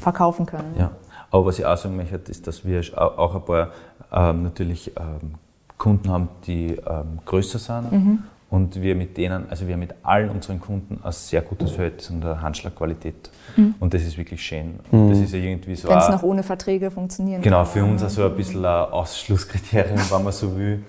verkaufen 0.00 0.46
können. 0.46 0.74
Ja. 0.78 0.90
Aber 1.30 1.46
was 1.46 1.58
ich 1.58 1.64
auch 1.64 1.76
sagen 1.76 1.96
möchte, 1.96 2.30
ist, 2.30 2.46
dass 2.46 2.64
wir 2.64 2.82
auch 2.96 3.34
ein 3.34 3.44
paar 3.44 3.70
ähm, 4.12 4.42
natürlich 4.42 4.92
ähm, 4.98 5.34
Kunden 5.82 6.10
haben, 6.10 6.28
die 6.46 6.76
ähm, 6.86 7.18
größer 7.24 7.58
sind. 7.58 7.90
Mhm. 7.90 8.18
Und 8.50 8.80
wir 8.80 8.94
mit 8.94 9.16
denen, 9.16 9.48
also 9.50 9.66
wir 9.66 9.72
haben 9.72 9.80
mit 9.80 9.94
allen 10.04 10.30
unseren 10.30 10.60
Kunden 10.60 11.00
ein 11.02 11.10
sehr 11.10 11.40
gutes 11.40 11.72
Verhältnis 11.72 12.08
und 12.10 12.24
eine 12.24 12.40
Handschlagqualität. 12.40 13.30
Mhm. 13.56 13.74
Und 13.80 13.92
das 13.92 14.02
ist 14.02 14.16
wirklich 14.16 14.40
schön. 14.40 14.78
Mhm. 14.92 15.08
Das 15.08 15.18
ist 15.18 15.32
ja 15.32 15.40
irgendwie 15.40 15.74
so. 15.74 15.88
Wenn 15.88 15.98
es 15.98 16.08
noch 16.08 16.22
ohne 16.22 16.44
Verträge 16.44 16.90
funktionieren 16.90 17.42
Genau, 17.42 17.64
für 17.64 17.82
uns 17.82 18.00
also 18.02 18.26
ein 18.26 18.36
bisschen 18.36 18.64
ein 18.64 18.92
Ausschlusskriterium, 18.92 19.98
wenn 19.98 20.22
man 20.22 20.32
so 20.32 20.56
will. 20.56 20.84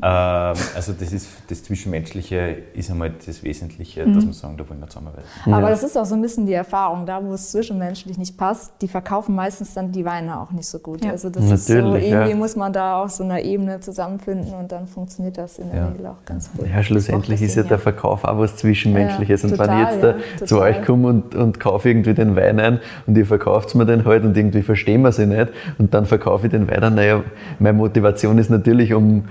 Ähm, 0.00 0.54
also 0.76 0.92
das, 0.98 1.12
ist, 1.12 1.28
das 1.48 1.64
Zwischenmenschliche 1.64 2.56
ist 2.72 2.90
einmal 2.90 3.12
das 3.26 3.42
Wesentliche, 3.42 4.06
mhm. 4.06 4.14
dass 4.14 4.24
man 4.24 4.32
sagen, 4.32 4.56
da 4.56 4.68
wollen 4.68 4.80
wir 4.80 4.88
zusammenarbeiten. 4.88 5.26
Aber 5.46 5.62
ja. 5.62 5.70
das 5.70 5.82
ist 5.82 5.96
auch 5.96 6.04
so 6.04 6.14
ein 6.14 6.22
bisschen 6.22 6.46
die 6.46 6.52
Erfahrung, 6.52 7.04
da 7.04 7.22
wo 7.22 7.34
es 7.34 7.50
zwischenmenschlich 7.50 8.16
nicht 8.16 8.36
passt, 8.36 8.80
die 8.80 8.88
verkaufen 8.88 9.34
meistens 9.34 9.74
dann 9.74 9.90
die 9.90 10.04
Weine 10.04 10.40
auch 10.40 10.52
nicht 10.52 10.66
so 10.66 10.78
gut. 10.78 11.04
Ja. 11.04 11.10
Also 11.10 11.30
das 11.30 11.42
Natürlich, 11.42 11.58
ist 11.58 11.66
so, 11.66 11.82
irgendwie 11.82 12.30
ja. 12.30 12.36
muss 12.36 12.54
man 12.56 12.72
da 12.72 13.02
auf 13.02 13.10
so 13.10 13.24
einer 13.24 13.42
Ebene 13.42 13.80
zusammenfinden 13.80 14.54
und 14.54 14.70
dann 14.70 14.86
funktioniert 14.86 15.36
das 15.36 15.58
in 15.58 15.70
der 15.70 15.90
Regel 15.92 16.06
auch 16.06 16.24
ganz 16.24 16.50
gut. 16.52 16.68
Ja, 16.68 16.82
schlussendlich 16.82 17.42
ist 17.42 17.56
ja 17.56 17.64
der 17.64 17.78
Verkauf 17.78 18.24
auch 18.24 18.38
was 18.38 18.56
Zwischenmenschliches. 18.56 19.44
und 19.44 19.50
total, 19.50 19.68
wenn 19.68 19.98
ich 19.98 20.02
jetzt 20.02 20.40
da 20.40 20.46
zu 20.46 20.60
euch 20.60 20.82
komme 20.84 21.08
und, 21.08 21.34
und 21.34 21.58
kaufe 21.58 21.88
irgendwie 21.90 22.14
den 22.14 22.36
Wein 22.36 22.60
ein 22.60 22.80
und 23.06 23.18
ihr 23.18 23.26
verkauft 23.26 23.74
mir 23.74 23.84
den 23.84 24.04
halt 24.04 24.24
und 24.24 24.36
irgendwie 24.36 24.62
verstehen 24.62 25.02
wir 25.02 25.12
sie 25.12 25.26
nicht 25.26 25.48
und 25.78 25.92
dann 25.92 26.06
verkaufe 26.06 26.46
ich 26.46 26.52
den 26.52 26.68
Wein, 26.68 26.94
naja, 26.94 27.22
meine 27.58 27.76
Motivation 27.76 28.38
ist 28.38 28.50
natürlich 28.50 28.94
um 28.94 29.24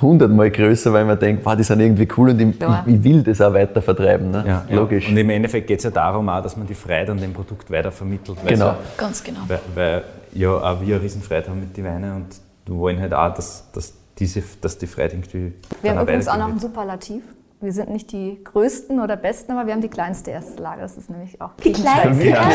hundertmal 0.00 0.50
größer, 0.50 0.92
weil 0.92 1.04
man 1.04 1.18
denkt, 1.18 1.44
wow, 1.44 1.56
die 1.56 1.62
sind 1.62 1.80
irgendwie 1.80 2.08
cool 2.16 2.30
und 2.30 2.40
ich, 2.40 2.60
ja. 2.60 2.84
ich 2.86 3.02
will 3.02 3.22
das 3.22 3.40
auch 3.40 3.52
weiter 3.52 3.82
vertreiben. 3.82 4.30
Ne? 4.30 4.44
Ja, 4.46 4.64
Logisch. 4.70 5.04
Ja. 5.04 5.10
Und 5.10 5.16
im 5.18 5.30
Endeffekt 5.30 5.66
geht 5.66 5.78
es 5.78 5.84
ja 5.84 5.90
darum 5.90 6.28
auch, 6.28 6.42
dass 6.42 6.56
man 6.56 6.66
die 6.66 6.74
Freude 6.74 7.12
an 7.12 7.18
dem 7.18 7.32
Produkt 7.32 7.70
weiter 7.70 7.92
vermittelt. 7.92 8.38
Genau. 8.46 8.70
So, 8.70 8.74
Ganz 8.96 9.22
genau. 9.22 9.40
Weil, 9.46 9.60
weil, 9.74 10.04
ja 10.32 10.50
auch 10.50 10.80
wir 10.80 10.96
eine 10.96 11.04
Riesenfreude 11.04 11.48
haben 11.48 11.60
mit 11.60 11.76
den 11.76 11.84
Weinen 11.84 12.14
und 12.14 12.78
wollen 12.78 13.00
halt 13.00 13.14
auch, 13.14 13.32
dass, 13.34 13.70
dass, 13.72 13.94
diese, 14.18 14.42
dass 14.60 14.78
die 14.78 14.86
Freude 14.86 15.14
irgendwie 15.14 15.52
Wir 15.82 15.92
haben 15.92 16.02
übrigens 16.02 16.28
auch 16.28 16.38
noch 16.38 16.48
ein 16.48 16.58
Superlativ. 16.58 17.22
Wir 17.60 17.72
sind 17.72 17.90
nicht 17.90 18.12
die 18.12 18.38
größten 18.44 19.00
oder 19.00 19.16
besten, 19.16 19.50
aber 19.50 19.66
wir 19.66 19.74
haben 19.74 19.80
die 19.80 19.88
kleinste 19.88 20.30
erste 20.30 20.62
Lage. 20.62 20.80
Das 20.80 20.96
ist 20.96 21.10
nämlich 21.10 21.40
auch 21.40 21.50
die 21.64 21.72
kleinste. 21.72 22.30
Lage. 22.30 22.50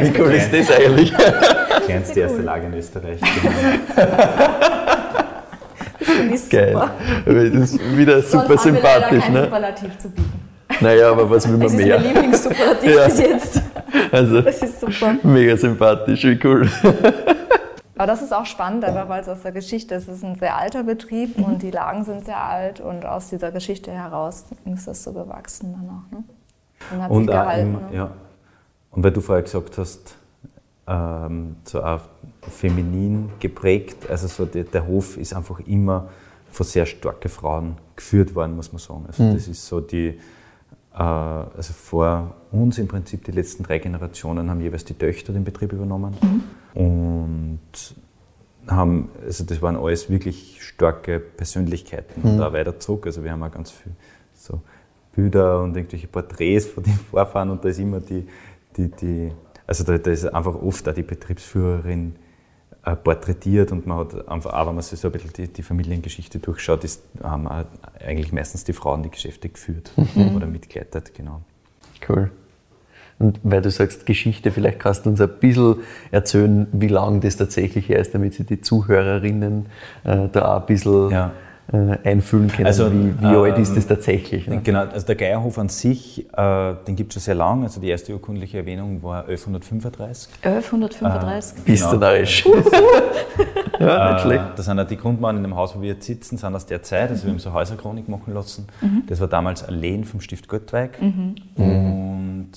Wie 0.00 0.20
cool 0.20 0.32
ist 0.32 0.52
das 0.52 0.70
eigentlich? 0.72 1.10
Die 1.10 1.84
kleinste 1.86 2.20
erste 2.20 2.42
Lage 2.42 2.66
in 2.66 2.74
Österreich. 2.74 3.20
Finde 6.06 6.34
ich 6.34 6.50
Geil. 6.50 6.72
super. 6.72 6.90
Das 7.24 7.70
ist 7.70 7.96
wieder 7.96 8.22
super 8.22 8.46
Sonst 8.46 8.62
sympathisch. 8.62 9.24
Haben 9.24 9.34
wir 9.34 9.40
ne? 9.40 9.44
Superlativ 9.46 9.98
zu 9.98 10.10
bieten. 10.10 10.46
Naja, 10.80 11.10
aber 11.10 11.30
was 11.30 11.48
will 11.48 11.56
man 11.56 11.62
das 11.62 11.72
mehr? 11.72 11.96
Das 11.96 11.98
ist 11.98 12.04
mein 12.04 12.14
Lieblingssuperlativ 12.14 12.96
ja. 12.96 13.04
bis 13.06 13.18
jetzt. 13.18 13.62
Also, 14.12 14.42
das 14.42 14.62
ist 14.62 14.80
super. 14.80 15.14
Mega 15.22 15.56
sympathisch, 15.56 16.24
wie 16.24 16.38
cool. 16.44 16.68
Aber 17.96 18.06
das 18.06 18.20
ist 18.20 18.34
auch 18.34 18.44
spannend, 18.44 18.84
einfach 18.84 19.08
weil 19.08 19.22
es 19.22 19.28
aus 19.28 19.42
der 19.42 19.52
Geschichte 19.52 19.94
ist. 19.94 20.06
Es 20.06 20.18
ist 20.18 20.24
ein 20.24 20.36
sehr 20.36 20.56
alter 20.56 20.82
Betrieb 20.82 21.38
mhm. 21.38 21.44
und 21.44 21.62
die 21.62 21.70
Lagen 21.70 22.04
sind 22.04 22.26
sehr 22.26 22.42
alt 22.42 22.80
und 22.80 23.06
aus 23.06 23.30
dieser 23.30 23.50
Geschichte 23.50 23.90
heraus 23.90 24.44
ist 24.66 24.86
das 24.86 25.02
so 25.02 25.12
gewachsen 25.12 25.72
dann 25.72 25.88
auch. 25.88 26.12
Ne? 26.12 26.24
Und 26.92 27.02
hat 27.02 27.10
und 27.10 27.24
sich 27.24 27.30
gehalten. 27.30 27.78
Im, 27.90 27.96
ja. 27.96 28.10
Und 28.90 29.02
weil 29.02 29.12
du 29.12 29.20
vorher 29.20 29.42
gesagt 29.42 29.78
hast, 29.78 30.16
ähm, 30.86 31.56
so 31.64 31.82
auch 31.82 32.02
feminin 32.50 33.30
geprägt. 33.40 34.08
Also 34.08 34.26
so 34.26 34.46
der, 34.46 34.64
der, 34.64 34.86
Hof 34.86 35.16
ist 35.16 35.34
einfach 35.34 35.60
immer 35.60 36.08
von 36.50 36.66
sehr 36.66 36.86
starken 36.86 37.28
Frauen 37.28 37.76
geführt 37.94 38.34
worden, 38.34 38.56
muss 38.56 38.72
man 38.72 38.78
sagen. 38.78 39.04
Also 39.06 39.22
mhm. 39.22 39.34
das 39.34 39.48
ist 39.48 39.66
so 39.66 39.80
die, 39.80 40.18
äh, 40.94 40.98
also 40.98 41.72
vor 41.72 42.34
uns 42.52 42.78
im 42.78 42.88
Prinzip 42.88 43.24
die 43.24 43.32
letzten 43.32 43.62
drei 43.62 43.78
Generationen 43.78 44.50
haben 44.50 44.60
jeweils 44.60 44.84
die 44.84 44.94
Töchter 44.94 45.32
den 45.32 45.44
Betrieb 45.44 45.72
übernommen 45.72 46.16
mhm. 46.74 46.80
und 46.82 47.94
haben, 48.68 49.10
also 49.24 49.44
das 49.44 49.62
waren 49.62 49.76
alles 49.76 50.10
wirklich 50.10 50.58
starke 50.60 51.20
Persönlichkeiten 51.20 52.34
mhm. 52.34 52.38
da 52.38 52.52
weiter 52.52 52.78
zurück. 52.80 53.06
Also 53.06 53.22
wir 53.22 53.32
haben 53.32 53.42
auch 53.42 53.52
ganz 53.52 53.70
viel 53.70 53.92
so 54.34 54.60
Bilder 55.14 55.62
und 55.62 55.76
irgendwelche 55.76 56.08
Porträts 56.08 56.66
von 56.66 56.82
den 56.82 56.92
Vorfahren 57.10 57.50
und 57.50 57.64
da 57.64 57.68
ist 57.68 57.78
immer 57.78 58.00
die, 58.00 58.26
die, 58.76 58.88
die 58.88 59.32
also 59.66 59.84
da, 59.84 59.98
da 59.98 60.10
ist 60.10 60.24
einfach 60.26 60.54
oft 60.54 60.88
auch 60.88 60.94
die 60.94 61.02
Betriebsführerin 61.02 62.14
porträtiert 62.94 63.72
und 63.72 63.86
man 63.86 63.98
hat 63.98 64.28
einfach, 64.28 64.52
auch 64.52 64.68
wenn 64.68 64.74
man 64.74 64.82
sich 64.82 65.00
so 65.00 65.08
ein 65.08 65.12
bisschen 65.12 65.32
die, 65.32 65.48
die 65.48 65.62
Familiengeschichte 65.62 66.38
durchschaut, 66.38 66.84
ist, 66.84 67.02
haben 67.22 67.48
eigentlich 67.98 68.32
meistens 68.32 68.64
die 68.64 68.72
Frauen 68.72 69.02
die 69.02 69.10
Geschäfte 69.10 69.48
geführt 69.48 69.90
mhm. 69.96 70.36
oder 70.36 70.46
mitgeleitet, 70.46 71.12
genau. 71.14 71.40
Cool. 72.08 72.30
Und 73.18 73.40
weil 73.42 73.62
du 73.62 73.70
sagst 73.70 74.04
Geschichte, 74.04 74.50
vielleicht 74.50 74.78
kannst 74.78 75.06
du 75.06 75.10
uns 75.10 75.20
ein 75.20 75.30
bisschen 75.40 75.76
erzählen, 76.10 76.66
wie 76.72 76.88
lange 76.88 77.20
das 77.20 77.36
tatsächlich 77.36 77.88
her 77.88 77.98
ist, 77.98 78.14
damit 78.14 78.34
sich 78.34 78.46
die 78.46 78.60
Zuhörerinnen 78.60 79.66
äh, 80.04 80.28
da 80.30 80.58
ein 80.58 80.66
bisschen 80.66 81.10
ja 81.10 81.28
äh, 81.28 81.30
einfühlen 81.72 82.48
können, 82.48 82.66
also, 82.66 82.92
wie, 82.92 83.20
wie 83.20 83.24
äh, 83.24 83.36
alt 83.36 83.58
ist 83.58 83.76
das 83.76 83.86
tatsächlich. 83.86 84.46
Ne? 84.46 84.60
Genau, 84.62 84.84
also 84.84 85.04
der 85.04 85.16
Geierhof 85.16 85.58
an 85.58 85.68
sich, 85.68 86.24
äh, 86.32 86.74
den 86.86 86.94
gibt 86.94 87.10
es 87.10 87.14
schon 87.14 87.22
sehr 87.22 87.34
lange. 87.34 87.64
Also 87.64 87.80
die 87.80 87.88
erste 87.88 88.12
urkundliche 88.12 88.58
Erwähnung 88.58 89.02
war 89.02 89.26
1135. 89.26 90.32
1135? 90.42 91.58
Äh, 91.58 91.62
Bist 91.64 91.84
du 91.84 91.88
genau. 91.90 92.00
narrisch. 92.00 92.46
ja, 93.80 94.12
nicht 94.12 94.22
schlecht. 94.22 94.44
Das 94.54 94.66
sind 94.66 94.78
auch 94.78 94.86
die 94.86 94.96
Grundmauern 94.96 95.38
in 95.38 95.42
dem 95.42 95.56
Haus, 95.56 95.76
wo 95.76 95.82
wir 95.82 95.94
jetzt 95.94 96.06
sitzen, 96.06 96.36
sind 96.36 96.54
aus 96.54 96.66
der 96.66 96.82
Zeit. 96.82 97.10
Also 97.10 97.22
mhm. 97.22 97.26
wir 97.26 97.32
haben 97.32 97.38
so 97.40 97.52
Häuserchronik 97.52 98.08
machen 98.08 98.32
lassen. 98.32 98.68
Mhm. 98.80 99.02
Das 99.08 99.20
war 99.20 99.26
damals 99.26 99.64
ein 99.64 99.74
Lehen 99.74 100.04
vom 100.04 100.20
Stift 100.20 100.48
Göttweig. 100.48 101.02
Mhm. 101.02 101.34
Und 101.56 102.50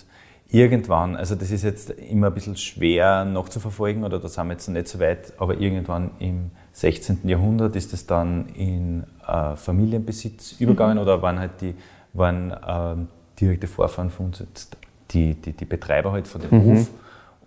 irgendwann, 0.52 1.16
also 1.16 1.36
das 1.36 1.52
ist 1.52 1.64
jetzt 1.64 1.92
immer 1.92 2.28
ein 2.28 2.34
bisschen 2.34 2.58
schwer 2.58 3.24
nachzuverfolgen 3.26 4.04
oder 4.04 4.20
da 4.20 4.28
sind 4.28 4.48
wir 4.48 4.54
jetzt 4.54 4.68
noch 4.68 4.74
nicht 4.74 4.88
so 4.88 5.00
weit, 5.00 5.34
aber 5.38 5.60
irgendwann 5.60 6.12
im 6.20 6.52
16. 6.74 7.28
Jahrhundert 7.28 7.76
ist 7.76 7.94
es 7.94 8.08
dann 8.08 8.48
in 8.56 9.04
äh, 9.28 9.56
Familienbesitz 9.56 10.56
übergegangen 10.60 10.98
mhm. 10.98 11.04
oder 11.04 11.22
waren 11.22 11.40
halt 11.40 11.62
die 11.62 11.76
waren, 12.14 12.52
äh, 12.52 12.96
direkte 13.40 13.68
Vorfahren 13.68 14.10
von 14.10 14.28
uns 14.28 14.40
jetzt 14.40 14.76
die, 15.12 15.36
die, 15.36 15.54
die 15.54 15.66
Betreiber 15.66 16.12
halt 16.12 16.28
von 16.28 16.42
dem 16.42 16.52
mhm. 16.52 16.64
Hof. 16.64 16.90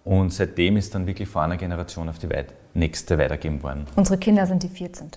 Und 0.04 0.32
seitdem 0.32 0.76
ist 0.76 0.94
dann 0.94 1.06
wirklich 1.06 1.28
vor 1.28 1.42
einer 1.42 1.56
Generation 1.56 2.08
auf 2.08 2.18
die 2.18 2.28
weit 2.30 2.46
nächste 2.74 3.18
weitergegeben 3.18 3.62
worden. 3.62 3.86
Unsere 3.94 4.18
Kinder 4.18 4.46
sind 4.46 4.62
die 4.62 4.68
14. 4.68 5.10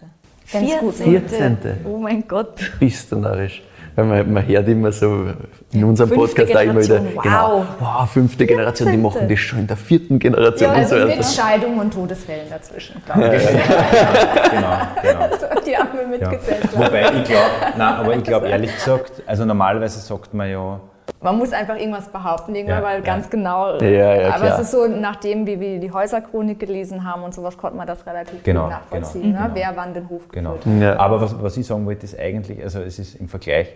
14. 0.46 0.94
14. 0.94 1.58
Oh 1.86 1.98
mein 1.98 2.28
Gott. 2.28 2.72
Bist 2.80 3.12
du 3.12 3.18
narrisch. 3.18 3.64
Weil 3.96 4.06
man, 4.06 4.34
man 4.34 4.48
hört 4.48 4.68
immer 4.68 4.92
so 4.92 5.28
in 5.76 5.84
unserem 5.84 6.09
fünfte 6.09 6.45
Podcast 6.45 6.57
auch 6.57 6.61
immer 6.61 6.82
wieder, 6.82 7.01
wow. 7.15 7.23
genau, 7.23 7.65
wow, 7.80 8.09
fünfte 8.09 8.45
Generation, 8.45 8.91
die 8.91 8.97
machen 8.97 9.30
das 9.30 9.39
schon 9.39 9.59
in 9.59 9.67
der 9.67 9.78
vierten 9.78 10.19
Generation. 10.19 10.71
Ja, 10.71 10.78
also 10.78 10.95
mit 10.95 11.26
Scheidung 11.26 11.78
und 11.80 11.93
Todesfällen 11.93 12.49
dazwischen, 12.49 13.01
glaube 13.05 13.36
ich. 13.36 13.43
Ja, 13.43 13.51
genau, 15.01 15.28
genau. 15.28 15.61
Die 15.65 15.78
haben 15.78 15.89
wir 15.97 16.07
mitgezählt. 16.07 16.69
Ja. 16.73 16.80
Wobei 16.80 17.11
ich 17.11 17.23
glaube, 17.26 17.84
aber 17.84 18.15
ich 18.15 18.23
glaube 18.23 18.47
ehrlich 18.47 18.73
gesagt, 18.73 19.23
also 19.26 19.45
normalerweise 19.45 19.99
sagt 19.99 20.34
man 20.34 20.49
ja, 20.49 20.80
man 21.21 21.38
muss 21.38 21.53
einfach 21.53 21.78
irgendwas 21.78 22.09
behaupten, 22.09 22.53
irgendwann, 22.55 22.84
ja, 22.84 22.84
weil 22.84 22.99
ja. 22.99 23.05
ganz 23.05 23.30
genau. 23.30 23.78
Ja, 23.80 24.15
ja, 24.15 24.36
aber 24.36 24.53
es 24.53 24.59
ist 24.59 24.71
so, 24.71 24.88
nachdem 24.88 25.47
wie 25.47 25.59
wir 25.59 25.80
die 25.80 25.91
Häuserchronik 25.91 26.59
gelesen 26.59 27.03
haben 27.03 27.23
und 27.23 27.34
sowas, 27.34 27.57
konnte 27.57 27.78
man 27.78 27.88
das 27.88 28.05
relativ 28.05 28.43
genau, 28.43 28.63
gut 28.63 28.71
nachvollziehen, 28.71 29.34
genau. 29.34 29.47
Ne? 29.47 29.51
wer 29.53 29.71
wann 29.76 29.93
den 29.93 30.09
Hof 30.09 30.30
genau. 30.30 30.53
geführt 30.55 30.99
Aber 30.99 31.21
was, 31.21 31.41
was 31.41 31.57
ich 31.57 31.65
sagen 31.65 31.86
wollte, 31.86 32.05
ist 32.05 32.19
eigentlich, 32.19 32.61
also 32.61 32.80
es 32.80 32.99
ist 32.99 33.15
im 33.15 33.28
Vergleich, 33.28 33.73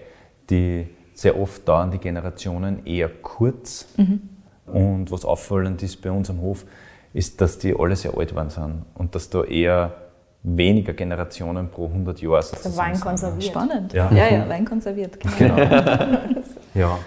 die 0.50 0.88
sehr 1.20 1.38
oft 1.38 1.68
dauern 1.68 1.92
die 1.92 1.98
Generationen 1.98 2.86
eher 2.86 3.10
kurz. 3.10 3.88
Mhm. 3.98 4.22
Und 4.66 5.12
was 5.12 5.26
auffallend 5.26 5.84
ist 5.84 6.02
bei 6.02 6.12
uns 6.12 6.30
am 6.30 6.40
Hof, 6.42 6.66
ist, 7.12 7.42
dass 7.42 7.58
die 7.58 7.76
alle 7.78 7.96
sehr 7.98 8.18
alt 8.18 8.34
waren 8.36 8.50
sind 8.50 8.86
und 8.96 9.16
dass 9.16 9.30
da 9.30 9.44
eher 9.44 9.96
weniger 10.44 10.94
Generationen 10.94 11.70
pro 11.70 11.88
100 11.88 12.22
Jahre 12.22 12.44
sind. 12.44 12.78
Wein 12.78 12.98
konserviert. 12.98 13.44
Spannend. 13.44 13.92
Ja, 13.92 14.10
ja, 14.14 14.30
ja 14.30 14.48
Wein 14.48 14.64
konserviert. 14.64 15.20
Genau. 15.20 15.56
genau. 15.56 15.66
ja. 16.74 16.98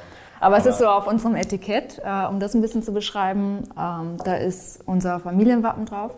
Aber 0.41 0.59
es 0.59 0.67
ist 0.67 0.79
so 0.79 0.89
auf 0.89 1.07
unserem 1.07 1.37
Etikett, 1.37 2.03
äh, 2.05 2.27
um 2.27 2.39
das 2.39 2.55
ein 2.55 2.61
bisschen 2.61 2.83
zu 2.83 2.93
beschreiben, 2.93 3.63
ähm, 3.79 4.17
da 4.25 4.35
ist 4.35 4.81
unser 4.85 5.21
Familienwappen 5.21 5.87
drauf, 5.87 6.11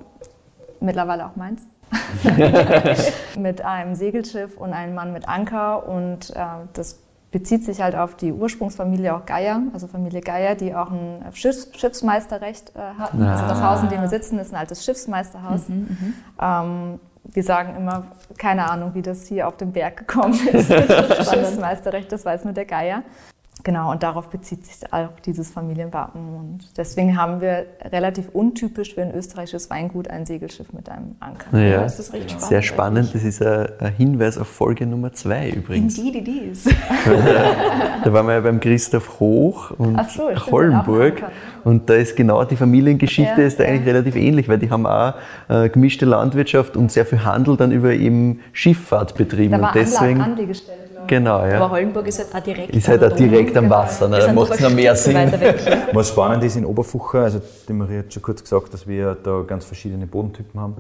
mittlerweile 0.81 1.27
auch 1.27 1.37
meins. 1.37 1.63
mit 3.39 3.63
einem 3.63 3.95
Segelschiff 3.95 4.57
und 4.57 4.73
einem 4.73 4.97
Mann 4.97 5.13
mit 5.13 5.29
Anker 5.29 5.87
und 5.87 6.31
äh, 6.31 6.45
das 6.73 7.04
bezieht 7.35 7.65
sich 7.65 7.83
halt 7.83 7.97
auf 7.97 8.15
die 8.15 8.33
Ursprungsfamilie 8.33 9.13
auch 9.13 9.27
Geier, 9.27 9.61
also 9.73 9.89
Familie 9.89 10.21
Geier, 10.21 10.55
die 10.55 10.73
auch 10.73 10.93
ein 10.93 11.21
Schiffs 11.33 11.69
Schiffsmeisterrecht 11.77 12.71
äh, 12.77 12.79
hatten. 12.97 13.21
Also 13.25 13.49
das 13.49 13.61
Haus, 13.61 13.83
in 13.83 13.89
dem 13.89 14.03
wir 14.03 14.09
sitzen, 14.09 14.39
ist 14.39 14.53
ein 14.55 14.57
altes 14.57 14.85
Schiffsmeisterhaus. 14.85 15.63
Ähm, 16.41 17.01
wir 17.25 17.43
sagen 17.43 17.75
immer, 17.77 18.05
keine 18.39 18.71
Ahnung, 18.71 18.95
wie 18.95 19.03
das 19.03 19.27
hier 19.27 19.49
auf 19.49 19.57
den 19.57 19.73
Berg 19.73 19.97
gekommen 19.97 20.39
ist. 20.47 20.71
Das 20.71 21.29
Schiffsmeisterrecht, 21.29 22.13
das 22.13 22.25
weiß 22.25 22.45
nur 22.45 22.53
der 22.53 22.67
Geier. 22.67 23.03
Genau, 23.65 23.91
und 23.91 24.03
darauf 24.03 24.29
bezieht 24.29 24.65
sich 24.65 24.93
auch 24.93 25.09
dieses 25.25 25.51
Familienwappen. 25.51 26.37
Und 26.37 26.59
deswegen 26.77 27.19
haben 27.19 27.41
wir 27.41 27.67
relativ 27.83 28.29
untypisch 28.33 28.95
für 28.95 29.03
ein 29.03 29.15
österreichisches 29.15 29.71
Weingut 29.71 30.09
ein 30.09 30.27
Segelschiff 30.27 30.73
mit 30.73 30.89
einem 30.89 31.17
Anker. 31.21 31.59
Ja, 31.59 31.83
das 31.83 31.99
ist 31.99 32.13
recht 32.13 32.31
spannend 32.31 32.55
sehr 32.55 32.63
spannend. 32.63 33.15
Das 33.15 33.25
ist 33.25 33.43
ein, 33.43 33.93
Hinweis 33.97 34.39
auf 34.39 34.49
Folge 34.49 34.87
Nummer 34.87 35.13
zwei 35.13 35.51
übrigens. 35.51 35.99
Indeed 35.99 36.29
it 36.29 36.53
is. 36.53 36.65
Da 38.05 38.13
waren 38.13 38.27
wir 38.27 38.35
ja 38.35 38.41
beim 38.41 38.61
Christoph 38.61 39.19
Hoch 39.19 39.71
und 39.79 39.99
so, 40.11 40.29
Hollenburg. 40.51 41.23
Und 41.65 41.89
da 41.89 41.95
ist 41.95 42.17
genau 42.17 42.45
die 42.45 42.57
Familiengeschichte 42.57 43.41
Ja, 43.41 43.47
ist 43.47 43.59
da 43.59 43.65
ja. 43.65 43.71
eigentlich 43.71 43.87
relativ 43.87 44.17
ähnlich, 44.17 44.47
weil 44.47 44.59
die 44.59 44.69
haben 44.69 44.87
auch 44.87 45.15
äh, 45.49 45.71
gemischte 45.71 46.05
Landwirtschaft 46.05 46.77
und 46.77 46.93
sehr 46.93 47.07
viel 47.07 47.25
Handel 47.25 47.57
dann 47.57 47.73
über 47.73 47.93
eben 47.93 48.41
Schifffahrt 48.53 49.15
betrieben. 49.15 49.53
Da 49.53 49.61
war 49.63 49.69
und 49.69 49.75
deswegen, 49.75 50.21
Anlegestelle, 50.21 50.84
genau, 51.07 51.37
Aber 51.39 51.49
ja. 51.49 51.71
Hollenburg 51.71 52.07
ist 52.07 52.19
halt 52.19 52.35
auch 52.35 52.41
direkt 52.45 52.75
Ist 52.75 52.89
halt 52.89 53.03
am 53.03 53.13
auch 53.13 53.17
direkt 53.17 53.57
am. 53.57 53.71
Wasser, 53.71 54.09
ne? 54.09 54.19
Da 54.19 54.33
macht 54.33 54.53
es 54.53 54.61
noch 54.61 54.71
mehr 54.71 54.95
Sinn. 54.97 55.17
Was 55.93 56.09
spannend 56.09 56.45
ist 56.45 56.57
in 56.57 56.65
Oberfucher, 56.65 57.21
also 57.21 57.41
die 57.69 57.73
Maria 57.73 58.01
hat 58.01 58.13
schon 58.13 58.23
kurz 58.23 58.43
gesagt, 58.43 58.73
dass 58.73 58.87
wir 58.87 59.15
da 59.15 59.43
ganz 59.47 59.65
verschiedene 59.65 60.07
Bodentypen 60.07 60.61
haben, 60.61 60.77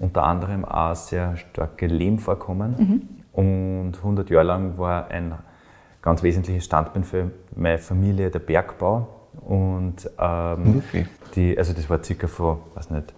unter 0.00 0.24
anderem 0.24 0.64
auch 0.64 0.94
sehr 0.94 1.36
starke 1.36 1.86
Lehmvorkommen. 1.86 3.08
Und 3.32 3.92
100 3.96 4.30
Jahre 4.30 4.46
lang 4.46 4.78
war 4.78 5.08
ein 5.08 5.34
ganz 6.02 6.22
wesentliches 6.22 6.64
Standbein 6.64 7.04
für 7.04 7.30
meine 7.54 7.78
Familie 7.78 8.30
der 8.30 8.40
Bergbau. 8.40 9.06
Und 9.46 10.10
ähm, 10.18 10.74
Wirklich? 10.74 11.06
die, 11.34 11.56
also 11.56 11.72
das 11.72 11.88
war 11.88 12.02
circa 12.02 12.26
von, 12.26 12.58
weiß 12.74 12.90
nicht, 12.90 13.14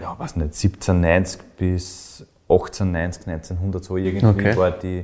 ja, 0.00 0.16
weiß 0.18 0.36
nicht, 0.36 0.54
1790 0.54 1.40
bis 1.56 2.26
1890, 2.52 3.26
1900 3.28 3.84
so 3.84 3.96
irgendwie 3.96 4.26
Okay. 4.26 4.56
war 4.56 4.70
die 4.72 4.98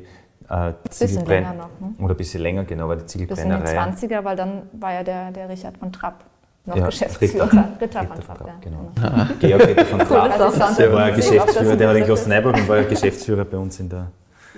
äh, 0.51 0.73
Bisschen 0.89 1.09
Ziegelbrenn- 1.09 1.29
länger 1.29 1.55
noch, 1.55 1.69
ne? 1.81 1.95
Oder 2.05 2.15
ein 2.15 2.17
bisschen 2.17 2.41
länger, 2.43 2.65
genau, 2.65 2.89
war 2.89 2.97
die 2.97 3.03
Bis 3.03 3.15
in 3.15 3.21
die 3.21 3.27
Ziegelbrennerei. 3.35 3.79
20er, 3.79 4.25
weil 4.25 4.37
dann 4.37 4.63
war 4.73 4.93
ja 4.95 5.03
der, 5.03 5.31
der 5.31 5.49
Richard 5.49 5.77
von 5.77 5.93
Trapp 5.93 6.25
noch 6.65 6.77
Ja, 6.77 6.87
Geschäftsführer. 6.87 7.45
Ritter. 7.47 7.69
Ritter, 7.81 8.01
Ritter 8.03 8.23
von 8.23 8.37
Trapp, 8.37 8.47
ja. 8.47 8.55
genau. 8.61 9.27
Georg 9.41 9.67
Ritter 9.69 9.85
von 9.85 9.99
Trapp. 10.01 10.77
Der 10.79 10.93
war 10.93 11.09
das 11.09 11.17
Geschäftsführer, 11.17 11.77
der 11.77 11.91
in 11.93 11.97
ein 11.99 12.05
Kloster 12.05 12.29
Neuburg 12.31 12.55
und 12.57 12.69
war 12.69 12.83
Geschäftsführer 12.83 13.45
bei 13.45 13.59
uns 13.59 13.79
in 13.81 13.89
der 13.89 14.07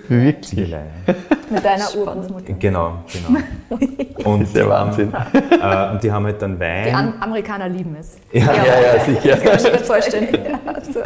Wirklich? 0.07 0.47
Ziegelei. 0.49 0.85
Mit 1.49 1.63
deiner 1.63 1.95
Urgroßmutter. 1.95 2.53
Genau, 2.53 3.03
genau. 3.11 3.39
Und 4.29 4.41
Das 4.41 4.47
ist 4.49 4.55
der 4.55 4.69
Wahnsinn. 4.69 5.13
Äh, 5.13 5.91
und 5.93 6.03
die 6.03 6.11
haben 6.11 6.25
halt 6.25 6.41
dann 6.41 6.55
Die 6.55 6.59
Wein. 6.59 6.95
Am 6.95 7.13
Amerikaner 7.21 7.69
lieben 7.69 7.95
es. 7.95 8.17
Ja, 8.31 8.53
ja, 8.53 8.99
sicher. 9.05 9.37
Kann 9.37 9.57
ich 9.57 9.63
mir 9.71 9.79
vorstellen. 9.79 10.27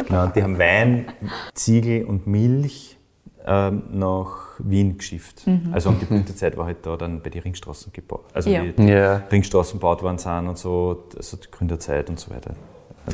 Genau, 0.07 0.23
und 0.23 0.35
die 0.35 0.41
haben 0.43 0.57
Wein, 0.57 1.05
Ziegel 1.53 2.05
und 2.05 2.27
Milch 2.27 2.97
ähm, 3.45 3.83
nach 3.91 4.55
Wien 4.59 4.97
geschifft. 4.97 5.43
Also 5.71 5.89
und 5.89 6.01
die 6.01 6.05
Blütezeit 6.05 6.57
war 6.57 6.65
halt 6.65 6.85
da 6.85 6.95
dann 6.97 7.21
bei 7.21 7.29
den 7.29 7.41
Ringstraßen 7.41 7.91
gebaut. 7.93 8.25
Also 8.33 8.49
Ja. 8.49 8.63
wie 8.77 8.87
Ja. 8.89 9.17
Ringstraßen 9.31 9.79
gebaut 9.79 10.01
worden 10.03 10.17
sind 10.17 10.47
und 10.47 10.57
so, 10.57 11.05
also 11.15 11.37
die 11.37 11.49
Gründerzeit 11.51 12.09
und 12.09 12.19
so 12.19 12.31
weiter. 12.31 12.51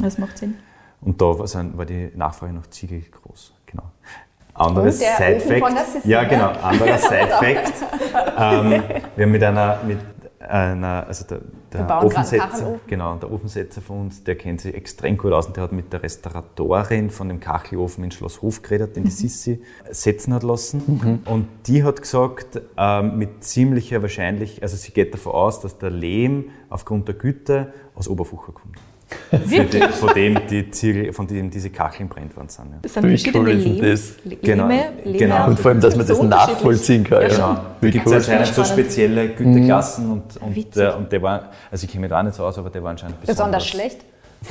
Das 0.01 0.17
macht 0.17 0.37
Sinn. 0.37 0.55
Und 1.01 1.19
da 1.21 1.25
war 1.37 1.85
die 1.85 2.11
Nachfrage 2.15 2.53
nach 2.53 2.67
Ziegel 2.67 3.01
groß. 3.01 3.53
Genau. 3.65 3.83
Anderes 4.53 4.99
Side-Fact. 4.99 6.05
Ja, 6.05 6.21
ne? 6.23 6.27
genau. 6.27 6.49
Anderer 6.61 6.97
Side-Fact. 6.97 7.73
ähm, 8.37 8.83
wir 9.15 9.25
haben 9.25 9.31
mit 9.31 9.43
einer, 9.43 9.79
mit 9.85 9.99
einer, 10.39 11.05
also 11.07 11.25
der, 11.25 11.39
der 11.71 12.03
Ofensetzer, 12.03 12.79
genau, 12.87 13.15
der 13.15 13.31
Ofensetzer 13.31 13.81
von 13.81 14.01
uns, 14.01 14.23
der 14.23 14.35
kennt 14.35 14.61
sich 14.61 14.73
extrem 14.75 15.17
gut 15.17 15.31
aus 15.31 15.47
und 15.47 15.55
der 15.55 15.63
hat 15.63 15.71
mit 15.71 15.93
der 15.93 16.03
Restauratorin 16.03 17.09
von 17.09 17.29
dem 17.29 17.39
Kachelofen 17.39 18.03
in 18.03 18.11
Schloss 18.11 18.41
Hof 18.41 18.61
geredet, 18.61 18.95
den 18.95 19.05
die 19.05 19.11
Sissi 19.11 19.61
setzen 19.89 20.33
hat 20.33 20.43
lassen. 20.43 21.21
Und 21.25 21.47
die 21.67 21.83
hat 21.83 22.01
gesagt, 22.01 22.61
ähm, 22.77 23.17
mit 23.17 23.43
ziemlicher 23.43 24.01
Wahrscheinlich, 24.01 24.61
also 24.61 24.75
sie 24.75 24.91
geht 24.91 25.13
davon 25.13 25.33
aus, 25.33 25.61
dass 25.61 25.77
der 25.77 25.91
Lehm 25.91 26.49
aufgrund 26.69 27.07
der 27.07 27.15
Güte 27.15 27.73
aus 27.95 28.07
Oberfucher 28.07 28.51
kommt. 28.51 28.77
Die, 29.31 29.79
von 29.91 30.13
dem 30.13 30.39
die 30.49 30.71
Ziegel, 30.71 31.11
von 31.13 31.27
dem 31.27 31.49
diese 31.49 31.69
Kacheln 31.69 32.07
brennt 32.09 32.35
worden 32.35 32.49
sind. 32.49 32.65
Ja. 32.71 32.77
Das 32.81 32.93
sind 32.93 33.03
Wie 33.03 33.07
verschiedene 33.09 33.43
cool 33.43 33.49
ist 33.51 33.65
denn 33.65 33.79
das? 33.91 34.13
Le- 34.25 34.35
Genau, 34.37 34.67
Lehme, 34.67 34.83
Lehme 35.03 35.17
genau. 35.17 35.47
Und 35.47 35.59
vor 35.59 35.71
allem, 35.71 35.81
dass 35.81 35.95
man 35.95 36.07
das 36.07 36.17
so 36.17 36.23
nachvollziehen 36.23 37.03
kann. 37.03 37.21
Ja, 37.23 37.27
Ja, 37.27 37.33
schon. 37.33 37.57
Da 37.81 37.89
gibt 37.89 38.07
es 38.07 38.13
anscheinend 38.13 38.47
so 38.47 38.63
spezielle 38.63 39.29
Güteklassen 39.29 40.11
und, 40.11 40.37
und, 40.41 40.55
Witzig. 40.55 40.73
der, 40.73 40.97
und 40.97 41.11
der 41.11 41.21
war, 41.21 41.49
also 41.71 41.85
ich 41.85 41.91
kenne 41.91 42.01
mich 42.01 42.09
da 42.09 42.19
auch 42.19 42.23
nicht 42.23 42.35
so 42.35 42.45
aus, 42.45 42.57
aber 42.57 42.69
der 42.69 42.83
war 42.83 42.91
anscheinend 42.91 43.19
Besonders 43.21 43.37
besonders 43.63 43.67
schlecht. 43.67 44.01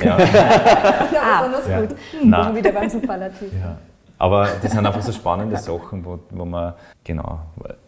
Ja, 0.03 0.19
Ja, 1.13 1.43
besonders 1.43 1.69
Ja. 1.69 1.81
gut. 1.81 1.97
Nein. 2.23 2.49
Hm, 2.49 2.57
wieder 2.57 2.73
beim 2.73 2.89
Superlativ. 2.91 3.49
ja. 3.61 3.77
Aber 4.19 4.47
das 4.63 4.71
sind 4.73 4.87
einfach 4.87 5.01
so 5.01 5.13
spannende 5.13 5.57
Sachen, 5.57 6.05
wo, 6.05 6.19
wo 6.31 6.45
man, 6.45 6.75
genau, 7.03 7.41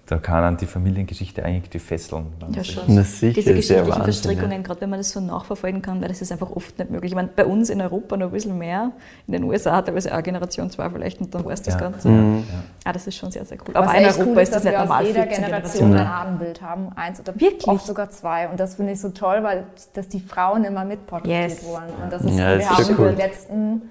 da 0.07 0.19
kann 0.19 0.43
an 0.43 0.57
die 0.57 0.67
Familiengeschichte 0.67 1.45
eigentlich 1.45 1.71
die 1.71 1.79
fesseln. 1.79 2.27
Ja, 2.55 2.65
schon. 2.65 2.83
Na 2.89 3.03
sicher, 3.05 3.35
Diese 3.35 3.51
ja 3.51 3.57
geschichtlichen 3.57 3.87
Wahnsinn, 3.89 4.03
Verstrickungen, 4.05 4.63
gerade 4.65 4.81
wenn 4.81 4.91
man 4.91 4.99
das 4.99 5.11
so 5.11 5.21
nachverfolgen 5.21 5.81
kann, 5.81 6.01
weil 6.03 6.09
das 6.09 6.21
ist 6.21 6.33
einfach 6.33 6.51
oft 6.51 6.77
nicht 6.79 6.91
möglich. 6.91 7.13
Ich 7.13 7.17
meine, 7.17 7.29
bei 7.29 7.45
uns 7.47 7.71
in 7.71 7.81
Europa 7.81 8.17
noch 8.17 8.27
ein 8.27 8.33
bisschen 8.33 8.59
mehr, 8.59 8.91
in 9.29 9.33
den 9.33 9.45
USA 9.45 9.81
teilweise 9.81 10.15
auch 10.17 10.23
Generation 10.23 10.69
2 10.71 10.91
vielleicht 10.91 11.21
und 11.21 11.33
dann 11.33 11.45
war 11.45 11.53
es 11.53 11.63
das 11.63 11.75
Ja. 11.75 11.81
Ganze. 11.81 12.09
Mhm. 12.09 12.43
Ah, 12.85 12.93
das 12.93 13.07
ist 13.07 13.17
schon 13.17 13.31
sehr, 13.31 13.45
sehr 13.45 13.59
cool. 13.67 13.77
Aber 13.77 13.95
in 13.95 14.05
Europa 14.05 14.25
cool 14.25 14.39
ist 14.41 14.53
das 14.53 14.63
dass 14.63 14.65
nicht 14.65 14.73
wir 14.73 14.79
normal. 14.81 15.03
aus 15.03 15.07
jeder 15.09 15.23
14 15.23 15.45
Generation 15.45 15.91
Generationen. 15.93 15.99
ein 15.99 16.27
Ahnenbild 16.27 16.63
haben. 16.63 16.89
Eins 16.97 17.21
oder 17.21 17.35
Wirklich? 17.41 17.69
oft 17.69 17.87
sogar 17.87 18.11
zwei. 18.11 18.49
Und 18.49 18.59
das 18.59 18.75
finde 18.75 18.93
ich 18.93 19.01
so 19.01 19.11
toll, 19.11 19.39
weil 19.43 19.65
dass 19.95 20.09
die 20.09 20.21
Frauen 20.21 20.65
immer 20.65 20.85
mitporträtiert 20.85 21.51
Yes. 21.51 21.65
wurden. 21.65 21.85
Und 22.03 22.13
das 22.13 22.23
ist, 22.23 22.31
Ja, 22.37 22.49
wir 22.51 22.57
das 22.57 22.65
ist 22.65 22.71
haben 22.71 22.85
schon 22.85 22.95
über 22.95 23.05
cool. 23.05 23.11
die 23.13 23.23
letzten 23.23 23.83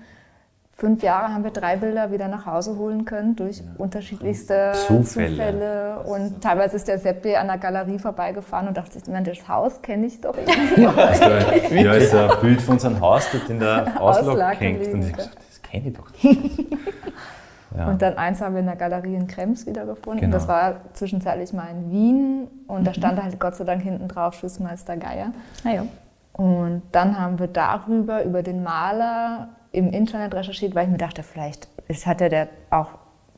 fünf 0.81 1.03
Jahre 1.03 1.31
haben 1.31 1.43
wir 1.43 1.51
drei 1.51 1.77
Bilder 1.77 2.11
wieder 2.11 2.27
nach 2.27 2.47
Hause 2.47 2.75
holen 2.75 3.05
können 3.05 3.35
durch 3.35 3.61
unterschiedlichste 3.77 4.71
Zufälle. 4.87 5.29
Zufälle. 5.35 5.99
Und 6.07 6.41
teilweise 6.41 6.75
ist 6.75 6.87
der 6.87 6.97
Seppi 6.97 7.35
an 7.35 7.47
der 7.47 7.59
Galerie 7.59 7.99
vorbeigefahren 7.99 8.67
und 8.67 8.75
dachte 8.75 8.93
sich, 8.99 9.03
das 9.03 9.47
Haus 9.47 9.79
kenne 9.83 10.07
ich 10.07 10.19
doch 10.19 10.35
irgendwie. 10.35 10.83
Das 10.83 11.11
ist 11.19 11.21
da- 11.71 11.75
Ja, 11.75 11.93
ist 11.93 12.15
ein 12.15 12.29
Bild 12.41 12.61
von 12.61 12.73
unserem 12.73 12.99
Haus 12.99 13.27
dort 13.31 13.47
in 13.49 13.59
der 13.59 14.01
Auslage 14.01 14.57
hängt. 14.57 14.87
Und 14.91 15.03
ich 15.03 15.13
gesagt, 15.13 15.37
das 15.47 15.61
kenne 15.61 15.87
ich 15.89 15.93
doch 15.95 16.07
nicht. 16.23 16.67
Ja. 17.77 17.87
Und 17.87 18.01
dann 18.01 18.17
eins 18.17 18.41
haben 18.41 18.53
wir 18.55 18.59
in 18.59 18.65
der 18.65 18.75
Galerie 18.75 19.15
in 19.15 19.27
Krems 19.27 19.65
wiedergefunden. 19.65 20.19
Genau. 20.19 20.33
Das 20.33 20.45
war 20.49 20.81
zwischenzeitlich 20.91 21.53
mal 21.53 21.67
in 21.71 21.89
Wien 21.89 22.47
und 22.67 22.85
da 22.85 22.93
stand 22.93 23.23
halt 23.23 23.39
Gott 23.39 23.55
sei 23.55 23.63
Dank 23.63 23.81
hinten 23.81 24.09
drauf 24.09 24.33
Schussmeister 24.33 24.97
Geier. 24.97 25.27
Naja. 25.63 25.85
Und 26.33 26.81
dann 26.91 27.17
haben 27.17 27.39
wir 27.39 27.47
darüber, 27.47 28.25
über 28.25 28.43
den 28.43 28.61
Maler 28.61 29.47
im 29.71 29.89
Internet 29.91 30.33
recherchiert, 30.33 30.75
weil 30.75 30.85
ich 30.85 30.91
mir 30.91 30.97
dachte, 30.97 31.23
vielleicht 31.23 31.67
ist, 31.87 32.05
hat 32.05 32.21
er 32.21 32.29
der 32.29 32.49
auch, 32.69 32.89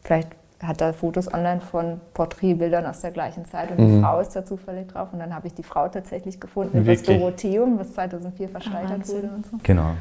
vielleicht 0.01 0.29
hat 0.61 0.81
er 0.81 0.93
Fotos 0.93 1.31
online 1.31 1.61
von 1.61 1.99
Porträtbildern 2.13 2.85
aus 2.85 3.01
der 3.01 3.11
gleichen 3.11 3.45
Zeit 3.45 3.71
und 3.71 3.77
die 3.77 4.01
Frau 4.01 4.19
ist 4.19 4.29
da 4.29 4.45
zufällig 4.45 4.87
drauf. 4.87 5.09
Und 5.11 5.19
dann 5.19 5.35
habe 5.35 5.47
ich 5.47 5.53
die 5.53 5.63
Frau 5.63 5.89
tatsächlich 5.89 6.39
gefunden 6.39 6.77
über 6.79 6.91
das? 6.93 7.03
Dorotheum, 7.03 7.77
was 7.77 7.93
2004 7.93 8.49
verschleitert 8.49 8.91
Wahnsinn. 8.91 9.15
wurde 9.15 9.35
und 9.35 9.45
so. 9.45 9.57
Genau. 9.61 9.91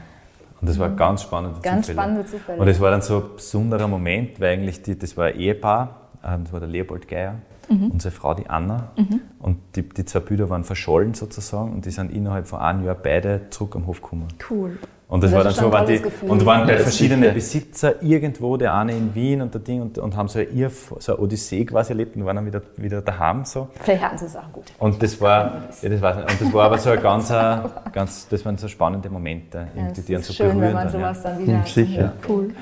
Und 0.61 0.69
das 0.69 0.79
war 0.79 0.91
ganz 0.91 1.23
spannende 1.23 1.61
Ganz 1.61 1.87
Zufälle. 1.87 2.01
spannende 2.01 2.31
Zufälle. 2.31 2.61
Und 2.61 2.69
es 2.69 2.81
war 2.81 2.93
dann 2.93 3.03
so 3.03 3.17
ein 3.19 3.25
besonderer 3.35 3.89
Moment, 3.89 4.41
weil 4.41 4.53
eigentlich 4.53 4.81
die, 4.83 4.97
das 4.97 5.17
war 5.17 5.27
ein 5.27 5.37
Ehepaar, 5.37 5.97
ähm, 6.25 6.45
das 6.45 6.53
war 6.53 6.61
der 6.61 6.69
Leopold 6.69 7.09
Geier 7.09 7.35
und 7.81 8.03
seine 8.03 8.13
Frau, 8.13 8.35
die 8.35 8.49
Anna. 8.49 8.91
Und 9.39 9.59
die, 9.77 9.83
die 9.89 10.05
zwei 10.05 10.21
Brüder 10.21 10.49
waren 10.51 10.65
verschollen 10.65 11.15
sozusagen 11.15 11.73
und 11.73 11.87
die 11.87 11.91
sind 11.91 12.13
innerhalb 12.13 12.47
von 12.47 12.61
einem 12.61 12.85
Jahr 12.85 12.95
beide 12.95 13.43
zurück 13.51 13.77
am 13.77 13.87
Hof 13.87 14.03
gekommen. 14.03 14.29
Cool. 14.51 14.79
Und 15.09 15.23
das, 15.23 15.31
Das 15.31 15.37
war 15.37 15.45
dann 15.45 15.53
so, 15.53 15.71
waren 15.71 15.87
die, 15.87 16.01
Gefühl. 16.01 16.31
und 16.31 16.47
waren 16.47 16.67
bei 16.67 16.79
verschiedenen. 16.79 17.35
Besitzer 17.35 18.03
irgendwo, 18.03 18.57
der 18.57 18.73
eine 18.73 18.93
in 18.97 19.15
Wien 19.15 19.43
und 19.43 19.53
der 19.53 19.61
Ding, 19.61 19.83
und, 19.83 19.99
und 19.99 20.17
haben 20.17 20.29
so, 20.29 20.41
ihr, 20.41 20.71
so 20.71 21.13
eine 21.13 21.23
Odyssee 21.23 21.67
quasi 21.67 21.93
erlebt 21.93 22.17
und 22.17 22.25
waren 22.25 22.37
dann 22.37 22.47
wieder, 22.47 22.63
wieder 22.79 23.03
daheim 23.03 23.45
so. 23.45 23.69
Vielleicht 23.83 24.03
hatten 24.03 24.17
sie 24.17 24.25
es 24.25 24.37
auch 24.37 24.51
gut. 24.51 24.65
Und 24.79 25.03
das 25.03 25.21
war, 25.21 25.45
ja, 25.45 25.63
das 25.69 25.83
nicht. 25.83 25.93
und 26.31 26.41
das 26.41 26.53
war 26.55 26.65
aber 26.65 26.79
so 26.79 26.89
ein 26.91 27.03
ganz, 27.03 27.31
äh, 27.31 27.57
ganz 27.93 28.27
das 28.29 28.43
waren 28.47 28.57
so 28.57 28.69
spannende 28.69 29.11
Momente, 29.11 29.67
Ja, 29.77 29.83
die 29.93 30.13
ist 30.15 30.25
so 30.25 30.33
schön, 30.33 30.47
wenn 30.49 30.55
berühren. 30.57 30.73
man 30.75 30.85
dann, 30.85 30.93
sowas 30.93 31.21
ja. 31.23 31.31
dann 31.31 31.43
wieder 31.47 31.63
Sicher. 31.67 32.13
Cool. 32.27 32.55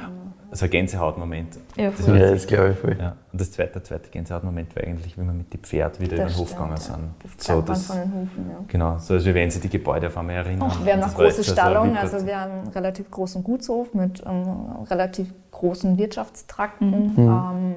Also 0.50 0.64
ein 0.64 0.70
Gänsehautmoment. 0.70 1.58
Ja, 1.76 1.90
Das 1.90 2.00
voll. 2.00 2.14
war- 2.14 2.20
Ja, 2.26 2.30
das 2.32 2.46
glaube 2.46 2.70
ich 2.72 2.78
voll. 2.78 2.96
Ja. 2.98 3.16
Und 3.32 3.40
das 3.40 3.52
zweite, 3.52 3.82
zweite 3.82 4.10
Gänsehautmoment 4.10 4.74
war 4.74 4.82
eigentlich, 4.84 5.16
wie 5.16 5.22
wir 5.22 5.32
mit 5.32 5.52
den 5.52 5.60
Pferden 5.60 6.00
wieder 6.00 6.16
Das 6.16 6.24
über 6.26 6.34
den 6.34 6.38
Hof 6.40 6.48
stimmt, 6.48 6.60
gegangen 6.60 6.76
ja. 6.76 6.80
sind. 6.80 7.36
Das 7.36 7.46
so, 7.46 7.60
das, 7.62 7.86
von 7.86 7.96
den 7.96 8.12
Hufen, 8.12 8.50
ja. 8.50 8.56
genau, 8.68 8.98
so 8.98 9.14
als 9.14 9.24
wenn 9.24 9.50
sie 9.50 9.60
die 9.60 9.68
Gebäude 9.68 10.08
auf 10.08 10.16
einmal 10.16 10.36
erinnern. 10.36 10.70
Wir 10.84 10.92
haben 10.94 11.00
Das 11.00 11.12
noch 11.12 11.18
große 11.18 11.44
Stallungen, 11.44 11.96
also 11.96 12.26
wir 12.26 12.40
haben 12.40 12.52
einen 12.52 12.68
relativ 12.68 13.10
großen 13.10 13.44
Gutshof 13.44 13.94
mit 13.94 14.22
ähm, 14.26 14.84
relativ 14.90 15.32
großen 15.52 15.96
Wirtschaftstrakten. 15.98 17.12
Mhm. 17.14 17.18
Ähm, 17.18 17.74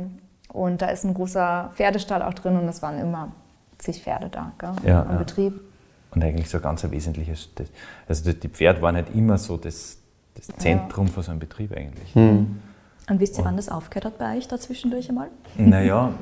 und 0.49 0.81
da 0.81 0.87
ist 0.87 1.03
ein 1.03 1.13
großer 1.13 1.71
Pferdestall 1.75 2.21
auch 2.21 2.33
drin 2.33 2.57
und 2.57 2.67
es 2.67 2.81
waren 2.81 2.99
immer 2.99 3.31
zig 3.79 4.01
Pferde 4.03 4.29
da 4.29 4.51
gell, 4.59 4.71
Ja, 4.85 5.01
am 5.03 5.11
ja. 5.11 5.17
Betrieb. 5.17 5.59
Und 6.11 6.23
eigentlich 6.23 6.47
so 6.49 6.57
ein 6.57 6.63
ganz 6.63 6.83
ein 6.85 6.91
wesentliches, 6.91 7.49
das, 7.55 7.67
also 8.07 8.31
die- 8.31 8.39
die 8.39 8.47
Pferde 8.49 8.81
waren 8.83 8.95
halt 8.95 9.13
immer 9.15 9.37
so 9.39 9.57
das, 9.57 9.97
das 10.35 10.47
Zentrum 10.57 11.07
von 11.07 11.23
so 11.23 11.31
einem 11.31 11.39
Betrieb 11.39 11.71
eigentlich. 11.75 12.15
Und 12.15 13.19
wisst 13.19 13.37
ihr, 13.37 13.45
wann 13.45 13.57
das 13.57 13.69
aufgehört 13.69 14.05
hat 14.05 14.17
bei 14.17 14.37
euch 14.37 14.47
da 14.47 14.57
zwischendurch 14.59 15.09
einmal? 15.09 15.29
Naja, 15.57 16.13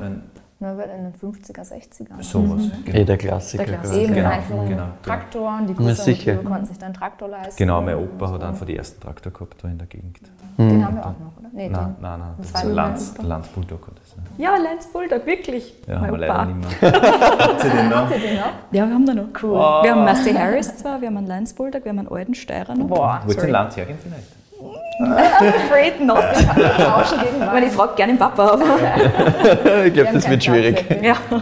Neuwelt 0.62 0.90
in 0.96 1.04
den 1.04 1.14
50er, 1.14 1.62
60er. 1.62 2.22
Sowas. 2.24 2.62
Eh 2.86 3.04
der 3.04 3.18
Klassiker. 3.18 3.66
Der 3.66 3.78
Klassiker. 3.80 4.02
Eben 4.04 4.14
Genau, 4.14 4.30
Einführung 4.30 4.70
genau, 4.70 4.86
mit 4.86 5.04
genau. 5.04 5.16
Traktoren, 5.18 5.68
die. 5.68 5.74
Betriebe 5.74 6.44
konnten 6.44 6.66
sich 6.68 6.78
dann 6.78 6.94
Traktor 6.94 7.28
leisten. 7.30 7.58
Genau, 7.58 7.82
mein 7.82 7.96
Opa 7.96 8.32
hat 8.32 8.44
einen 8.44 8.56
von 8.56 8.68
den 8.68 8.78
ersten 8.78 9.02
Traktor 9.02 9.32
gehabt 9.34 9.56
da 9.64 9.68
in 9.68 9.78
der 9.80 9.88
Gegend. 9.88 10.20
Den 10.58 10.86
haben 10.86 10.96
wir 10.96 11.02
auch 11.06 11.10
noch, 11.20 11.38
oder? 11.40 11.50
Nee, 11.54 11.68
Nein, 11.70 11.96
den. 11.96 12.02
nein, 12.02 12.20
nein. 12.20 12.30
Das 12.38 12.52
Das 12.52 12.54
war 12.54 12.60
ist 12.62 12.66
ein 12.70 12.76
mein 12.76 12.76
Lanz. 12.76 13.18
Lanz 13.24 13.48
Bulldog 13.48 13.88
hat 13.88 13.94
das. 14.00 14.16
ne? 14.18 14.24
Ja, 14.38 14.56
Lance 14.58 14.88
Bulldog, 14.94 15.26
wirklich. 15.26 15.76
Ja, 15.88 16.00
mein 16.00 16.12
haben 16.12 16.20
wir 16.20 16.28
Opa. 16.30 16.38
leider 16.38 16.46
nicht 16.54 16.82
mehr. 16.82 16.92
Habt 17.40 17.64
ihr 17.64 17.70
den 17.72 17.90
noch? 17.90 17.96
Habt 17.98 18.12
ihr 18.12 18.20
den 18.20 18.36
noch? 18.38 18.46
Ja, 18.72 18.88
wir 18.88 18.94
haben 18.94 19.06
da 19.08 19.14
noch. 19.16 19.24
Cool. 19.42 19.54
Wir 19.84 19.92
haben 19.92 20.06
Massey 20.06 20.34
Harris 20.34 20.78
zwar, 20.78 21.02
wir 21.02 21.08
haben 21.08 21.18
einen 21.18 21.28
Lance 21.28 21.56
Bulldog, 21.56 21.84
wir 21.84 21.90
haben 21.90 22.00
einen 22.00 22.08
alten 22.10 22.36
Steirer 22.36 22.76
noch. 22.76 22.88
Boah, 22.88 23.22
Wollt 23.26 23.38
ihr 23.38 23.44
den 23.46 23.52
Lanz 23.52 23.76
hergehen 23.78 23.98
vielleicht? 24.00 24.41
Afraid 25.04 26.02
not. 26.02 26.18
Weil 26.18 27.64
ich 27.64 27.72
frage 27.72 27.96
gerne 27.96 28.14
den 28.14 28.20
Papa, 28.20 28.52
aber. 28.52 28.66
ich 29.86 29.94
glaube, 29.94 30.14
das 30.14 30.30
wird 30.30 30.44
schwierig. 30.44 30.86
Ja. 31.02 31.16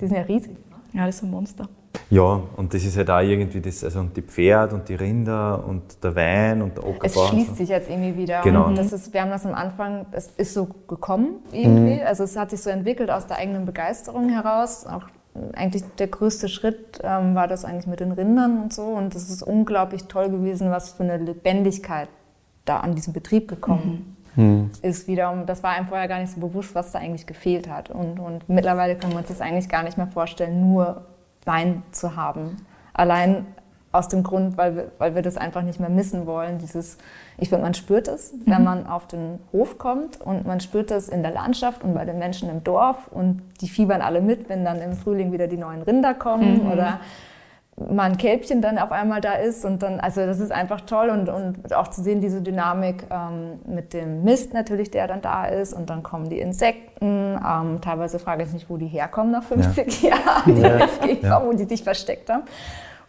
Die 0.00 0.06
sind 0.06 0.16
ja 0.16 0.22
riesig. 0.22 0.56
ja, 0.92 1.06
das 1.06 1.16
ist 1.16 1.22
ein 1.22 1.30
Monster. 1.30 1.68
Ja, 2.10 2.42
und 2.56 2.74
das 2.74 2.84
ist 2.84 2.96
halt 2.96 3.10
auch 3.10 3.20
irgendwie 3.20 3.60
das, 3.60 3.84
also 3.84 4.00
und 4.00 4.16
die 4.16 4.22
Pferde 4.22 4.74
und 4.74 4.88
die 4.88 4.94
Rinder 4.94 5.64
und 5.66 6.02
der 6.02 6.14
Wein 6.16 6.62
und 6.62 6.76
der 6.76 6.84
Es 6.84 6.90
Ockerbau. 6.90 7.20
und 7.22 7.28
schließt 7.28 7.50
so. 7.50 7.54
sich 7.54 7.68
jetzt 7.68 7.88
irgendwie 7.88 8.16
wieder. 8.16 8.42
Genau. 8.42 8.66
Und 8.66 8.76
das 8.76 8.92
ist, 8.92 9.12
wir 9.12 9.22
haben 9.22 9.30
das 9.30 9.46
am 9.46 9.54
Anfang, 9.54 10.06
es 10.12 10.28
ist 10.36 10.54
so 10.54 10.68
gekommen 10.88 11.36
irgendwie. 11.52 12.00
Mhm. 12.00 12.06
Also 12.06 12.24
es 12.24 12.36
hat 12.36 12.50
sich 12.50 12.62
so 12.62 12.70
entwickelt 12.70 13.10
aus 13.10 13.26
der 13.26 13.38
eigenen 13.38 13.64
Begeisterung 13.66 14.28
heraus. 14.28 14.86
Auch 14.86 15.04
eigentlich 15.54 15.84
der 15.98 16.08
größte 16.08 16.48
Schritt 16.48 17.00
ähm, 17.02 17.34
war 17.34 17.48
das 17.48 17.64
eigentlich 17.64 17.86
mit 17.86 18.00
den 18.00 18.12
Rindern 18.12 18.62
und 18.62 18.72
so. 18.72 18.82
Und 18.82 19.14
es 19.14 19.30
ist 19.30 19.42
unglaublich 19.42 20.04
toll 20.04 20.30
gewesen, 20.30 20.70
was 20.70 20.92
für 20.92 21.02
eine 21.02 21.16
Lebendigkeit 21.18 22.08
da 22.64 22.80
an 22.80 22.94
diesem 22.94 23.12
Betrieb 23.12 23.48
gekommen 23.48 24.16
ist 24.82 25.06
wieder. 25.06 25.30
Und 25.30 25.46
das 25.46 25.62
war 25.62 25.70
einem 25.70 25.86
vorher 25.86 26.08
gar 26.08 26.18
nicht 26.18 26.32
so 26.32 26.40
bewusst, 26.40 26.74
was 26.74 26.92
da 26.92 26.98
eigentlich 26.98 27.26
gefehlt 27.26 27.68
hat. 27.68 27.90
Und, 27.90 28.18
und 28.18 28.48
mittlerweile 28.48 28.96
können 28.96 29.12
wir 29.12 29.18
uns 29.20 29.28
das 29.28 29.40
eigentlich 29.40 29.68
gar 29.68 29.82
nicht 29.82 29.96
mehr 29.96 30.08
vorstellen, 30.08 30.72
nur 30.72 31.02
Wein 31.44 31.82
zu 31.92 32.16
haben. 32.16 32.56
Allein 32.92 33.46
aus 33.92 34.08
dem 34.08 34.24
Grund, 34.24 34.56
weil 34.56 34.74
wir, 34.74 34.90
weil 34.98 35.14
wir 35.14 35.22
das 35.22 35.36
einfach 35.36 35.62
nicht 35.62 35.78
mehr 35.78 35.88
missen 35.88 36.26
wollen. 36.26 36.58
Dieses, 36.58 36.98
ich 37.38 37.48
finde, 37.48 37.62
man 37.62 37.74
spürt 37.74 38.08
es, 38.08 38.34
wenn 38.44 38.64
man 38.64 38.88
auf 38.88 39.06
den 39.06 39.38
Hof 39.52 39.78
kommt 39.78 40.20
und 40.20 40.46
man 40.46 40.58
spürt 40.58 40.90
es 40.90 41.08
in 41.08 41.22
der 41.22 41.30
Landschaft 41.30 41.84
und 41.84 41.94
bei 41.94 42.04
den 42.04 42.18
Menschen 42.18 42.50
im 42.50 42.64
Dorf 42.64 43.06
und 43.12 43.40
die 43.60 43.68
fiebern 43.68 44.02
alle 44.02 44.20
mit, 44.20 44.48
wenn 44.48 44.64
dann 44.64 44.80
im 44.80 44.94
Frühling 44.94 45.30
wieder 45.30 45.46
die 45.46 45.58
neuen 45.58 45.82
Rinder 45.82 46.12
kommen 46.12 46.72
oder 46.72 46.98
mal 47.76 48.04
ein 48.04 48.16
Kälbchen 48.16 48.62
dann 48.62 48.78
auf 48.78 48.92
einmal 48.92 49.20
da 49.20 49.34
ist 49.34 49.64
und 49.64 49.82
dann, 49.82 49.98
also 49.98 50.24
das 50.24 50.38
ist 50.38 50.52
einfach 50.52 50.82
toll 50.82 51.10
und, 51.10 51.28
und 51.28 51.74
auch 51.74 51.88
zu 51.88 52.02
sehen, 52.02 52.20
diese 52.20 52.40
Dynamik 52.40 53.06
ähm, 53.10 53.58
mit 53.66 53.92
dem 53.92 54.22
Mist 54.22 54.54
natürlich, 54.54 54.90
der 54.90 55.08
dann 55.08 55.22
da 55.22 55.46
ist 55.46 55.72
und 55.72 55.90
dann 55.90 56.02
kommen 56.02 56.28
die 56.28 56.38
Insekten, 56.38 57.36
ähm, 57.36 57.80
teilweise 57.80 58.18
frage 58.18 58.44
ich 58.44 58.52
mich, 58.52 58.70
wo 58.70 58.76
die 58.76 58.86
herkommen 58.86 59.32
nach 59.32 59.42
50 59.42 60.02
Jahren, 60.02 60.42
die 60.46 61.06
gegenkommen, 61.06 61.46
wo 61.46 61.52
die 61.52 61.64
sich 61.64 61.82
versteckt 61.82 62.30
haben. 62.30 62.44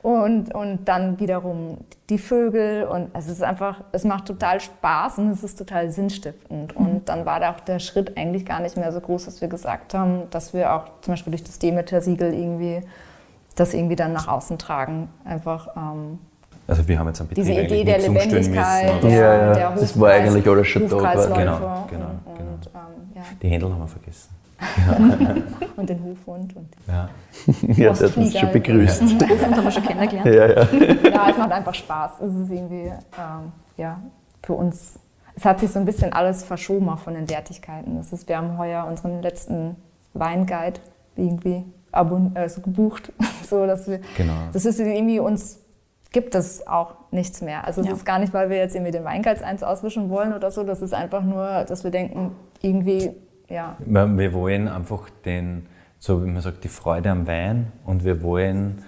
Und, 0.01 0.53
und 0.53 0.85
dann 0.85 1.19
wiederum 1.19 1.79
die 2.11 2.19
Vögel 2.19 2.83
und 2.83 3.09
es 3.13 3.27
ist 3.27 3.41
einfach, 3.41 3.81
es 3.91 4.03
macht 4.03 4.25
total 4.25 4.59
Spaß 4.59 5.17
und 5.17 5.31
es 5.31 5.43
ist 5.43 5.57
total 5.57 5.89
sinnstiftend. 5.89 6.75
Und 6.75 7.09
dann 7.09 7.25
war 7.25 7.39
da 7.39 7.51
auch 7.51 7.59
der 7.59 7.79
Schritt 7.79 8.15
eigentlich 8.15 8.45
gar 8.45 8.59
nicht 8.59 8.77
mehr 8.77 8.91
so 8.91 8.99
groß, 8.99 9.25
dass 9.25 9.41
wir 9.41 9.47
gesagt 9.47 9.95
haben, 9.95 10.29
dass 10.29 10.53
wir 10.53 10.75
auch 10.75 10.83
zum 11.01 11.13
Beispiel 11.13 11.31
durch 11.31 11.43
das 11.43 11.57
Demeter-Siegel 11.57 12.35
irgendwie 12.35 12.81
das 13.55 13.73
irgendwie 13.73 13.95
dann 13.95 14.13
nach 14.13 14.27
außen 14.27 14.57
tragen. 14.57 15.09
Einfach 15.23 15.69
ähm, 15.75 16.19
Also 16.67 16.87
wir 16.87 16.99
haben 16.99 17.07
jetzt 17.07 17.21
am 17.21 17.27
Betrieb 17.27 17.45
diese 17.45 17.59
Idee 17.61 17.83
der 17.83 17.99
Lebendigkeit, 17.99 19.03
der, 19.03 19.09
Ja, 19.09 19.17
ja, 19.17 19.53
der 19.53 19.69
das 19.71 19.99
war 19.99 20.11
eigentlich 20.11 20.47
alles 20.47 20.67
schon 20.67 20.87
da, 20.87 20.95
Hofkreisläufe 20.95 21.39
Genau, 21.39 21.55
und, 21.55 21.87
genau, 21.89 22.05
und, 22.25 22.37
genau. 22.37 22.49
ähm, 22.73 23.15
ja. 23.15 23.21
Die 23.41 23.47
Händel 23.47 23.71
haben 23.71 23.79
wir 23.79 23.87
vergessen. 23.87 24.29
und 25.75 25.89
den 25.89 26.03
Hofhund. 26.03 26.55
Und 26.55 26.69
Ja. 26.87 27.09
Ja, 27.61 27.93
der 27.93 28.09
hat 28.09 28.17
uns 28.17 28.37
schon 28.37 28.51
begrüßt. 28.51 29.01
Hofhund 29.01 29.55
haben 29.55 29.63
wir 29.63 29.71
schon 29.71 29.83
kennengelernt. 29.83 30.25
Ja, 30.27 30.47
ja. 30.47 31.09
ja, 31.09 31.29
es 31.29 31.37
macht 31.37 31.51
einfach 31.51 31.73
Spaß. 31.73 32.21
Es 32.21 32.33
ist 32.33 32.51
irgendwie, 32.51 32.87
ähm, 32.87 33.51
ja, 33.77 33.99
für 34.43 34.53
uns, 34.53 34.99
es 35.35 35.43
hat 35.43 35.59
sich 35.59 35.71
so 35.71 35.79
ein 35.79 35.85
bisschen 35.85 36.13
alles 36.13 36.43
verschoben 36.43 36.87
auch 36.89 36.99
von 36.99 37.15
den 37.15 37.29
Wertigkeiten. 37.29 37.97
Das 37.97 38.13
ist, 38.13 38.29
wir 38.29 38.37
haben 38.37 38.57
heuer 38.57 38.85
unseren 38.85 39.21
letzten 39.21 39.75
Weinguide 40.13 40.79
irgendwie 41.17 41.65
also 41.91 42.61
gebucht, 42.61 43.11
so 43.47 43.65
dass 43.65 43.87
wir, 43.87 43.99
Genau. 44.17 44.33
das 44.53 44.65
ist 44.65 44.79
irgendwie 44.79 45.19
uns 45.19 45.59
gibt 46.11 46.33
es 46.33 46.65
auch 46.65 46.95
nichts 47.11 47.41
mehr. 47.41 47.65
Also 47.65 47.81
es 47.81 47.87
Ja. 47.87 47.93
ist 47.93 48.05
gar 48.05 48.19
nicht, 48.19 48.33
weil 48.33 48.49
wir 48.49 48.55
jetzt 48.57 48.73
irgendwie 48.73 48.91
den 48.93 49.03
Weinguides 49.03 49.41
eins 49.43 49.63
auswischen 49.63 50.09
wollen 50.09 50.31
oder 50.33 50.49
so. 50.49 50.63
Das 50.63 50.81
ist 50.81 50.93
einfach 50.93 51.21
nur, 51.23 51.65
dass 51.65 51.83
wir 51.83 51.91
denken, 51.91 52.31
irgendwie, 52.61 53.11
ja, 53.49 53.75
Wir 53.85 54.31
wollen 54.33 54.69
einfach 54.69 55.09
den, 55.25 55.65
so 55.99 56.23
wie 56.25 56.29
man 56.29 56.41
sagt, 56.41 56.63
die 56.63 56.69
Freude 56.69 57.11
am 57.11 57.27
Wein 57.27 57.71
und 57.85 58.05
wir 58.05 58.21
wollen 58.23 58.83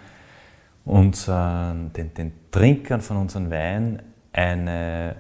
unseren, 0.86 1.92
den, 1.94 2.14
den 2.14 2.32
Trinkern 2.50 3.02
von 3.02 3.18
unserem 3.18 3.52
Wein 3.52 4.02
eine 4.32 5.16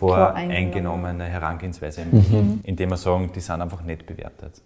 unvoreingenommene 0.00 1.24
Herangehensweise 1.24 2.02
ermöglichen, 2.02 2.60
indem 2.64 2.90
wir 2.90 2.96
sagen, 2.96 3.30
die 3.34 3.40
sind 3.40 3.60
einfach 3.62 3.82
nicht 3.82 4.06
bewertet. 4.06 4.60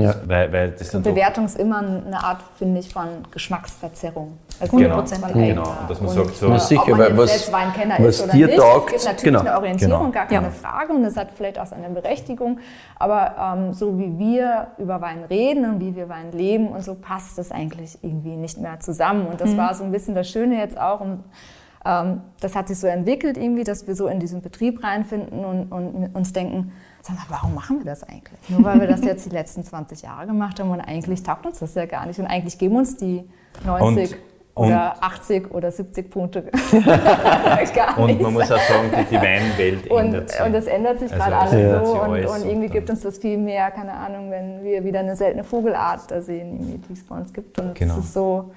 Ja. 0.00 0.14
Weil, 0.26 0.52
weil 0.52 0.70
das 0.72 0.90
dann 0.90 1.02
doch- 1.02 1.10
Bewertung 1.10 1.44
ist 1.44 1.58
immer 1.58 1.78
eine 1.78 2.22
Art, 2.22 2.40
finde 2.56 2.80
ich, 2.80 2.92
von 2.92 3.08
Geschmacksverzerrung. 3.30 4.38
Also 4.60 4.76
Genau. 4.76 4.96
100% 4.96 5.20
von 5.20 5.32
Genau. 5.32 5.44
eigener. 5.62 5.80
Und 5.80 5.90
dass 5.90 6.00
man 6.00 6.08
Und, 6.10 6.14
sagt 6.16 6.36
so- 6.36 6.46
äh, 6.46 6.50
Na 6.50 6.58
sicher, 6.58 6.82
ob 6.82 6.88
man 6.90 7.00
jetzt 7.00 7.16
was- 7.18 7.30
selbst 7.30 7.52
Weinkenner 7.52 7.94
was 7.98 8.06
ist 8.06 8.22
oder 8.24 8.32
dir 8.32 8.46
nicht. 8.46 8.58
taugt, 8.58 8.86
es 8.86 8.90
gibt 8.92 9.04
natürlich 9.04 9.24
genau. 9.24 9.40
eine 9.40 9.56
Orientierung, 9.56 9.98
Genau. 10.00 10.10
gar 10.12 10.26
keine 10.26 10.46
Ja. 10.46 10.50
Frage. 10.50 10.92
Und 10.92 11.02
das 11.04 11.16
hat 11.16 11.28
vielleicht 11.36 11.58
auch 11.58 11.66
seine 11.66 11.88
Berechtigung. 11.90 12.58
Aber 12.98 13.34
ähm, 13.56 13.72
so 13.72 13.98
wie 13.98 14.18
wir 14.18 14.68
über 14.78 15.00
Wein 15.00 15.24
reden 15.28 15.64
und 15.74 15.80
wie 15.80 15.94
wir 15.94 16.08
Wein 16.08 16.32
leben 16.32 16.68
und 16.68 16.82
so, 16.82 16.94
passt 16.94 17.38
das 17.38 17.50
eigentlich 17.52 17.98
irgendwie 18.02 18.36
nicht 18.36 18.58
mehr 18.58 18.80
zusammen. 18.80 19.26
Und 19.26 19.40
das 19.40 19.56
war 19.56 19.74
so 19.74 19.84
ein 19.84 19.92
bisschen 19.92 20.14
das 20.14 20.28
Schöne 20.28 20.56
jetzt 20.58 20.78
auch. 20.80 21.00
Um, 21.00 21.24
ähm, 21.84 22.22
das 22.40 22.56
hat 22.56 22.68
sich 22.68 22.78
so 22.78 22.86
entwickelt 22.88 23.36
irgendwie, 23.36 23.62
dass 23.64 23.86
wir 23.86 23.94
so 23.94 24.08
in 24.08 24.18
diesen 24.18 24.42
Betrieb 24.42 24.82
reinfinden 24.82 25.44
und, 25.44 25.70
und 25.70 26.10
uns 26.14 26.32
denken, 26.32 26.72
sag 27.08 27.16
mal, 27.16 27.24
warum 27.28 27.54
machen 27.54 27.78
wir 27.78 27.86
das 27.86 28.02
eigentlich? 28.04 28.38
Nur 28.48 28.62
weil 28.64 28.80
wir 28.80 28.86
das 28.86 29.02
jetzt 29.04 29.24
die 29.26 29.30
letzten 29.30 29.64
20 29.64 30.02
Jahre 30.02 30.26
gemacht 30.26 30.60
haben 30.60 30.70
und 30.70 30.80
eigentlich 30.80 31.22
taugt 31.22 31.46
uns 31.46 31.58
das 31.58 31.74
ja 31.74 31.86
gar 31.86 32.06
nicht. 32.06 32.18
Und 32.20 32.26
eigentlich 32.26 32.58
geben 32.58 32.76
uns 32.76 32.96
die 32.96 33.28
90 33.64 34.12
Und- 34.54 34.66
oder 34.66 34.96
80 35.02 35.50
oder 35.52 35.70
70 35.70 36.10
Punkte 36.10 36.42
gar 37.74 37.98
Und 37.98 38.06
nichts. 38.06 38.22
man 38.22 38.32
muss 38.32 38.50
auch 38.50 38.58
sagen, 38.58 38.90
die, 38.98 39.04
die 39.04 39.16
Weinwelt 39.16 39.88
Und, 39.90 39.98
ändert 40.06 40.30
sich. 40.30 40.40
und 40.42 40.52
das 40.52 40.66
ändert 40.66 40.98
sich 40.98 41.12
Also 41.12 41.24
gerade 41.24 41.46
es 41.46 41.52
alles 41.54 41.88
so 41.88 41.94
und, 42.02 42.10
und 42.10 42.26
und 42.26 42.44
irgendwie 42.48 42.68
gibt 42.68 42.90
uns 42.90 43.00
das 43.02 43.18
viel 43.18 43.38
mehr, 43.38 43.70
keine 43.70 43.92
Ahnung, 43.92 44.30
wenn 44.30 44.64
wir 44.64 44.84
wieder 44.84 45.00
eine 45.00 45.16
seltene 45.16 45.44
Vogelart 45.44 46.10
da 46.10 46.20
sehen, 46.20 46.82
die 46.88 46.92
es 46.92 47.04
bei 47.06 47.16
uns 47.16 47.32
gibt. 47.32 47.58
Und 47.60 47.74
Genau. 47.74 47.94
es 47.98 48.06
ist 48.06 48.14
so, 48.14 48.50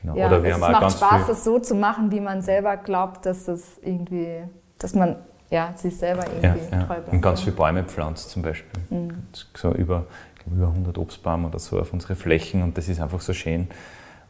genau. 0.00 0.14
ja, 0.16 0.26
Oder 0.28 0.42
wir 0.44 0.52
es 0.52 0.58
macht 0.58 0.80
ganz 0.80 0.96
Spaß, 0.96 1.24
viel, 1.24 1.34
das 1.34 1.44
so 1.44 1.58
zu 1.58 1.74
machen, 1.74 2.10
wie 2.12 2.20
man 2.20 2.40
selber 2.42 2.76
glaubt, 2.76 3.26
dass 3.26 3.48
es 3.48 3.78
irgendwie, 3.82 4.42
dass 4.78 4.94
man 4.94 5.16
ja, 5.50 5.72
sich 5.74 5.96
selber 5.96 6.24
ja, 6.26 6.54
irgendwie 6.54 6.72
ja. 6.72 6.82
treu 6.82 6.94
bleibt. 6.94 7.08
und 7.12 7.20
ganz 7.20 7.40
viele 7.40 7.56
Bäume 7.56 7.84
pflanzt 7.84 8.30
zum 8.30 8.42
Beispiel. 8.42 8.82
Mhm. 8.90 9.26
So 9.54 9.72
über, 9.72 10.06
über 10.46 10.68
100 10.68 10.98
Obstbäume 10.98 11.48
oder 11.48 11.58
so 11.58 11.78
auf 11.80 11.92
unsere 11.92 12.14
Flächen 12.14 12.62
und 12.62 12.76
das 12.76 12.88
ist 12.88 13.00
einfach 13.00 13.20
so 13.20 13.32
schön. 13.32 13.68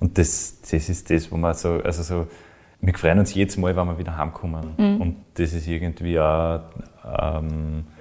Und 0.00 0.16
das, 0.16 0.60
das 0.60 0.88
ist 0.88 1.10
das, 1.10 1.30
wo 1.32 1.36
man 1.36 1.54
so, 1.54 1.80
also 1.82 2.02
so, 2.02 2.26
wir 2.80 2.94
freuen 2.94 3.18
uns 3.18 3.34
jedes 3.34 3.56
Mal, 3.56 3.74
wenn 3.74 3.86
wir 3.86 3.98
wieder 3.98 4.16
heimkommen. 4.16 4.74
Mhm. 4.76 5.00
Und 5.00 5.16
das 5.34 5.52
ist 5.52 5.66
irgendwie 5.66 6.20
auch, 6.20 6.60
ähm, 7.04 7.84
äh, 7.86 7.97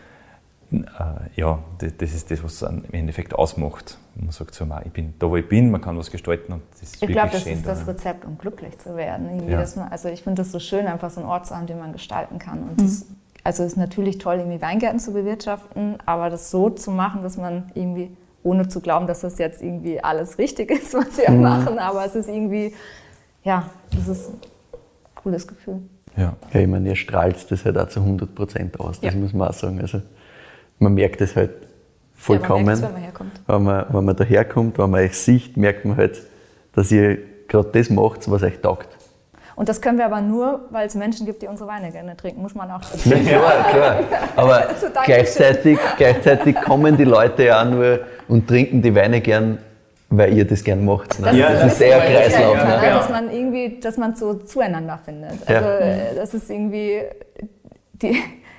ja, 1.35 1.59
das, 1.79 1.93
das 1.97 2.13
ist 2.13 2.29
das, 2.29 2.43
was 2.43 2.61
es 2.61 2.61
im 2.63 2.83
Endeffekt 2.91 3.33
ausmacht. 3.33 3.97
Man 4.15 4.31
sagt 4.31 4.53
so, 4.53 4.65
ich 4.83 4.91
bin 4.91 5.13
da, 5.19 5.29
wo 5.29 5.37
ich 5.37 5.47
bin, 5.47 5.71
man 5.71 5.79
kann 5.79 5.97
was 5.97 6.11
gestalten 6.11 6.51
und 6.53 6.63
das 6.71 6.83
ist 6.83 7.01
Ich 7.03 7.09
glaube, 7.09 7.29
das 7.31 7.43
schön. 7.43 7.53
ist 7.53 7.65
das 7.67 7.85
da. 7.85 7.91
Rezept, 7.91 8.25
um 8.25 8.37
glücklich 8.37 8.77
zu 8.79 8.95
werden. 8.97 9.47
Ja. 9.47 9.63
man, 9.75 9.87
also 9.89 10.09
ich 10.09 10.23
finde 10.23 10.41
das 10.41 10.51
so 10.51 10.59
schön, 10.59 10.87
einfach 10.87 11.09
so 11.09 11.21
einen 11.21 11.29
Ort 11.29 11.45
zu 11.45 11.55
haben, 11.55 11.67
den 11.67 11.79
man 11.79 11.93
gestalten 11.93 12.37
kann. 12.39 12.63
Und 12.69 12.81
das, 12.81 13.05
also 13.43 13.63
es 13.63 13.73
ist 13.73 13.77
natürlich 13.77 14.17
toll, 14.17 14.35
irgendwie 14.39 14.61
Weingärten 14.61 14.99
zu 14.99 15.13
bewirtschaften, 15.13 15.97
aber 16.05 16.29
das 16.29 16.51
so 16.51 16.69
zu 16.69 16.91
machen, 16.91 17.21
dass 17.23 17.37
man 17.37 17.71
irgendwie, 17.75 18.11
ohne 18.43 18.67
zu 18.67 18.81
glauben, 18.81 19.07
dass 19.07 19.21
das 19.21 19.37
jetzt 19.37 19.61
irgendwie 19.61 20.03
alles 20.03 20.37
richtig 20.37 20.71
ist, 20.71 20.93
was 20.93 21.17
wir 21.17 21.31
machen, 21.31 21.79
aber 21.79 22.05
es 22.05 22.15
ist 22.15 22.27
irgendwie, 22.27 22.73
ja, 23.43 23.69
es 23.97 24.07
ist 24.07 24.29
ein 24.31 24.39
cooles 25.15 25.47
Gefühl. 25.47 25.79
Ja. 26.17 26.33
Ja, 26.51 26.59
ich 26.59 26.67
meine, 26.67 26.89
ihr 26.89 26.95
strahlt 26.95 27.49
das 27.51 27.63
halt 27.63 27.77
auch 27.77 27.87
zu 27.87 27.99
100 28.01 28.33
Prozent 28.33 28.79
aus, 28.79 28.99
das 28.99 29.13
Ja. 29.13 29.19
muss 29.19 29.31
man 29.33 29.49
auch 29.49 29.53
sagen. 29.53 29.79
Also, 29.79 30.01
man 30.79 30.93
merkt 30.93 31.21
es 31.21 31.35
halt 31.35 31.51
Ja, 31.51 31.57
man 31.59 32.39
vollkommen. 32.41 32.67
wenn 32.67 32.81
man 32.93 33.01
herkommt. 33.01 33.31
wenn, 33.47 33.63
man, 33.63 33.85
wenn 33.89 34.05
man 34.05 34.15
daherkommt, 34.15 34.77
wenn 34.77 34.89
man 34.89 35.01
euch 35.01 35.17
sieht, 35.17 35.55
merkt 35.57 35.85
man 35.85 35.97
halt, 35.97 36.21
dass 36.73 36.91
ihr 36.91 37.17
gerade 37.47 37.69
das 37.71 37.89
macht, 37.89 38.29
was 38.29 38.43
euch 38.43 38.59
taugt. 38.59 38.87
Und 39.55 39.67
das 39.69 39.81
können 39.81 39.97
wir 39.97 40.05
aber 40.05 40.21
nur, 40.21 40.65
weil 40.69 40.85
es 40.85 40.93
Menschen 40.93 41.25
gibt, 41.25 41.41
die 41.41 41.47
unsere 41.47 41.67
Weine 41.67 41.91
gerne 41.91 42.15
trinken, 42.15 42.43
muss 42.43 42.53
man 42.53 42.69
auch 42.69 42.81
dazu 42.91 43.09
Ja, 43.09 43.39
klar, 43.39 43.63
klar. 43.71 43.99
Aber 44.35 44.67
Also, 44.69 44.87
gleichzeitig, 45.03 45.79
gleichzeitig 45.97 46.55
kommen 46.61 46.95
die 46.95 47.05
Leute 47.05 47.45
ja 47.45 47.61
auch 47.63 47.65
nur 47.69 47.99
und 48.27 48.47
trinken 48.47 48.83
die 48.83 48.93
Weine 48.93 49.19
gern, 49.21 49.57
weil 50.09 50.37
ihr 50.37 50.45
das 50.45 50.63
gern 50.63 50.85
macht. 50.85 51.19
Ne? 51.19 51.35
Ja, 51.35 51.49
das 51.53 51.61
das 51.61 51.73
ist 51.73 51.81
ein 51.81 51.89
ist 52.01 52.05
Kreislauf. 52.15 52.55
ja, 52.55 52.63
ne? 52.65 52.69
ja. 52.75 52.81
ne? 52.81 52.87
dass 52.99 53.09
man 53.09 53.31
irgendwie, 53.31 53.79
dass 53.79 53.97
man 53.97 54.15
so 54.15 54.35
zueinander 54.35 54.99
findet. 55.03 55.31
Also 55.47 55.53
Ja. 55.67 55.77
äh, 55.79 56.15
das 56.15 56.33
ist 56.35 56.49
irgendwie 56.51 57.01
die, 57.93 58.15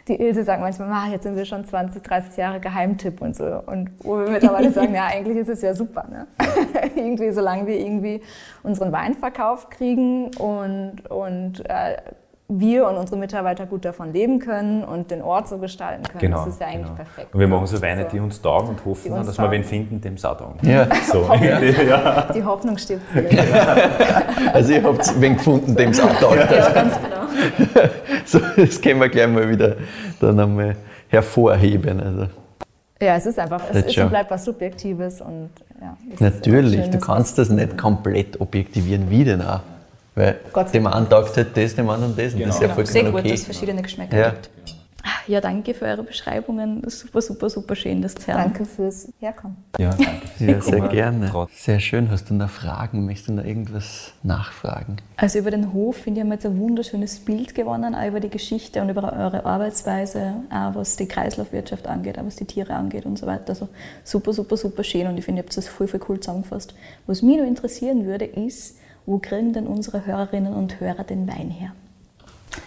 die 0.09 0.21
Ilse 0.21 0.45
sagt 0.45 0.61
manchmal, 0.61 0.89
ah, 0.91 1.09
jetzt 1.11 1.23
sind 1.23 1.37
wir 1.37 1.45
schon 1.45 1.65
20, 1.65 2.03
30 2.03 2.37
Jahre 2.37 2.61
Geheimtipp 2.61 3.21
und 3.21 3.37
so. 3.37 3.63
Und 3.67 3.91
wo 4.01 4.19
wir 4.19 4.31
mittlerweile 4.31 4.71
sagen, 4.73 4.95
ja, 4.95 5.07
eigentlich 5.07 5.39
ist 5.39 5.49
es 5.49 5.63
ja 5.63 5.75
super. 5.75 6.07
Ne? 6.11 6.27
irgendwie, 6.97 7.31
solange 7.31 7.67
wir 7.67 7.79
irgendwie 7.79 8.23
unseren 8.63 8.93
Wein 8.93 9.15
verkauft 9.15 9.71
kriegen 9.71 10.31
und, 10.37 11.11
und 11.11 11.69
äh, 11.69 11.97
wir 12.51 12.89
und 12.89 12.97
unsere 12.97 13.19
Mitarbeiter 13.19 13.67
gut 13.67 13.85
davon 13.85 14.15
leben 14.15 14.39
können 14.39 14.83
und 14.83 15.11
den 15.11 15.21
Ort 15.21 15.49
so 15.49 15.59
gestalten 15.59 16.05
können. 16.05 16.19
Genau, 16.19 16.39
das 16.39 16.55
ist 16.55 16.61
ja 16.61 16.69
eigentlich 16.69 16.85
genau. 16.85 16.95
perfekt. 16.95 17.35
Und 17.35 17.41
wir 17.41 17.49
machen 17.49 17.67
so 17.67 17.83
Weine, 17.83 18.05
So. 18.05 18.09
die 18.09 18.21
uns 18.21 18.41
taugen 18.41 18.71
und 18.71 18.85
hoffen, 18.87 19.11
dann, 19.11 19.27
dass 19.27 19.37
wir 19.37 19.45
taugen. 19.45 19.53
wen 19.53 19.65
finden, 19.65 20.01
dem 20.01 20.15
es 20.15 20.25
auch 20.25 20.39
taugen. 20.39 20.59
Ja. 20.63 20.87
So, 21.13 21.31
ja. 21.43 22.23
Die 22.33 22.43
Hoffnung 22.43 22.79
stirbt 22.79 23.03
zuletzt. 23.13 23.37
Also 24.53 24.73
ihr 24.73 24.83
habt 24.83 25.21
wen 25.21 25.37
gefunden, 25.37 25.77
dem 25.77 25.91
es 25.91 26.01
auch 26.01 26.15
taugt. 26.19 26.37
Ja, 26.51 26.71
ganz 26.71 26.95
genau. 27.03 27.89
So, 28.25 28.41
das 28.57 28.81
können 28.81 29.01
wir 29.01 29.09
gleich 29.09 29.29
mal 29.29 29.49
wieder 29.49 29.77
dann 30.21 30.41
einmal 30.41 30.77
hervorheben. 31.09 32.01
Also, 32.01 32.27
Ja, 33.01 33.17
es 33.17 33.27
ist 33.27 33.39
einfach, 33.39 33.63
es 33.71 33.87
ist 33.87 33.99
und 33.99 34.09
bleibt 34.09 34.31
was 34.31 34.45
Subjektives 34.45 35.21
und 35.21 35.51
ja. 35.81 35.97
es 36.09 36.15
ist 36.15 36.21
ja 36.21 36.31
natürlich, 36.31 36.91
du 36.91 36.99
kannst 36.99 37.39
das 37.39 37.51
nicht 37.51 37.77
komplett 37.77 38.41
objektivieren, 38.41 39.11
wie 39.11 39.25
denn 39.25 39.43
auch. 39.43 39.61
Weil 40.19 40.41
Gott 40.53 40.75
dem 40.75 40.87
einen 40.87 41.09
taugt 41.09 41.37
halt 41.37 41.57
das, 41.57 41.75
dem 41.77 41.89
anderen 41.89 42.17
das. 42.17 42.35
Und 42.35 42.41
das 42.41 42.57
ist 42.57 42.61
ja 42.61 42.67
Genau. 42.69 42.85
Sehr 42.85 43.03
vollkommen 43.05 43.13
gut, 43.13 43.21
dass 43.21 43.25
okay. 43.25 43.35
es 43.35 43.45
verschiedene 43.45 43.83
Geschmäcker 43.83 44.19
Ja. 44.19 44.31
gibt. 44.31 44.51
Ja, 45.29 45.41
danke 45.41 45.75
für 45.75 45.85
eure 45.85 46.03
Beschreibungen. 46.03 46.83
Super, 46.89 47.21
super, 47.23 47.49
super 47.49 47.77
schön, 47.77 48.03
das 48.03 48.15
zu 48.15 48.27
hören. 48.27 48.39
Danke 48.45 48.65
fürs 48.65 49.09
Herkommen. 49.21 49.57
ja, 49.79 49.91
danke. 49.91 50.27
Ja, 50.39 50.61
sehr 50.61 50.89
gerne. 50.89 51.47
Sehr 51.55 51.81
schön. 51.81 52.11
Hast 52.11 52.29
du 52.31 52.35
noch 52.35 52.51
Fragen? 52.51 53.07
Möchtest 53.07 53.29
du 53.29 53.33
noch 53.35 53.45
irgendwas 53.45 54.13
nachfragen? 54.23 54.97
Also 55.17 55.39
über 55.39 55.51
den 55.51 55.73
Hof, 55.73 55.97
finde 55.99 56.19
ich, 56.19 56.23
haben 56.25 56.31
wir 56.31 56.35
jetzt 56.35 56.47
ein 56.47 56.59
wunderschönes 56.59 57.21
Bild 57.21 57.55
gewonnen, 57.55 57.95
auch 57.95 58.07
über 58.07 58.21
die 58.21 58.29
Geschichte 58.31 58.83
und 58.83 58.89
über 58.89 59.13
eure 59.13 59.47
Arbeitsweise, 59.47 60.35
auch 60.51 60.75
was 60.75 60.97
die 60.97 61.07
Kreislaufwirtschaft 61.07 61.87
angeht, 61.87 62.19
auch 62.19 62.27
was 62.27 62.37
die 62.37 62.45
Tiere 62.47 62.75
angeht 62.75 63.07
und 63.07 63.19
so 63.19 63.27
weiter. 63.27 63.51
Also 63.51 63.69
super, 64.05 64.33
super, 64.33 64.57
super 64.57 64.83
schön 64.83 65.07
und 65.07 65.17
ich 65.17 65.25
finde, 65.25 65.41
ihr 65.41 65.45
habt 65.45 65.57
das 65.57 65.69
voll, 65.69 65.87
voll 65.89 66.01
cool 66.09 66.21
zusammengefasst. 66.21 66.75
Was 67.07 67.23
mich 67.23 67.39
noch 67.39 67.47
interessieren 67.47 68.05
würde, 68.05 68.25
ist, 68.25 68.77
wo 69.09 69.19
kriegen 69.19 69.55
denn 69.55 69.67
unsere 69.67 70.05
Hörerinnen 70.05 70.53
und 70.53 70.81
Hörer 70.81 71.03
den 71.03 71.27
Wein 71.27 71.51
her? 71.51 71.73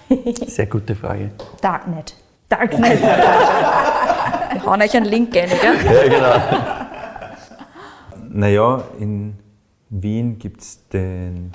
Sehr 0.47 0.65
gute 0.65 0.95
Frage. 0.95 1.29
Darknet. 1.61 2.15
Darknet. 2.49 2.99
Wir 4.51 4.65
hauen 4.65 4.81
euch 4.81 4.97
einen 4.97 5.05
Link 5.05 5.35
rein, 5.35 5.49
gell? 5.49 5.75
Ja, 5.85 6.03
genau. 6.09 6.33
Naja, 8.29 8.83
in 8.99 9.35
Wien 9.89 10.39
gibt 10.39 10.61
es 10.61 10.87
den, 10.89 11.51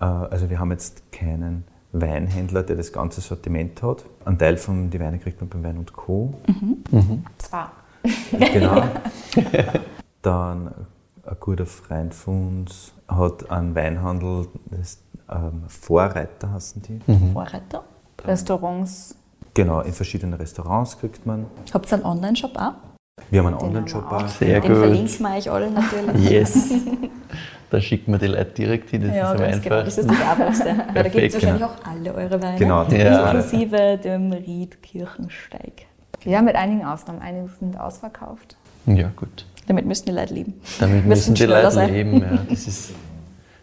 äh, 0.00 0.04
also 0.04 0.50
wir 0.50 0.58
haben 0.58 0.70
jetzt 0.72 1.12
keinen 1.12 1.64
Weinhändler, 1.92 2.62
der 2.62 2.76
das 2.76 2.92
ganze 2.92 3.20
Sortiment 3.20 3.82
hat. 3.82 4.04
Ein 4.24 4.38
Teil 4.38 4.56
von 4.56 4.90
die 4.90 4.98
Weine 5.00 5.18
kriegt 5.18 5.40
man 5.40 5.48
beim 5.48 5.62
Wein 5.62 5.78
und 5.78 5.92
Co. 5.92 6.34
Zwar. 7.38 7.72
Genau. 8.52 8.82
Dann 10.22 10.74
ein 11.26 11.36
guter 11.40 11.66
Freund 11.66 12.14
von 12.14 12.48
uns 12.60 12.92
hat 13.08 13.50
einen 13.50 13.74
Weinhandel, 13.74 14.46
das 14.70 14.98
ähm, 15.30 15.64
Vorreiter 15.68 16.52
heißen 16.52 16.82
die. 16.82 17.00
Vorreiter. 17.32 17.84
Restaurants. 18.24 19.16
Genau, 19.54 19.80
in 19.82 19.92
verschiedenen 19.92 20.34
Restaurants 20.34 20.98
kriegt 20.98 21.24
man. 21.26 21.46
Habt 21.72 21.90
ihr 21.92 21.94
einen 21.96 22.04
Online-Shop 22.04 22.56
auch? 22.56 22.72
Wir 23.30 23.40
haben 23.40 23.46
einen 23.48 23.56
Online-Shop 23.56 24.04
auch. 24.06 24.24
auch. 24.24 24.28
Sehr 24.28 24.60
Den 24.60 24.72
gut. 24.72 24.80
verlinken 24.80 25.18
wir 25.20 25.36
euch 25.36 25.50
alle 25.50 25.70
natürlich. 25.70 26.30
Yes. 26.30 26.70
Da 27.70 27.80
schickt 27.80 28.06
man 28.06 28.20
die 28.20 28.26
Leute 28.26 28.52
direkt 28.52 28.90
hin, 28.90 29.02
das 29.02 29.16
Ja, 29.16 29.22
ist 29.22 29.28
aber 29.30 29.38
ganz 29.50 29.56
einfach. 29.56 29.62
genau. 29.70 29.82
Das 29.82 29.98
ist 29.98 30.08
das 30.08 30.20
Einfachste. 30.20 30.64
Weil 30.92 31.02
da 31.02 31.08
gibt 31.08 31.24
es 31.24 31.34
wahrscheinlich 31.34 31.62
genau. 31.62 31.72
auch 31.72 31.90
alle 31.90 32.14
eure 32.14 32.42
Weine. 32.42 32.58
Genau, 32.58 32.84
Ja. 32.84 33.30
Inklusive 33.32 33.98
dem 33.98 34.30
Ried 34.32 34.80
Kirchensteig. 34.80 35.86
Ja, 36.22 36.40
mit 36.40 36.54
einigen 36.54 36.84
Ausnahmen. 36.84 37.20
Einige 37.20 37.48
sind 37.58 37.80
ausverkauft. 37.80 38.56
Ja, 38.86 39.10
gut. 39.16 39.44
Damit 39.66 39.86
müssen 39.86 40.06
die 40.06 40.12
Leute 40.12 40.34
leben. 40.34 40.54
Damit 40.78 40.96
Müssen 41.06 41.32
müssen 41.32 41.34
die 41.34 41.44
Leute 41.44 41.70
sein. 41.70 41.92
leben. 41.92 42.20
Ja. 42.20 42.38
Das 42.48 42.66
ist, 42.66 42.90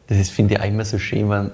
das 0.07 0.17
ist 0.17 0.31
finde 0.31 0.55
ich, 0.55 0.59
auch 0.59 0.65
immer 0.65 0.85
so 0.85 0.97
schön, 0.97 1.29
wenn 1.29 1.51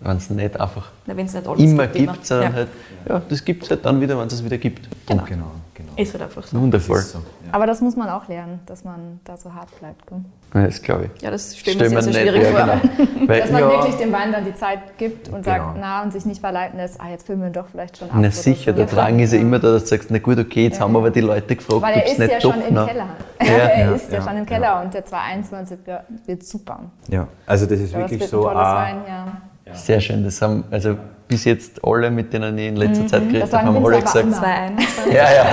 wenn 0.00 0.16
es 0.16 0.30
nicht 0.30 0.60
einfach 0.60 0.90
es 1.06 1.34
nicht 1.34 1.46
alles 1.46 1.60
immer 1.60 1.86
gibt, 1.86 2.12
gibt, 2.12 2.26
sondern 2.26 2.50
ja. 2.50 2.56
halt, 2.56 2.68
ja, 3.08 3.22
das 3.28 3.44
gibt 3.44 3.64
es 3.64 3.70
halt 3.70 3.84
dann 3.84 4.00
wieder, 4.00 4.18
wenn 4.18 4.26
es 4.26 4.34
es 4.34 4.44
wieder 4.44 4.58
gibt. 4.58 4.88
Genau, 5.06 5.24
genau. 5.24 5.50
Ist 5.96 6.12
halt 6.12 6.22
einfach 6.24 6.42
so. 6.44 6.60
Wundervoll. 6.60 7.00
So, 7.00 7.18
ja. 7.18 7.24
Aber 7.52 7.66
das 7.66 7.80
muss 7.80 7.94
man 7.96 8.08
auch 8.08 8.26
lernen, 8.28 8.60
dass 8.66 8.84
man 8.84 9.20
da 9.24 9.36
so 9.36 9.52
hart 9.54 9.68
bleibt. 9.78 10.06
Gell? 10.06 10.20
Ja, 10.54 10.66
das 10.66 10.82
glaube 10.82 11.10
ich. 11.14 11.22
Ja, 11.22 11.30
das 11.30 11.54
mir 11.64 11.72
sehr, 11.72 11.88
sehr 11.88 12.02
nicht- 12.02 12.20
schwierig 12.20 12.42
ja, 12.42 12.50
vor. 12.50 12.60
Genau. 12.60 13.28
Weil, 13.28 13.40
Dass 13.40 13.50
man 13.50 13.60
ja, 13.62 13.68
wirklich 13.70 13.94
dem 13.96 14.12
Wein 14.12 14.32
dann 14.32 14.44
die 14.44 14.54
Zeit 14.54 14.98
gibt 14.98 15.28
und 15.28 15.44
sagt, 15.44 15.60
Genau. 15.60 15.74
na, 15.80 16.02
und 16.02 16.12
sich 16.12 16.24
nicht 16.26 16.40
verleiten 16.40 16.78
lässt, 16.78 17.00
ah, 17.00 17.08
jetzt 17.10 17.26
filmen 17.26 17.42
wir 17.42 17.48
ihn 17.48 17.52
doch 17.52 17.66
vielleicht 17.70 17.96
schon 17.98 18.10
ab. 18.10 18.16
Na 18.18 18.30
sicher, 18.30 18.72
so. 18.72 18.76
der 18.76 18.86
Drang 18.86 19.18
ist 19.18 19.32
ja 19.32 19.38
immer 19.40 19.58
da, 19.58 19.72
dass 19.72 19.82
du 19.84 19.88
sagst, 19.90 20.10
na 20.10 20.18
gut, 20.18 20.38
okay, 20.38 20.64
jetzt 20.64 20.80
haben 20.80 20.92
wir 20.92 20.98
aber 20.98 21.10
die 21.10 21.20
Leute 21.20 21.56
gefragt, 21.56 21.82
Weil 21.82 21.94
er 21.96 22.06
ist 22.06 22.18
nicht 22.18 22.30
ja 22.32 22.38
doch 22.38 22.52
schon 22.54 22.62
im 22.68 22.74
noch- 22.74 22.86
Keller. 22.88 23.06
Ja, 23.40 23.46
er 23.48 23.94
ist 23.94 24.10
ja, 24.12 24.18
ja, 24.18 24.22
schon 24.24 24.32
im 24.32 24.38
ja. 24.38 24.44
Keller 24.44 24.82
und 24.82 24.94
der 24.94 25.04
221er 25.06 26.00
wird 26.26 26.44
super. 26.44 26.80
Ja, 27.08 27.26
also 27.46 27.66
das 27.66 27.80
ist 27.80 27.92
Ja, 27.92 28.00
das 28.00 28.10
wirklich 28.10 28.20
wird 28.20 28.30
so. 28.30 28.46
ein 28.48 28.54
tolles 28.54 28.68
ah, 28.68 28.82
Wein, 28.82 28.96
ja. 29.08 29.26
Sehr 29.72 30.00
schön, 30.00 30.22
das 30.24 30.40
haben 30.42 30.64
also 30.70 30.96
bis 31.26 31.44
jetzt 31.44 31.82
alle, 31.84 32.10
mit 32.10 32.32
denen 32.32 32.56
ich 32.58 32.68
in 32.68 32.76
letzter 32.76 33.06
Zeit 33.06 33.28
geredet 33.28 33.52
habe, 33.52 33.66
haben 33.66 33.84
alle 33.84 34.00
gesagt, 34.00 34.24
immer. 34.24 34.36
221. 34.36 35.06
ja, 35.12 35.32
ja. 35.32 35.46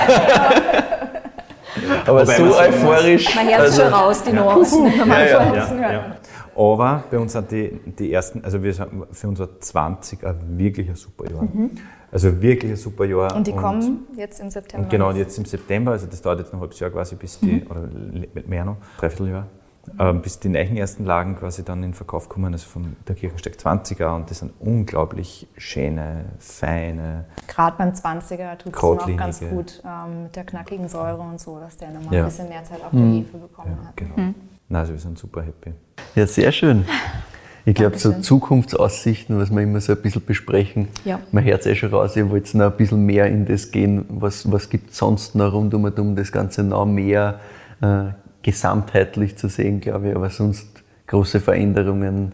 aber 2.06 2.22
Wobei 2.22 2.36
so 2.38 2.44
euphorisch. 2.44 3.36
Mein 3.36 3.48
Herz 3.48 3.62
also, 3.62 3.82
schon 3.84 3.94
raus, 3.94 4.24
die 4.24 4.34
Nuancen. 4.34 4.86
Ja, 5.08 5.24
ja. 5.26 5.54
Ja, 5.54 5.92
ja. 5.92 6.16
Aber 6.56 7.04
bei 7.10 7.18
uns 7.18 7.32
sind 7.32 7.50
die, 7.52 7.80
die 7.98 8.12
ersten, 8.12 8.44
also 8.44 8.62
wir 8.62 8.74
sind 8.74 8.90
für 9.14 9.28
unser 9.30 9.60
20 9.60 10.24
ein 10.26 10.36
wirklich 10.58 10.90
ein 10.90 10.96
super 10.96 11.30
Jahr. 11.32 11.48
Also 12.12 12.42
wirklich 12.42 12.72
ein 12.74 12.78
super 12.78 13.06
Jahr. 13.06 13.32
Mhm. 13.32 13.38
Und 13.38 13.48
die 13.48 13.54
kommen 13.54 14.08
jetzt 14.18 14.42
im 14.42 14.50
September. 14.50 14.84
Und 14.84 14.90
genau, 14.90 15.12
jetzt 15.12 15.38
im 15.38 15.46
September, 15.46 15.92
also 15.92 16.08
das 16.08 16.22
dauert 16.22 16.40
jetzt 16.40 16.52
noch 16.52 16.60
ein 16.60 16.62
halbes 16.64 16.80
Jahr 16.82 16.90
quasi, 16.90 17.16
bis 17.16 17.40
die, 17.40 17.64
oder 17.70 17.84
le- 18.12 18.28
mehr 18.46 18.66
noch, 18.66 18.76
Dreivierteljahr, 19.00 19.48
ähm, 20.00 20.22
bis 20.22 20.40
die 20.40 20.50
neuen 20.50 20.78
ersten 20.78 21.06
Lagen 21.06 21.36
quasi 21.36 21.64
dann 21.64 21.84
in 21.84 21.94
Verkauf 21.94 22.30
kommen, 22.30 22.54
also 22.54 22.68
von 22.68 22.96
der 23.08 23.16
Kirchensteig 23.16 23.56
20er. 23.56 24.16
Und 24.16 24.30
das 24.30 24.40
sind 24.40 24.54
unglaublich 24.60 25.48
schöne, 25.58 26.26
feine, 26.40 27.26
Gerade 27.48 27.76
beim 27.78 27.90
20er 27.90 28.58
tut 28.58 28.76
es 28.76 28.82
noch 28.82 29.18
ganz 29.18 29.40
gut 29.42 29.82
ähm, 29.86 30.24
mit 30.24 30.36
der 30.36 30.44
knackigen 30.46 30.88
Säure 30.88 31.20
und 31.20 31.40
so, 31.40 31.60
dass 31.60 31.78
der 31.78 31.90
nochmal 31.92 32.14
Ja. 32.14 32.20
ein 32.22 32.26
bisschen 32.28 32.50
mehr 32.50 32.64
Zeit 32.64 32.84
auf 32.84 32.92
der 32.92 33.02
Hefe 33.02 33.38
bekommen 33.38 33.78
hat. 33.86 33.98
genau. 33.98 34.14
Nein, 34.18 34.36
also 34.70 34.94
wir 34.94 35.00
sind 35.00 35.18
super 35.18 35.42
happy. 35.42 35.74
Ja, 36.16 36.26
sehr 36.28 36.52
schön. 36.52 36.86
Ich 37.66 37.76
glaube, 37.76 37.98
so. 38.00 38.14
Zukunftsaussichten, 38.14 39.38
was 39.40 39.52
wir 39.52 39.62
immer 39.62 39.82
so 39.82 39.94
ein 39.94 40.02
bisschen 40.02 40.24
besprechen, 40.26 40.88
Ja. 41.06 41.20
man 41.32 41.44
hört 41.44 41.62
es 41.62 41.66
eh 41.68 41.76
schon 41.76 41.94
raus, 41.94 42.16
ihr 42.16 42.30
wollt 42.30 42.54
noch 42.56 42.72
ein 42.72 42.78
bisschen 42.78 43.06
mehr 43.06 43.28
in 43.28 43.46
das 43.46 43.70
gehen. 43.72 44.06
Was, 44.10 44.52
was 44.52 44.70
gibt 44.70 44.92
es 44.92 44.98
sonst 44.98 45.36
noch 45.36 45.54
rund 45.54 45.74
um, 45.74 45.84
und 45.84 46.00
um 46.00 46.16
das 46.16 46.32
Ganze 46.32 46.64
noch 46.64 46.86
mehr 46.86 47.40
äh, 47.82 48.06
gesamtheitlich 48.44 49.38
zu 49.38 49.48
sehen, 49.48 49.82
glaube 49.82 50.10
ich. 50.10 50.16
Aber 50.16 50.30
sonst 50.30 50.68
große 51.08 51.40
Veränderungen 51.40 52.34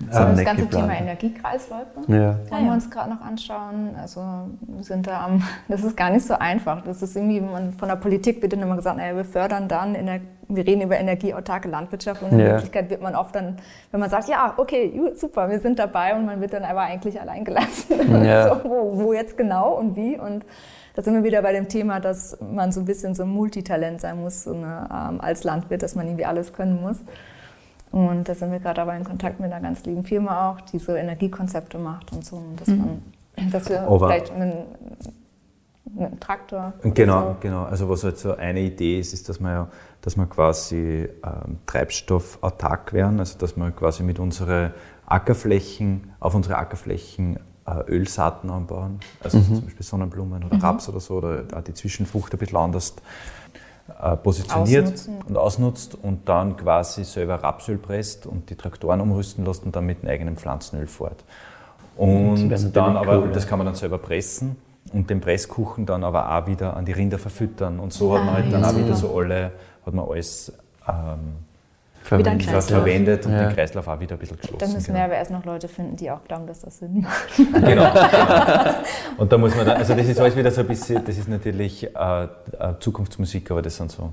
sind 0.00 0.12
Also 0.12 0.36
das 0.36 0.44
ganze 0.44 0.68
Thema 0.68 0.82
geplant. 0.82 1.00
Energiekreisläufe 1.02 1.86
Ja. 2.08 2.36
wollen 2.50 2.64
wir 2.66 2.72
uns 2.72 2.90
gerade 2.90 3.10
noch 3.10 3.20
anschauen. 3.20 3.94
Also 4.00 4.20
wir 4.60 4.84
sind 4.84 5.06
da 5.06 5.24
am, 5.24 5.42
das 5.68 5.82
ist 5.84 5.96
gar 5.96 6.10
nicht 6.10 6.26
so 6.26 6.34
einfach. 6.34 6.82
Das 6.82 7.02
ist 7.02 7.16
irgendwie, 7.16 7.40
man, 7.40 7.72
von 7.72 7.88
der 7.88 7.96
Politik 7.96 8.42
wird 8.42 8.52
dann 8.52 8.60
immer 8.62 8.76
gesagt, 8.76 8.96
naja, 8.96 9.16
wir 9.16 9.24
fördern 9.24 9.68
dann, 9.68 9.94
Ener 9.94 10.20
wir 10.50 10.66
reden 10.66 10.80
über 10.80 10.98
energieautarke 10.98 11.68
Landwirtschaft 11.68 12.22
und 12.22 12.32
in 12.32 12.38
Ja. 12.40 12.46
Wirklichkeit 12.52 12.88
wird 12.88 13.02
man 13.02 13.14
oft 13.14 13.34
dann, 13.34 13.58
wenn 13.90 14.00
man 14.00 14.08
sagt, 14.08 14.30
ja, 14.30 14.54
okay, 14.56 14.98
super, 15.14 15.50
wir 15.50 15.60
sind 15.60 15.78
dabei 15.78 16.16
und 16.16 16.24
man 16.24 16.40
wird 16.40 16.54
dann 16.54 16.64
aber 16.64 16.80
eigentlich 16.80 17.20
allein 17.20 17.44
gelassen. 17.44 18.24
Ja. 18.24 18.48
so, 18.54 18.64
wo, 18.64 18.98
wo 18.98 19.12
jetzt 19.12 19.36
genau 19.36 19.74
und 19.74 19.94
wie 19.94 20.16
und 20.18 20.46
da 20.98 21.04
sind 21.04 21.14
wir 21.14 21.22
wieder 21.22 21.42
bei 21.42 21.52
dem 21.52 21.68
Thema, 21.68 22.00
dass 22.00 22.36
man 22.40 22.72
so 22.72 22.80
ein 22.80 22.84
bisschen 22.84 23.14
so 23.14 23.22
ein 23.22 23.28
Multitalent 23.28 24.00
sein 24.00 24.20
muss 24.20 24.42
so 24.42 24.52
eine, 24.52 24.88
ähm, 24.92 25.20
als 25.20 25.44
Landwirt, 25.44 25.80
dass 25.84 25.94
man 25.94 26.08
irgendwie 26.08 26.24
alles 26.24 26.52
können 26.52 26.80
muss. 26.80 26.96
Und 27.92 28.28
da 28.28 28.34
sind 28.34 28.50
wir 28.50 28.58
gerade 28.58 28.82
aber 28.82 28.96
in 28.96 29.04
Kontakt 29.04 29.38
mit 29.38 29.52
einer 29.52 29.62
ganz 29.62 29.84
lieben 29.84 30.02
Firma 30.02 30.50
auch, 30.50 30.60
die 30.60 30.80
so 30.80 30.96
Energiekonzepte 30.96 31.78
macht 31.78 32.10
und 32.12 32.24
so. 32.24 32.34
Und 32.34 32.60
dass, 32.60 32.66
man, 32.66 33.00
dass 33.52 33.68
wir 33.68 33.82
Aber- 33.82 34.08
vielleicht 34.08 34.32
einen, 34.32 34.52
einen 35.96 36.18
Traktor. 36.18 36.72
Genau, 36.82 37.20
So. 37.28 37.36
genau. 37.42 37.62
Also 37.62 37.88
was 37.88 38.02
halt 38.02 38.18
so 38.18 38.34
eine 38.36 38.58
Idee 38.58 38.98
ist, 38.98 39.12
ist, 39.12 39.28
dass 39.28 39.38
wir 39.38 39.52
ja, 39.52 39.68
dass 40.00 40.16
wir 40.16 40.26
quasi 40.26 41.08
ähm, 41.24 41.58
treibstoffautark 41.66 42.92
werden, 42.92 43.20
also 43.20 43.38
dass 43.38 43.56
wir 43.56 43.70
quasi 43.70 44.02
mit 44.02 44.18
unseren 44.18 44.72
Ackerflächen, 45.06 46.12
auf 46.18 46.34
unsere 46.34 46.56
Ackerflächen 46.56 47.38
Ölsaaten 47.88 48.50
anbauen, 48.50 49.00
also 49.22 49.40
zum 49.40 49.64
Beispiel 49.64 49.84
Sonnenblumen 49.84 50.44
oder 50.44 50.62
Raps 50.62 50.88
oder 50.88 51.00
so, 51.00 51.14
oder 51.14 51.44
auch 51.54 51.62
die 51.62 51.74
Zwischenfrucht 51.74 52.32
ein 52.32 52.38
bisschen 52.38 52.56
anders 52.56 52.94
äh, 54.00 54.16
positioniert 54.16 54.84
Ausnutzen. 54.84 55.22
und 55.26 55.36
ausnutzt 55.36 55.98
und 56.00 56.28
dann 56.28 56.56
quasi 56.56 57.04
selber 57.04 57.36
Rapsöl 57.42 57.78
presst 57.78 58.26
und 58.26 58.50
die 58.50 58.54
Traktoren 58.54 59.00
umrüsten 59.00 59.44
lässt 59.44 59.64
und 59.64 59.74
dann 59.74 59.86
mit 59.86 60.02
dem 60.02 60.08
eigenen 60.08 60.36
Pflanzenöl 60.36 60.86
fährt. 60.86 61.24
Und 61.96 62.50
dann 62.74 62.96
aber, 62.96 63.22
cool, 63.22 63.32
das 63.32 63.46
kann 63.46 63.58
man 63.58 63.66
dann 63.66 63.74
selber 63.74 63.98
pressen 63.98 64.56
und 64.92 65.10
den 65.10 65.20
Presskuchen 65.20 65.84
dann 65.84 66.04
aber 66.04 66.32
auch 66.32 66.46
wieder 66.46 66.76
an 66.76 66.84
die 66.84 66.92
Rinder 66.92 67.18
verfüttern. 67.18 67.80
Und 67.80 67.92
so 67.92 68.14
hat 68.14 68.24
man 68.24 68.34
halt 68.34 68.52
dann 68.52 68.64
auch 68.64 68.76
wieder 68.76 68.94
so 68.94 69.16
alle, 69.16 69.52
hat 69.84 69.94
man 69.94 70.08
alles 70.08 70.52
ähm, 70.86 71.36
Wieder 72.10 72.30
ein 72.30 72.40
verwendet. 72.40 72.46
was 72.46 72.66
Kreislauf. 72.66 72.82
verwendet 72.82 73.26
und 73.26 73.32
Ja. 73.32 73.44
den 73.46 73.54
Kreislauf 73.54 73.88
auch 73.88 74.00
wieder 74.00 74.14
ein 74.16 74.18
bisschen 74.18 74.36
geschlossen. 74.36 74.58
Dann 74.58 74.72
müssen 74.72 74.86
genau. 74.86 74.98
wir 74.98 75.04
aber 75.04 75.14
erst 75.14 75.30
noch 75.30 75.44
Leute 75.44 75.68
finden, 75.68 75.96
die 75.96 76.10
auch 76.10 76.24
glauben, 76.24 76.46
dass 76.46 76.60
das 76.60 76.78
Sinn 76.78 77.00
macht. 77.02 77.36
Genau. 77.36 77.90
Und 79.18 79.32
da 79.32 79.38
muss 79.38 79.54
man 79.56 79.66
dann, 79.66 79.76
also 79.76 79.94
das 79.94 80.08
ist 80.08 80.20
alles 80.20 80.36
wieder 80.36 80.50
so 80.50 80.60
ein 80.62 80.66
bisschen, 80.66 81.04
das 81.04 81.18
ist 81.18 81.28
natürlich 81.28 81.84
äh, 81.94 82.24
äh, 82.24 82.28
Zukunftsmusik, 82.80 83.50
aber 83.50 83.62
das 83.62 83.76
sind 83.76 83.90
so 83.90 84.12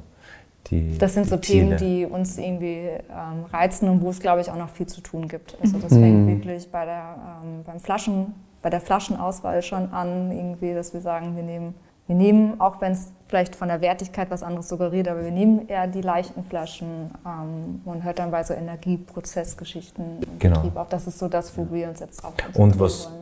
die 0.68 0.98
Das 0.98 1.14
sind 1.14 1.28
so 1.28 1.38
Ziele. 1.38 1.76
Themen, 1.76 1.78
die 1.78 2.06
uns 2.06 2.38
irgendwie 2.38 2.90
ähm, 2.90 3.46
reizen 3.54 3.88
und 3.90 4.02
wo 4.02 4.10
es, 4.10 4.20
glaube 4.20 4.42
ich, 4.42 4.50
auch 4.50 4.58
noch 4.58 4.70
viel 4.70 4.88
zu 4.88 5.02
tun 5.02 5.28
gibt. 5.28 5.56
Also 5.62 5.78
das 5.78 5.90
fängt 5.94 6.28
wirklich 6.28 6.70
bei 6.72 6.86
der, 6.86 7.16
ähm, 7.44 7.64
beim 7.66 7.80
Flaschen, 7.80 8.34
bei 8.64 8.70
der 8.72 8.82
Flaschenauswahl 8.82 9.62
schon 9.62 9.92
an, 9.94 10.32
irgendwie, 10.32 10.74
dass 10.74 10.92
wir 10.94 11.02
sagen, 11.02 11.36
wir 11.36 11.44
nehmen, 11.44 11.76
wir 12.08 12.16
nehmen, 12.16 12.60
auch 12.62 12.82
wenn 12.82 12.92
es 12.94 13.12
vielleicht 13.28 13.56
von 13.56 13.68
der 13.68 13.82
Wertigkeit 13.82 14.30
was 14.30 14.44
anderes 14.44 14.70
suggeriert, 14.70 15.08
aber 15.08 15.24
wir 15.24 15.32
nehmen 15.32 15.68
eher 15.68 15.88
die 15.88 16.02
leichten 16.02 16.44
Flaschen. 16.46 17.12
Ähm, 17.26 17.82
man 17.84 18.04
hört 18.04 18.20
dann 18.20 18.30
bei 18.32 18.44
so 18.44 18.54
Energieprozessgeschichten 18.54 20.20
im 20.22 20.40
Genau. 20.40 20.56
Betrieb 20.62 20.78
auch. 20.78 20.88
Das 20.90 21.08
ist 21.08 21.18
so 21.20 21.28
das, 21.28 21.58
wo 21.58 21.68
wir 21.72 21.90
uns 21.90 22.00
jetzt 22.00 22.22
drauf 22.24 22.34
Und 22.54 22.80
was- 22.80 23.06
wollen. 23.06 23.16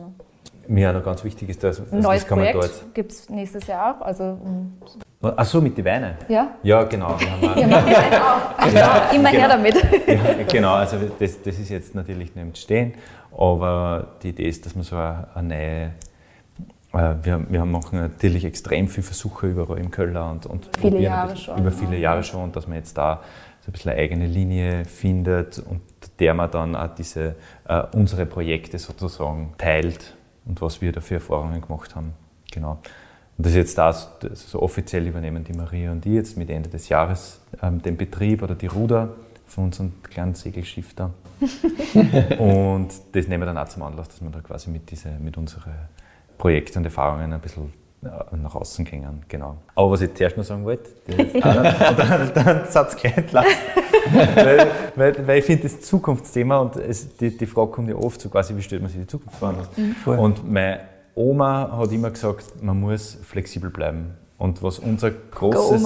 Mir 0.66 0.88
auch 0.90 0.94
noch 0.94 1.04
ganz 1.04 1.22
wichtig 1.24 1.50
ist, 1.50 1.62
dass 1.62 1.78
also 1.78 1.94
neues 1.96 2.22
das 2.22 2.28
kann 2.28 2.38
man 2.38 2.50
Projekt 2.52 2.94
gibt 2.94 3.12
es 3.12 3.28
nächstes 3.28 3.66
Jahr 3.66 3.96
auch. 4.00 4.06
Also, 4.06 4.38
jetzt, 4.42 5.34
Ach 5.36 5.44
so, 5.44 5.60
mit 5.60 5.76
den 5.76 5.84
Weinen. 5.84 6.14
ja? 6.28 6.48
Ja, 6.62 6.82
genau. 6.84 7.16
Wir 7.20 7.30
haben 7.32 7.44
auch, 7.44 7.56
Ja, 7.56 7.66
machen 7.66 7.86
wir 7.86 7.98
einen 7.98 8.82
auch. 8.82 9.12
Immer 9.12 9.30
Genau. 9.30 9.42
her 9.42 9.48
damit. 9.48 9.74
Ja, 10.06 10.44
genau, 10.50 10.72
also 10.74 10.96
das, 11.18 11.42
das 11.42 11.58
ist 11.58 11.68
jetzt 11.68 11.94
natürlich 11.94 12.34
nicht 12.34 12.46
Stehen, 12.56 12.94
aber 13.36 14.06
die 14.22 14.30
Idee 14.30 14.48
ist, 14.48 14.64
dass 14.64 14.74
man 14.74 14.84
so 14.84 14.96
eine, 14.96 15.26
eine 15.34 15.44
neue. 15.44 15.90
Äh, 16.94 17.14
Wir, 17.22 17.44
wir 17.48 17.64
machen 17.64 17.98
natürlich 17.98 18.44
extrem 18.44 18.88
viele 18.88 19.04
Versuche 19.04 19.48
überall 19.48 19.78
im 19.78 19.90
Keller 19.90 20.30
und, 20.30 20.46
und 20.46 20.70
Viele 20.78 21.00
Jahre 21.00 21.36
schon, 21.36 21.58
Über 21.58 21.70
viele 21.70 21.98
Jahre 21.98 22.22
schon, 22.22 22.44
und 22.44 22.56
dass 22.56 22.66
man 22.66 22.76
jetzt 22.76 22.96
da 22.96 23.22
so 23.60 23.70
ein 23.70 23.72
bisschen 23.72 23.92
eine 23.92 24.00
eigene 24.00 24.26
Linie 24.26 24.84
findet 24.84 25.58
und 25.58 25.80
der 26.18 26.34
man 26.34 26.50
dann 26.50 26.76
auch 26.76 26.94
diese, 26.94 27.34
äh, 27.66 27.82
unsere 27.92 28.26
Projekte 28.26 28.78
sozusagen 28.78 29.54
teilt 29.56 30.14
und 30.44 30.60
was 30.60 30.80
wir 30.80 30.92
da 30.92 31.00
für 31.00 31.14
Erfahrungen 31.14 31.60
gemacht 31.60 31.96
haben. 31.96 32.12
Genau. 32.52 32.78
Und 33.36 33.46
das 33.46 33.52
ist 33.52 33.56
jetzt 33.56 33.78
das, 33.78 34.10
so 34.34 34.62
offiziell 34.62 35.06
übernehmen 35.06 35.42
die 35.42 35.54
Maria 35.54 35.90
und 35.92 36.04
die 36.04 36.14
jetzt 36.14 36.36
mit 36.36 36.50
Ende 36.50 36.68
des 36.68 36.88
Jahres 36.88 37.40
ähm, 37.62 37.82
den 37.82 37.96
Betrieb 37.96 38.42
oder 38.42 38.54
die 38.54 38.66
Ruder 38.66 39.14
von 39.46 39.64
unserem 39.64 39.92
kleinen 40.02 40.34
Segelschiff 40.34 40.94
da. 40.94 41.10
und 42.38 42.88
das 43.12 43.28
nehmen 43.28 43.42
wir 43.42 43.46
dann 43.46 43.58
auch 43.58 43.68
zum 43.68 43.82
Anlass, 43.82 44.08
dass 44.08 44.22
wir 44.22 44.30
da 44.30 44.40
quasi 44.40 44.70
mit, 44.70 44.90
diese, 44.90 45.10
mit 45.18 45.36
unseren 45.36 45.72
Projekten 46.38 46.78
und 46.78 46.84
Erfahrungen 46.84 47.32
ein 47.32 47.40
bisschen 47.40 47.72
äh, 48.04 48.36
nach 48.36 48.54
außen 48.54 48.84
gehen. 48.84 49.22
Genau. 49.28 49.56
Aber 49.74 49.92
was 49.92 50.00
ich 50.02 50.14
zuerst 50.14 50.36
noch 50.36 50.44
sagen 50.44 50.64
wollte, 50.64 50.90
das 51.06 51.26
ist 51.26 51.42
einer, 51.42 51.90
und 51.90 51.98
dann, 51.98 52.30
dann 52.34 52.66
Satz 52.68 52.96
gleich 52.96 53.16
entlassen. 53.16 53.52
weil, 54.34 54.66
weil, 54.96 55.26
weil 55.26 55.38
ich 55.38 55.44
finde, 55.44 55.62
das 55.64 55.80
Zukunftsthema 55.80 56.58
und 56.58 56.76
es, 56.76 57.16
die, 57.16 57.36
die 57.36 57.46
Frage 57.46 57.70
kommt 57.70 57.88
ja 57.88 57.96
oft 57.96 58.20
so 58.20 58.28
quasi, 58.28 58.54
wie 58.56 58.62
stellt 58.62 58.82
man 58.82 58.90
sich 58.90 59.00
die 59.00 59.06
Zukunft 59.06 59.38
vor? 59.38 59.54
Voll. 60.04 60.18
Und 60.18 60.50
meine 60.50 60.80
Oma 61.14 61.76
hat 61.76 61.92
immer 61.92 62.10
gesagt, 62.10 62.62
man 62.62 62.78
muss 62.78 63.18
flexibel 63.22 63.70
bleiben. 63.70 64.14
Und 64.36 64.62
was 64.62 64.80
unser 64.80 65.10
großes, 65.10 65.84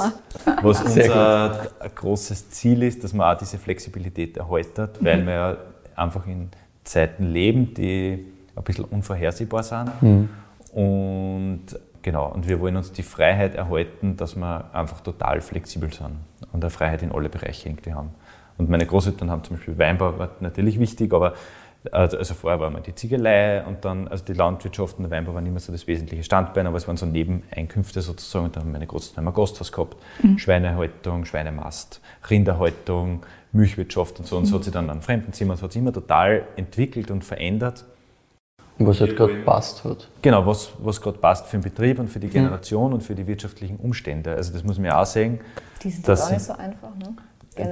was 0.62 0.82
unser 0.82 1.68
großes 1.94 2.50
Ziel 2.50 2.82
ist, 2.82 3.04
dass 3.04 3.12
man 3.12 3.32
auch 3.32 3.38
diese 3.38 3.58
Flexibilität 3.58 4.36
erhaltet, 4.36 4.96
weil 5.00 5.24
wir 5.24 5.32
ja 5.32 5.56
einfach 5.94 6.26
in 6.26 6.48
Zeiten 6.82 7.24
leben, 7.24 7.74
die 7.74 8.24
ein 8.58 8.64
bisschen 8.64 8.84
unvorhersehbar 8.84 9.62
sind. 9.62 9.90
Und 10.72 11.66
genau, 12.02 12.30
und 12.30 12.48
wir 12.48 12.60
wollen 12.60 12.76
uns 12.76 12.92
die 12.92 13.02
Freiheit 13.02 13.54
erhalten, 13.54 14.16
dass 14.16 14.36
wir 14.36 14.74
einfach 14.74 15.00
total 15.00 15.40
flexibel 15.40 15.92
sind 15.92 16.16
und 16.52 16.62
eine 16.62 16.70
Freiheit 16.70 17.02
in 17.02 17.12
alle 17.12 17.28
Bereiche 17.28 17.68
irgendwie 17.68 17.92
haben. 17.92 18.10
Und 18.58 18.68
meine 18.68 18.86
Großeltern 18.86 19.30
haben 19.30 19.44
zum 19.44 19.56
Beispiel 19.56 19.78
Weinbau, 19.78 20.18
war 20.18 20.30
natürlich 20.40 20.78
wichtig, 20.78 21.12
aber 21.14 21.34
also 21.92 22.18
also 22.18 22.34
vorher 22.34 22.58
war 22.58 22.70
mal 22.70 22.80
die 22.80 22.94
Ziegelei 22.94 23.64
und 23.64 23.84
dann, 23.84 24.08
also 24.08 24.24
die 24.24 24.32
Landwirtschaft 24.32 24.98
und 24.98 25.04
der 25.04 25.10
Weinbau 25.12 25.34
waren 25.34 25.46
immer 25.46 25.60
so 25.60 25.70
das 25.70 25.86
wesentliche 25.86 26.24
Standbein, 26.24 26.66
aber 26.66 26.76
es 26.76 26.88
waren 26.88 26.96
so 26.96 27.06
Nebeneinkünfte 27.06 28.02
sozusagen. 28.02 28.46
Und 28.46 28.56
da 28.56 28.60
haben 28.60 28.72
meine 28.72 28.86
Großeltern 28.86 29.26
ein 29.26 29.32
Gasthaus 29.32 29.70
gehabt, 29.70 29.96
Schweinehaltung, 30.36 31.24
Schweinemast, 31.24 32.00
Rinderhaltung, 32.28 33.24
Milchwirtschaft 33.52 34.18
und 34.18 34.26
so. 34.26 34.36
Und 34.36 34.46
so 34.46 34.56
hat 34.56 34.64
sich 34.64 34.72
dann 34.72 34.90
an 34.90 35.02
Fremdenzimmer, 35.02 35.54
es 35.54 35.62
hat 35.62 35.72
sich 35.72 35.80
immer 35.80 35.92
total 35.92 36.44
entwickelt 36.56 37.10
und 37.10 37.24
verändert. 37.24 37.84
Was 38.80 39.00
halt 39.00 39.16
gerade 39.16 39.34
passt 39.44 39.82
hat. 39.84 40.08
Genau, 40.22 40.46
was, 40.46 40.70
was 40.78 41.00
gerade 41.00 41.18
passt 41.18 41.46
für 41.46 41.56
den 41.56 41.64
Betrieb 41.64 41.98
und 41.98 42.08
für 42.08 42.20
die 42.20 42.28
Generation 42.28 42.92
und 42.92 43.02
für 43.02 43.14
die 43.14 43.26
wirtschaftlichen 43.26 43.76
Umstände. 43.76 44.34
Also 44.34 44.52
das 44.52 44.62
muss 44.62 44.76
man 44.76 44.86
ja 44.86 45.02
auch 45.02 45.06
sehen. 45.06 45.40
Die 45.82 45.90
sind 45.90 46.06
Das 46.06 46.20
doch 46.20 46.26
auch 46.26 46.30
nicht 46.32 46.44
so 46.44 46.52
einfach, 46.52 46.94
ne? 46.96 47.16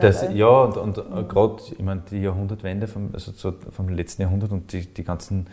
Das, 0.00 0.22
Generell. 0.22 0.36
ja, 0.36 0.48
und, 0.48 0.76
und 0.78 0.98
äh, 0.98 1.22
gerade, 1.28 1.62
ich 1.70 1.84
meine, 1.84 2.02
die 2.10 2.18
Jahrhundertwende 2.18 2.88
vom, 2.88 3.10
also 3.12 3.30
so 3.30 3.52
vom 3.70 3.88
letzten 3.88 4.22
Jahrhundert 4.22 4.50
und 4.50 4.72
die, 4.72 4.84
die 4.84 5.04
ganzen 5.04 5.46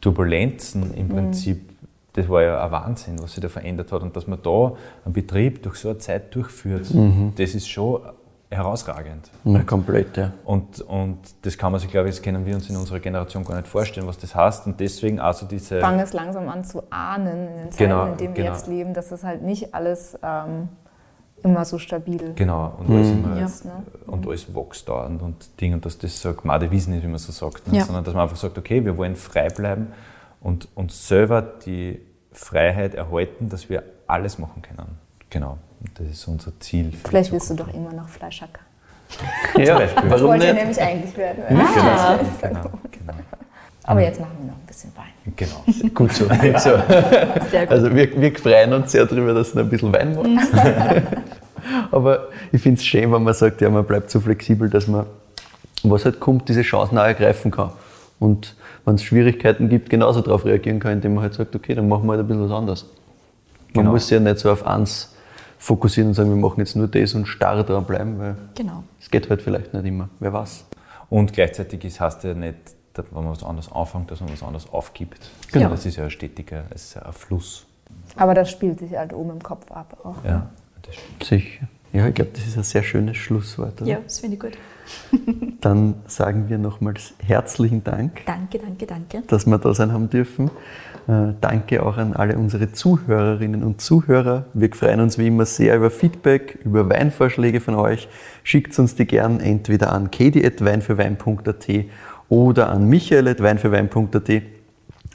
Turbulenzen 0.00 0.94
im 0.94 1.08
Prinzip, 1.08 1.68
das 2.14 2.28
war 2.28 2.42
ja 2.42 2.64
ein 2.64 2.70
Wahnsinn, 2.70 3.16
was 3.20 3.34
sich 3.34 3.42
da 3.42 3.48
verändert 3.48 3.92
hat. 3.92 4.02
Und 4.02 4.16
dass 4.16 4.26
man 4.26 4.38
da 4.42 4.72
einen 5.04 5.12
Betrieb 5.12 5.62
durch 5.62 5.76
so 5.76 5.90
eine 5.90 5.98
Zeit 5.98 6.34
durchführt, 6.34 6.86
das 7.36 7.54
ist 7.54 7.68
schon 7.68 8.00
herausragend. 8.50 9.30
Na, 9.44 9.62
komplett, 9.62 10.16
ja. 10.16 10.32
Und, 10.44 10.80
und 10.80 11.18
das 11.42 11.58
kann 11.58 11.70
man 11.72 11.80
sich, 11.80 11.90
glaube 11.90 12.08
ich, 12.08 12.14
das 12.16 12.22
können 12.22 12.46
wir 12.46 12.54
uns 12.54 12.68
in 12.70 12.76
unserer 12.76 12.98
Generation 12.98 13.44
gar 13.44 13.56
nicht 13.56 13.68
vorstellen, 13.68 14.06
was 14.06 14.18
das 14.18 14.34
heißt. 14.34 14.66
Und 14.66 14.80
deswegen 14.80 15.20
also 15.20 15.46
diese. 15.46 15.80
fangen 15.80 16.00
es 16.00 16.12
langsam 16.12 16.48
an 16.48 16.64
zu 16.64 16.82
ahnen 16.90 17.48
in 17.48 17.56
den 17.56 17.72
Zeiten, 17.72 17.84
Genau, 17.84 18.06
in 18.06 18.16
denen 18.16 18.36
wir 18.36 18.44
genau. 18.44 18.56
jetzt 18.56 18.66
leben, 18.66 18.94
dass 18.94 19.12
es 19.12 19.22
halt 19.22 19.42
nicht 19.42 19.74
alles 19.74 20.18
ähm, 20.22 20.68
immer 21.42 21.64
so 21.64 21.78
stabil 21.78 22.32
Genau, 22.34 22.72
und 22.78 22.90
alles 22.90 23.08
immer, 23.10 23.36
Ja. 23.38 23.46
ist. 23.46 23.66
Und 24.06 24.26
alles 24.26 24.54
wächst 24.54 24.88
dauernd 24.88 25.20
und 25.22 25.60
Ding 25.60 25.74
und 25.74 25.84
dass 25.84 25.98
das 25.98 26.20
so 26.20 26.32
gemade 26.32 26.70
Wiesen 26.70 26.94
ist, 26.94 27.02
wie 27.02 27.08
man 27.08 27.18
so 27.18 27.32
sagt, 27.32 27.68
ne? 27.70 27.78
Ja. 27.78 27.84
sondern 27.84 28.04
dass 28.04 28.14
man 28.14 28.22
einfach 28.22 28.36
sagt, 28.36 28.56
okay, 28.56 28.84
wir 28.84 28.96
wollen 28.96 29.14
frei 29.14 29.48
bleiben 29.48 29.88
und 30.40 30.68
uns 30.74 31.06
selber 31.06 31.42
die 31.42 32.00
Freiheit 32.32 32.94
erhalten, 32.94 33.48
dass 33.50 33.68
wir 33.68 33.82
alles 34.06 34.38
machen 34.38 34.62
können. 34.62 34.98
Genau, 35.30 35.58
das 35.96 36.06
ist 36.08 36.28
unser 36.28 36.52
Ziel. 36.60 36.92
Vielleicht 37.08 37.32
willst 37.32 37.50
du 37.50 37.54
doch 37.54 37.72
immer 37.72 37.92
noch 37.92 38.08
Fleischhacker. 38.08 38.60
ja 39.56 39.78
Beispiel. 39.78 40.10
warum 40.10 40.26
Wollte 40.28 40.52
nämlich 40.54 40.80
eigentlich 40.80 41.16
werden. 41.16 41.44
Genau, 41.48 42.18
genau, 42.42 42.60
genau, 42.90 43.12
Aber 43.84 44.00
jetzt 44.02 44.20
machen 44.20 44.32
wir 44.40 44.46
noch 44.48 44.58
ein 44.58 44.66
bisschen 44.66 44.92
Wein. 44.96 45.32
genau. 45.36 45.64
Gut 45.94 46.12
so. 46.12 46.26
Gut 46.26 46.60
so. 46.60 46.70
Sehr 47.50 47.66
gut. 47.66 47.70
Also 47.70 47.94
wir, 47.94 48.20
wir 48.20 48.34
freuen 48.36 48.72
uns 48.74 48.92
sehr 48.92 49.06
darüber, 49.06 49.32
dass 49.32 49.52
du 49.52 49.60
ein 49.60 49.68
bisschen 49.70 49.92
Wein 49.92 50.14
machst. 50.14 50.52
Aber 51.90 52.28
ich 52.52 52.60
finde 52.62 52.78
es 52.78 52.86
schön, 52.86 53.10
wenn 53.12 53.22
man 53.22 53.34
sagt, 53.34 53.60
ja, 53.60 53.70
man 53.70 53.84
bleibt 53.84 54.10
so 54.10 54.20
flexibel, 54.20 54.68
dass 54.70 54.86
man, 54.86 55.06
was 55.82 56.04
halt 56.04 56.20
kommt, 56.20 56.48
diese 56.48 56.62
Chancen 56.62 56.98
auch 56.98 57.04
ergreifen 57.04 57.50
kann. 57.50 57.70
Und 58.20 58.56
wenn 58.84 58.94
es 58.96 59.02
Schwierigkeiten 59.04 59.68
gibt, 59.68 59.90
genauso 59.90 60.20
darauf 60.20 60.44
reagieren 60.44 60.80
kann, 60.80 60.92
indem 60.92 61.14
man 61.14 61.24
halt 61.24 61.34
sagt, 61.34 61.54
okay, 61.54 61.74
dann 61.74 61.88
machen 61.88 62.04
wir 62.06 62.12
halt 62.12 62.20
ein 62.20 62.26
bisschen 62.26 62.44
was 62.48 62.56
anderes. 62.56 62.82
Man 63.74 63.84
Genau. 63.84 63.92
muss 63.92 64.08
ja 64.10 64.18
nicht 64.18 64.38
so 64.38 64.50
auf 64.50 64.66
eins 64.66 65.14
fokussieren 65.58 66.08
und 66.08 66.14
sagen, 66.14 66.30
wir 66.30 66.36
machen 66.36 66.60
jetzt 66.60 66.76
nur 66.76 66.88
das 66.88 67.14
und 67.14 67.26
starr 67.26 67.62
dran 67.64 67.84
bleiben, 67.84 68.18
weil 68.18 68.36
Genau. 68.54 68.84
es 69.00 69.10
geht 69.10 69.28
halt 69.28 69.42
vielleicht 69.42 69.74
nicht 69.74 69.84
immer. 69.84 70.08
Wer 70.20 70.32
weiß. 70.32 70.64
Und 71.10 71.32
gleichzeitig 71.32 71.84
ist, 71.84 72.00
heißt 72.00 72.24
ja 72.24 72.34
nicht, 72.34 72.56
dass, 72.94 73.06
wenn 73.12 73.22
man 73.24 73.32
was 73.32 73.42
anderes 73.42 73.70
anfängt, 73.72 74.10
dass 74.10 74.20
man 74.20 74.32
was 74.32 74.42
anderes 74.42 74.68
aufgibt. 74.72 75.30
Genau. 75.52 75.70
Das 75.70 75.86
ist 75.86 75.96
ja 75.96 76.04
ein 76.04 76.10
stetiger, 76.10 76.64
es 76.70 76.84
ist 76.84 76.94
ja 76.94 77.02
ein 77.02 77.12
Fluss. 77.12 77.66
Aber 78.16 78.34
das 78.34 78.50
spielt 78.50 78.78
sich 78.78 78.96
halt 78.96 79.12
oben 79.12 79.30
im 79.30 79.42
Kopf 79.42 79.70
ab 79.70 79.96
auch. 80.04 80.24
Ja, 80.24 80.50
das 80.82 80.94
stimmt. 80.96 81.24
Sicher. 81.24 81.68
Ja, 81.92 82.06
ich 82.06 82.14
glaube, 82.14 82.30
das 82.34 82.46
ist 82.46 82.56
ein 82.58 82.62
sehr 82.64 82.82
schönes 82.82 83.16
Schlusswort. 83.16 83.80
Oder? 83.80 83.90
Ja, 83.90 83.98
das 84.04 84.20
finde 84.20 84.34
ich 84.36 84.40
gut. 84.40 84.52
Dann 85.60 85.94
sagen 86.06 86.48
wir 86.48 86.58
nochmals 86.58 87.14
herzlichen 87.24 87.82
Dank. 87.82 88.24
Danke, 88.26 88.58
danke, 88.58 88.86
danke. 88.86 89.22
dass 89.26 89.46
wir 89.46 89.58
da 89.58 89.72
sein 89.72 89.92
haben 89.92 90.10
dürfen. 90.10 90.50
Äh, 91.08 91.32
danke 91.40 91.82
auch 91.82 91.96
an 91.96 92.12
alle 92.12 92.36
unsere 92.36 92.70
Zuhörerinnen 92.70 93.64
und 93.64 93.80
Zuhörer. 93.80 94.44
Wir 94.52 94.68
freuen 94.74 95.00
uns 95.00 95.16
wie 95.16 95.28
immer 95.28 95.46
sehr 95.46 95.76
über 95.76 95.90
Feedback, 95.90 96.58
über 96.64 96.88
Weinvorschläge 96.90 97.60
von 97.60 97.76
euch. 97.76 98.08
Schickt 98.44 98.78
uns 98.78 98.94
die 98.94 99.06
gern 99.06 99.40
entweder 99.40 99.90
an 99.90 100.10
kedi.weinfürwein.at 100.10 101.66
oder 102.28 102.68
an 102.68 102.88
michael.weinfürwein.at. 102.88 104.42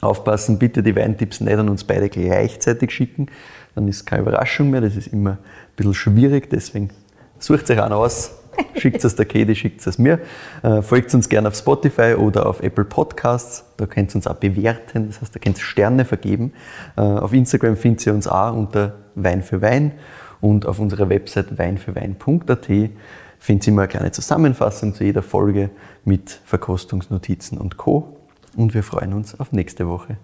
Aufpassen, 0.00 0.58
bitte 0.58 0.82
die 0.82 0.96
Weintipps 0.96 1.40
nicht 1.40 1.56
an 1.56 1.68
uns 1.68 1.84
beide 1.84 2.08
gleichzeitig 2.08 2.90
schicken. 2.90 3.28
Dann 3.76 3.86
ist 3.86 4.04
keine 4.04 4.22
Überraschung 4.22 4.70
mehr. 4.70 4.80
Das 4.80 4.96
ist 4.96 5.06
immer 5.06 5.30
ein 5.30 5.38
bisschen 5.76 5.94
schwierig. 5.94 6.50
Deswegen 6.50 6.90
sucht 7.38 7.70
euch 7.70 7.80
einen 7.80 7.92
aus. 7.92 8.32
Schickt 8.76 9.04
es 9.04 9.16
der 9.16 9.26
Kedi, 9.26 9.54
schickt 9.54 9.86
es 9.86 9.98
mir. 9.98 10.20
Äh, 10.62 10.82
folgt 10.82 11.14
uns 11.14 11.28
gerne 11.28 11.48
auf 11.48 11.54
Spotify 11.54 12.14
oder 12.14 12.46
auf 12.46 12.62
Apple 12.62 12.84
Podcasts. 12.84 13.64
Da 13.76 13.86
könnt 13.86 14.12
ihr 14.12 14.16
uns 14.16 14.26
auch 14.26 14.36
bewerten. 14.36 15.08
Das 15.08 15.20
heißt, 15.20 15.34
da 15.34 15.38
könnt 15.40 15.58
ihr 15.58 15.64
Sterne 15.64 16.04
vergeben. 16.04 16.52
Äh, 16.96 17.00
auf 17.00 17.32
Instagram 17.32 17.76
findet 17.76 18.06
ihr 18.06 18.14
uns 18.14 18.26
auch 18.28 18.54
unter 18.54 18.94
Wein 19.14 19.42
für 19.42 19.62
Wein. 19.62 19.92
Und 20.40 20.66
auf 20.66 20.78
unserer 20.78 21.08
Website 21.08 21.56
weinfürwein.at 21.58 22.66
findet 23.38 23.66
ihr 23.66 23.72
immer 23.72 23.82
eine 23.82 23.88
kleine 23.88 24.12
Zusammenfassung 24.12 24.94
zu 24.94 25.04
jeder 25.04 25.22
Folge 25.22 25.70
mit 26.04 26.40
Verkostungsnotizen 26.44 27.58
und 27.58 27.76
Co. 27.76 28.18
Und 28.56 28.74
wir 28.74 28.82
freuen 28.82 29.14
uns 29.14 29.38
auf 29.38 29.52
nächste 29.52 29.88
Woche. 29.88 30.18